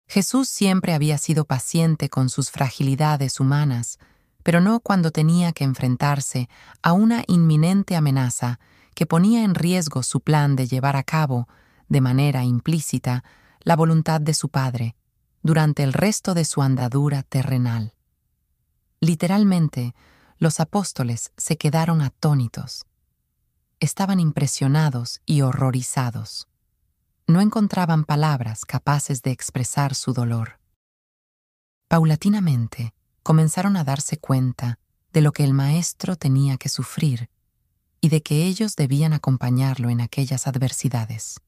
Jesús 0.07 0.49
siempre 0.49 0.95
había 0.95 1.19
sido 1.19 1.45
paciente 1.45 2.09
con 2.09 2.29
sus 2.29 2.51
fragilidades 2.51 3.41
humanas, 3.41 3.99
pero 4.43 4.61
no 4.61 4.81
cuando 4.81 5.11
tenía 5.11 5.53
que 5.53 5.65
enfrentarse 5.65 6.49
a 6.83 6.93
una 6.93 7.25
inminente 7.27 7.97
amenaza 7.97 8.61
que 8.95 9.07
ponía 9.07 9.43
en 9.43 9.55
riesgo 9.55 10.03
su 10.03 10.21
plan 10.21 10.57
de 10.57 10.67
llevar 10.67 10.97
a 10.97 11.03
cabo, 11.03 11.49
de 11.89 12.01
manera 12.01 12.45
implícita, 12.45 13.25
la 13.61 13.77
voluntad 13.77 14.21
de 14.21 14.35
su 14.35 14.51
Padre 14.51 14.95
durante 15.43 15.83
el 15.83 15.93
resto 15.93 16.35
de 16.35 16.45
su 16.45 16.63
andadura 16.63 17.23
terrenal. 17.23 17.95
Literalmente, 19.01 19.95
los 20.39 20.61
apóstoles 20.61 21.33
se 21.37 21.57
quedaron 21.57 22.01
atónitos. 22.01 22.87
Estaban 23.81 24.21
impresionados 24.21 25.21
y 25.27 25.43
horrorizados 25.43 26.49
no 27.27 27.41
encontraban 27.41 28.05
palabras 28.05 28.64
capaces 28.64 29.22
de 29.22 29.31
expresar 29.31 29.95
su 29.95 30.12
dolor. 30.12 30.61
Paulatinamente 31.89 32.95
comenzaron 33.22 33.77
a 33.77 33.85
darse 33.85 34.18
cuenta 34.18 34.79
de 35.12 35.20
lo 35.22 35.33
que 35.33 35.45
el 35.45 35.55
maestro 35.55 36.16
tenía 36.16 36.57
que 36.57 36.68
sufrir 36.68 37.31
y 38.01 38.09
de 38.09 38.22
que 38.22 38.45
ellos 38.45 38.77
debían 38.77 39.12
acompañarlo 39.12 39.89
en 39.89 40.01
aquellas 40.01 40.47
adversidades. 40.47 41.41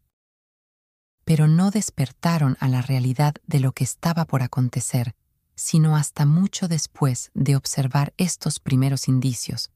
Pero 1.24 1.48
no 1.48 1.70
despertaron 1.70 2.56
a 2.60 2.68
la 2.68 2.80
realidad 2.80 3.34
de 3.46 3.60
lo 3.60 3.72
que 3.72 3.84
estaba 3.84 4.24
por 4.24 4.42
acontecer, 4.42 5.14
sino 5.56 5.96
hasta 5.96 6.24
mucho 6.24 6.68
después 6.68 7.30
de 7.34 7.56
observar 7.56 8.14
estos 8.16 8.60
primeros 8.60 9.08
indicios, 9.08 9.70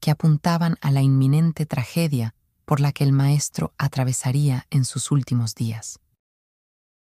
que 0.00 0.10
apuntaban 0.10 0.76
a 0.80 0.90
la 0.90 1.02
inminente 1.02 1.66
tragedia 1.66 2.34
por 2.64 2.80
la 2.80 2.92
que 2.92 3.04
el 3.04 3.12
Maestro 3.12 3.74
atravesaría 3.78 4.66
en 4.70 4.84
sus 4.84 5.10
últimos 5.10 5.54
días. 5.54 6.00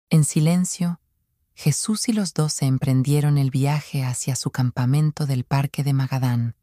En 0.10 0.24
silencio, 0.24 1.00
Jesús 1.54 2.08
y 2.08 2.14
los 2.14 2.34
doce 2.34 2.66
emprendieron 2.66 3.38
el 3.38 3.50
viaje 3.50 4.04
hacia 4.04 4.36
su 4.36 4.52
campamento 4.52 5.26
del 5.26 5.44
parque 5.44 5.84
de 5.84 5.94
Magadán, 5.94 6.56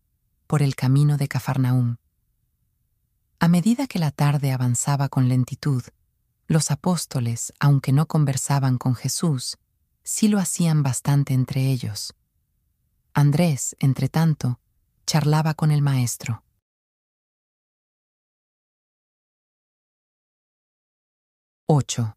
por 0.47 0.63
el 0.63 0.77
camino 0.77 1.17
de 1.17 1.29
Cafarnaúm. 1.29 1.97
A 3.41 3.49
medida 3.49 3.87
que 3.87 3.99
la 3.99 4.11
tarde 4.11 4.53
avanzaba 4.53 5.09
con 5.09 5.29
lentitud, 5.29 5.83
los 6.47 6.71
apóstoles, 6.71 7.53
aunque 7.59 7.93
no 7.93 8.07
conversaban 8.07 8.79
con 8.79 8.95
Jesús, 8.95 9.59
sí 10.03 10.29
lo 10.29 10.39
hacían 10.39 10.83
bastante 10.83 11.35
entre 11.35 11.71
ellos. 11.71 12.15
Andrés, 13.15 13.77
entre 13.81 14.09
tanto, 14.09 14.61
charlaba 15.07 15.55
con 15.55 15.71
el 15.71 15.83
Maestro. 15.83 16.45
8. 21.67 22.15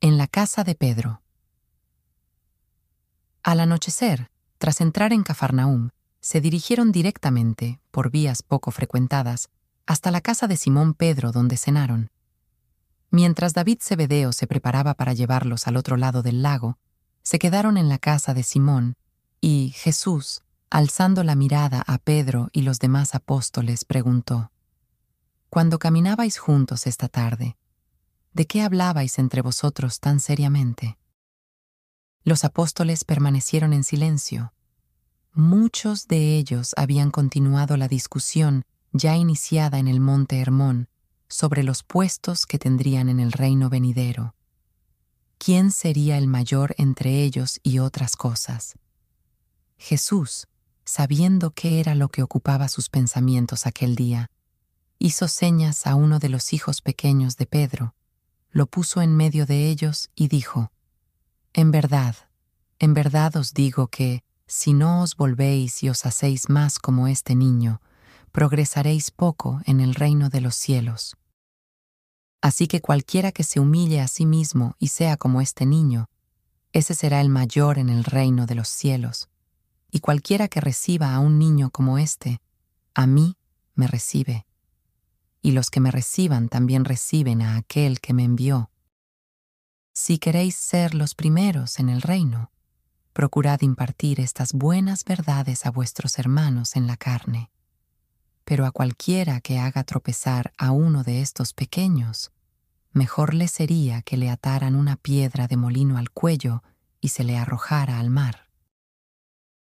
En 0.00 0.16
la 0.16 0.26
casa 0.26 0.64
de 0.64 0.74
Pedro. 0.74 1.20
Al 3.42 3.60
anochecer, 3.60 4.30
tras 4.56 4.80
entrar 4.80 5.12
en 5.12 5.22
Cafarnaúm, 5.22 5.90
se 6.20 6.40
dirigieron 6.40 6.92
directamente, 6.92 7.78
por 7.90 8.10
vías 8.10 8.42
poco 8.42 8.70
frecuentadas, 8.70 9.50
hasta 9.84 10.10
la 10.10 10.22
casa 10.22 10.46
de 10.46 10.56
Simón 10.56 10.94
Pedro 10.94 11.30
donde 11.30 11.58
cenaron. 11.58 12.10
Mientras 13.10 13.52
David 13.52 13.80
Zebedeo 13.82 14.32
se 14.32 14.46
preparaba 14.46 14.94
para 14.94 15.12
llevarlos 15.12 15.66
al 15.66 15.76
otro 15.76 15.98
lado 15.98 16.22
del 16.22 16.42
lago, 16.42 16.78
Se 17.22 17.38
quedaron 17.38 17.76
en 17.76 17.90
la 17.90 17.98
casa 17.98 18.32
de 18.32 18.44
Simón, 18.44 18.96
y 19.42 19.74
Jesús, 19.76 20.40
alzando 20.70 21.22
la 21.22 21.34
mirada 21.34 21.84
a 21.86 21.98
Pedro 21.98 22.48
y 22.52 22.62
los 22.62 22.78
demás 22.78 23.14
apóstoles, 23.14 23.84
preguntó, 23.84 24.52
Cuando 25.50 25.78
caminabais 25.78 26.38
juntos 26.38 26.86
esta 26.86 27.08
tarde, 27.08 27.58
¿de 28.36 28.46
qué 28.46 28.60
hablabais 28.60 29.18
entre 29.18 29.40
vosotros 29.40 29.98
tan 29.98 30.20
seriamente? 30.20 30.98
Los 32.22 32.44
apóstoles 32.44 33.02
permanecieron 33.02 33.72
en 33.72 33.82
silencio. 33.82 34.52
Muchos 35.32 36.06
de 36.06 36.36
ellos 36.36 36.74
habían 36.76 37.10
continuado 37.10 37.78
la 37.78 37.88
discusión 37.88 38.66
ya 38.92 39.16
iniciada 39.16 39.78
en 39.78 39.88
el 39.88 40.00
monte 40.00 40.38
Hermón 40.38 40.90
sobre 41.28 41.62
los 41.62 41.82
puestos 41.82 42.44
que 42.44 42.58
tendrían 42.58 43.08
en 43.08 43.20
el 43.20 43.32
reino 43.32 43.70
venidero. 43.70 44.34
¿Quién 45.38 45.70
sería 45.70 46.18
el 46.18 46.28
mayor 46.28 46.74
entre 46.76 47.22
ellos 47.22 47.58
y 47.62 47.78
otras 47.78 48.16
cosas? 48.16 48.74
Jesús, 49.78 50.46
sabiendo 50.84 51.52
qué 51.52 51.80
era 51.80 51.94
lo 51.94 52.10
que 52.10 52.22
ocupaba 52.22 52.68
sus 52.68 52.90
pensamientos 52.90 53.66
aquel 53.66 53.96
día, 53.96 54.30
hizo 54.98 55.26
señas 55.26 55.86
a 55.86 55.94
uno 55.94 56.18
de 56.18 56.28
los 56.28 56.52
hijos 56.52 56.82
pequeños 56.82 57.38
de 57.38 57.46
Pedro, 57.46 57.95
lo 58.56 58.64
puso 58.64 59.02
en 59.02 59.14
medio 59.14 59.44
de 59.44 59.68
ellos 59.68 60.08
y 60.14 60.28
dijo, 60.28 60.72
En 61.52 61.70
verdad, 61.70 62.16
en 62.78 62.94
verdad 62.94 63.36
os 63.36 63.52
digo 63.52 63.88
que, 63.88 64.24
si 64.46 64.72
no 64.72 65.02
os 65.02 65.14
volvéis 65.14 65.82
y 65.82 65.90
os 65.90 66.06
hacéis 66.06 66.48
más 66.48 66.78
como 66.78 67.06
este 67.06 67.34
niño, 67.34 67.82
progresaréis 68.32 69.10
poco 69.10 69.60
en 69.66 69.80
el 69.80 69.94
reino 69.94 70.30
de 70.30 70.40
los 70.40 70.54
cielos. 70.56 71.18
Así 72.40 72.66
que 72.66 72.80
cualquiera 72.80 73.30
que 73.30 73.42
se 73.42 73.60
humille 73.60 74.00
a 74.00 74.08
sí 74.08 74.24
mismo 74.24 74.74
y 74.78 74.88
sea 74.88 75.18
como 75.18 75.42
este 75.42 75.66
niño, 75.66 76.08
ese 76.72 76.94
será 76.94 77.20
el 77.20 77.28
mayor 77.28 77.78
en 77.78 77.90
el 77.90 78.04
reino 78.04 78.46
de 78.46 78.54
los 78.54 78.68
cielos. 78.68 79.28
Y 79.90 80.00
cualquiera 80.00 80.48
que 80.48 80.62
reciba 80.62 81.14
a 81.14 81.20
un 81.20 81.38
niño 81.38 81.68
como 81.68 81.98
este, 81.98 82.40
a 82.94 83.06
mí 83.06 83.36
me 83.74 83.86
recibe. 83.86 84.45
Y 85.46 85.52
los 85.52 85.70
que 85.70 85.80
me 85.80 85.90
reciban 85.90 86.48
también 86.48 86.84
reciben 86.84 87.40
a 87.40 87.56
aquel 87.56 88.00
que 88.00 88.12
me 88.12 88.24
envió. 88.24 88.70
Si 89.92 90.18
queréis 90.18 90.56
ser 90.56 90.94
los 90.94 91.14
primeros 91.14 91.78
en 91.78 91.88
el 91.88 92.02
reino, 92.02 92.50
procurad 93.12 93.60
impartir 93.62 94.20
estas 94.20 94.52
buenas 94.52 95.04
verdades 95.04 95.64
a 95.64 95.70
vuestros 95.70 96.18
hermanos 96.18 96.76
en 96.76 96.86
la 96.86 96.96
carne 96.96 97.50
pero 98.46 98.64
a 98.64 98.70
cualquiera 98.70 99.40
que 99.40 99.58
haga 99.58 99.82
tropezar 99.82 100.52
a 100.56 100.70
uno 100.70 101.02
de 101.02 101.20
estos 101.20 101.52
pequeños, 101.52 102.30
mejor 102.92 103.34
le 103.34 103.48
sería 103.48 104.02
que 104.02 104.16
le 104.16 104.30
ataran 104.30 104.76
una 104.76 104.94
piedra 104.94 105.48
de 105.48 105.56
molino 105.56 105.98
al 105.98 106.10
cuello 106.12 106.62
y 107.00 107.08
se 107.08 107.24
le 107.24 107.36
arrojara 107.36 107.98
al 107.98 108.08
mar. 108.08 108.48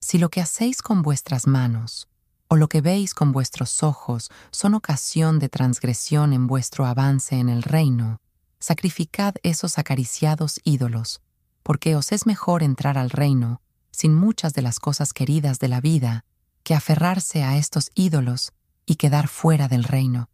Si 0.01 0.19
lo 0.19 0.29
que 0.29 0.41
hacéis 0.41 0.83
con 0.83 1.03
vuestras 1.03 1.49
manos, 1.49 2.09
o 2.53 2.57
lo 2.57 2.69
que 2.69 2.81
veis 2.81 3.15
con 3.15 3.31
vuestros 3.31 3.85
ojos, 3.85 4.29
son 4.51 4.75
ocasión 4.75 5.39
de 5.39 5.49
transgresión 5.49 6.33
en 6.33 6.49
vuestro 6.49 6.85
avance 6.85 7.37
en 7.37 7.49
el 7.49 7.63
reino, 7.63 8.21
sacrificad 8.59 9.37
esos 9.45 9.79
acariciados 9.79 10.61
ídolos, 10.65 11.23
porque 11.63 11.95
os 11.95 12.11
es 12.11 12.27
mejor 12.27 12.65
entrar 12.65 12.99
al 12.99 13.11
reino 13.11 13.63
sin 13.93 14.17
muchas 14.17 14.53
de 14.53 14.63
las 14.63 14.81
cosas 14.81 15.13
queridas 15.13 15.61
de 15.61 15.69
la 15.69 15.81
vida 15.81 16.25
que 16.65 16.75
aferrarse 16.75 17.45
a 17.45 17.57
estos 17.57 17.93
ídolos 17.95 18.53
y 18.85 18.97
quedar 18.97 19.29
fuera 19.29 19.69
del 19.69 19.85
reino. 19.85 20.29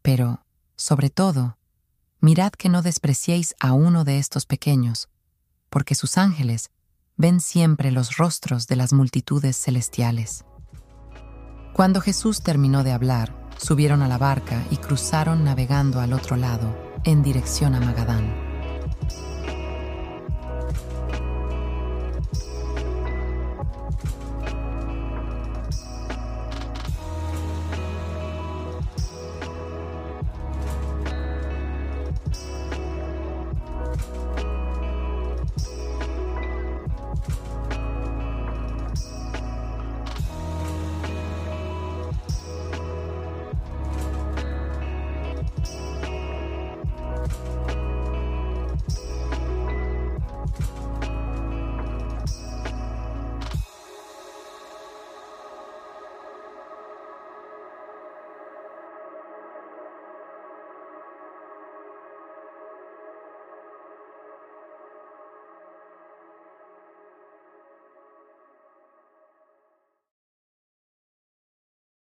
Pero, 0.00 0.46
sobre 0.76 1.10
todo, 1.10 1.58
mirad 2.20 2.52
que 2.52 2.70
no 2.70 2.80
despreciéis 2.80 3.54
a 3.60 3.74
uno 3.74 4.04
de 4.04 4.18
estos 4.18 4.46
pequeños, 4.46 5.10
porque 5.68 5.94
sus 5.94 6.16
ángeles 6.16 6.70
ven 7.18 7.40
siempre 7.40 7.90
los 7.90 8.16
rostros 8.16 8.66
de 8.66 8.76
las 8.76 8.94
multitudes 8.94 9.62
celestiales. 9.62 10.46
Cuando 11.78 12.00
Jesús 12.00 12.42
terminó 12.42 12.82
de 12.82 12.90
hablar, 12.90 13.32
subieron 13.56 14.02
a 14.02 14.08
la 14.08 14.18
barca 14.18 14.64
y 14.72 14.78
cruzaron 14.78 15.44
navegando 15.44 16.00
al 16.00 16.12
otro 16.12 16.34
lado, 16.34 16.76
en 17.04 17.22
dirección 17.22 17.76
a 17.76 17.78
Magadán. 17.78 18.47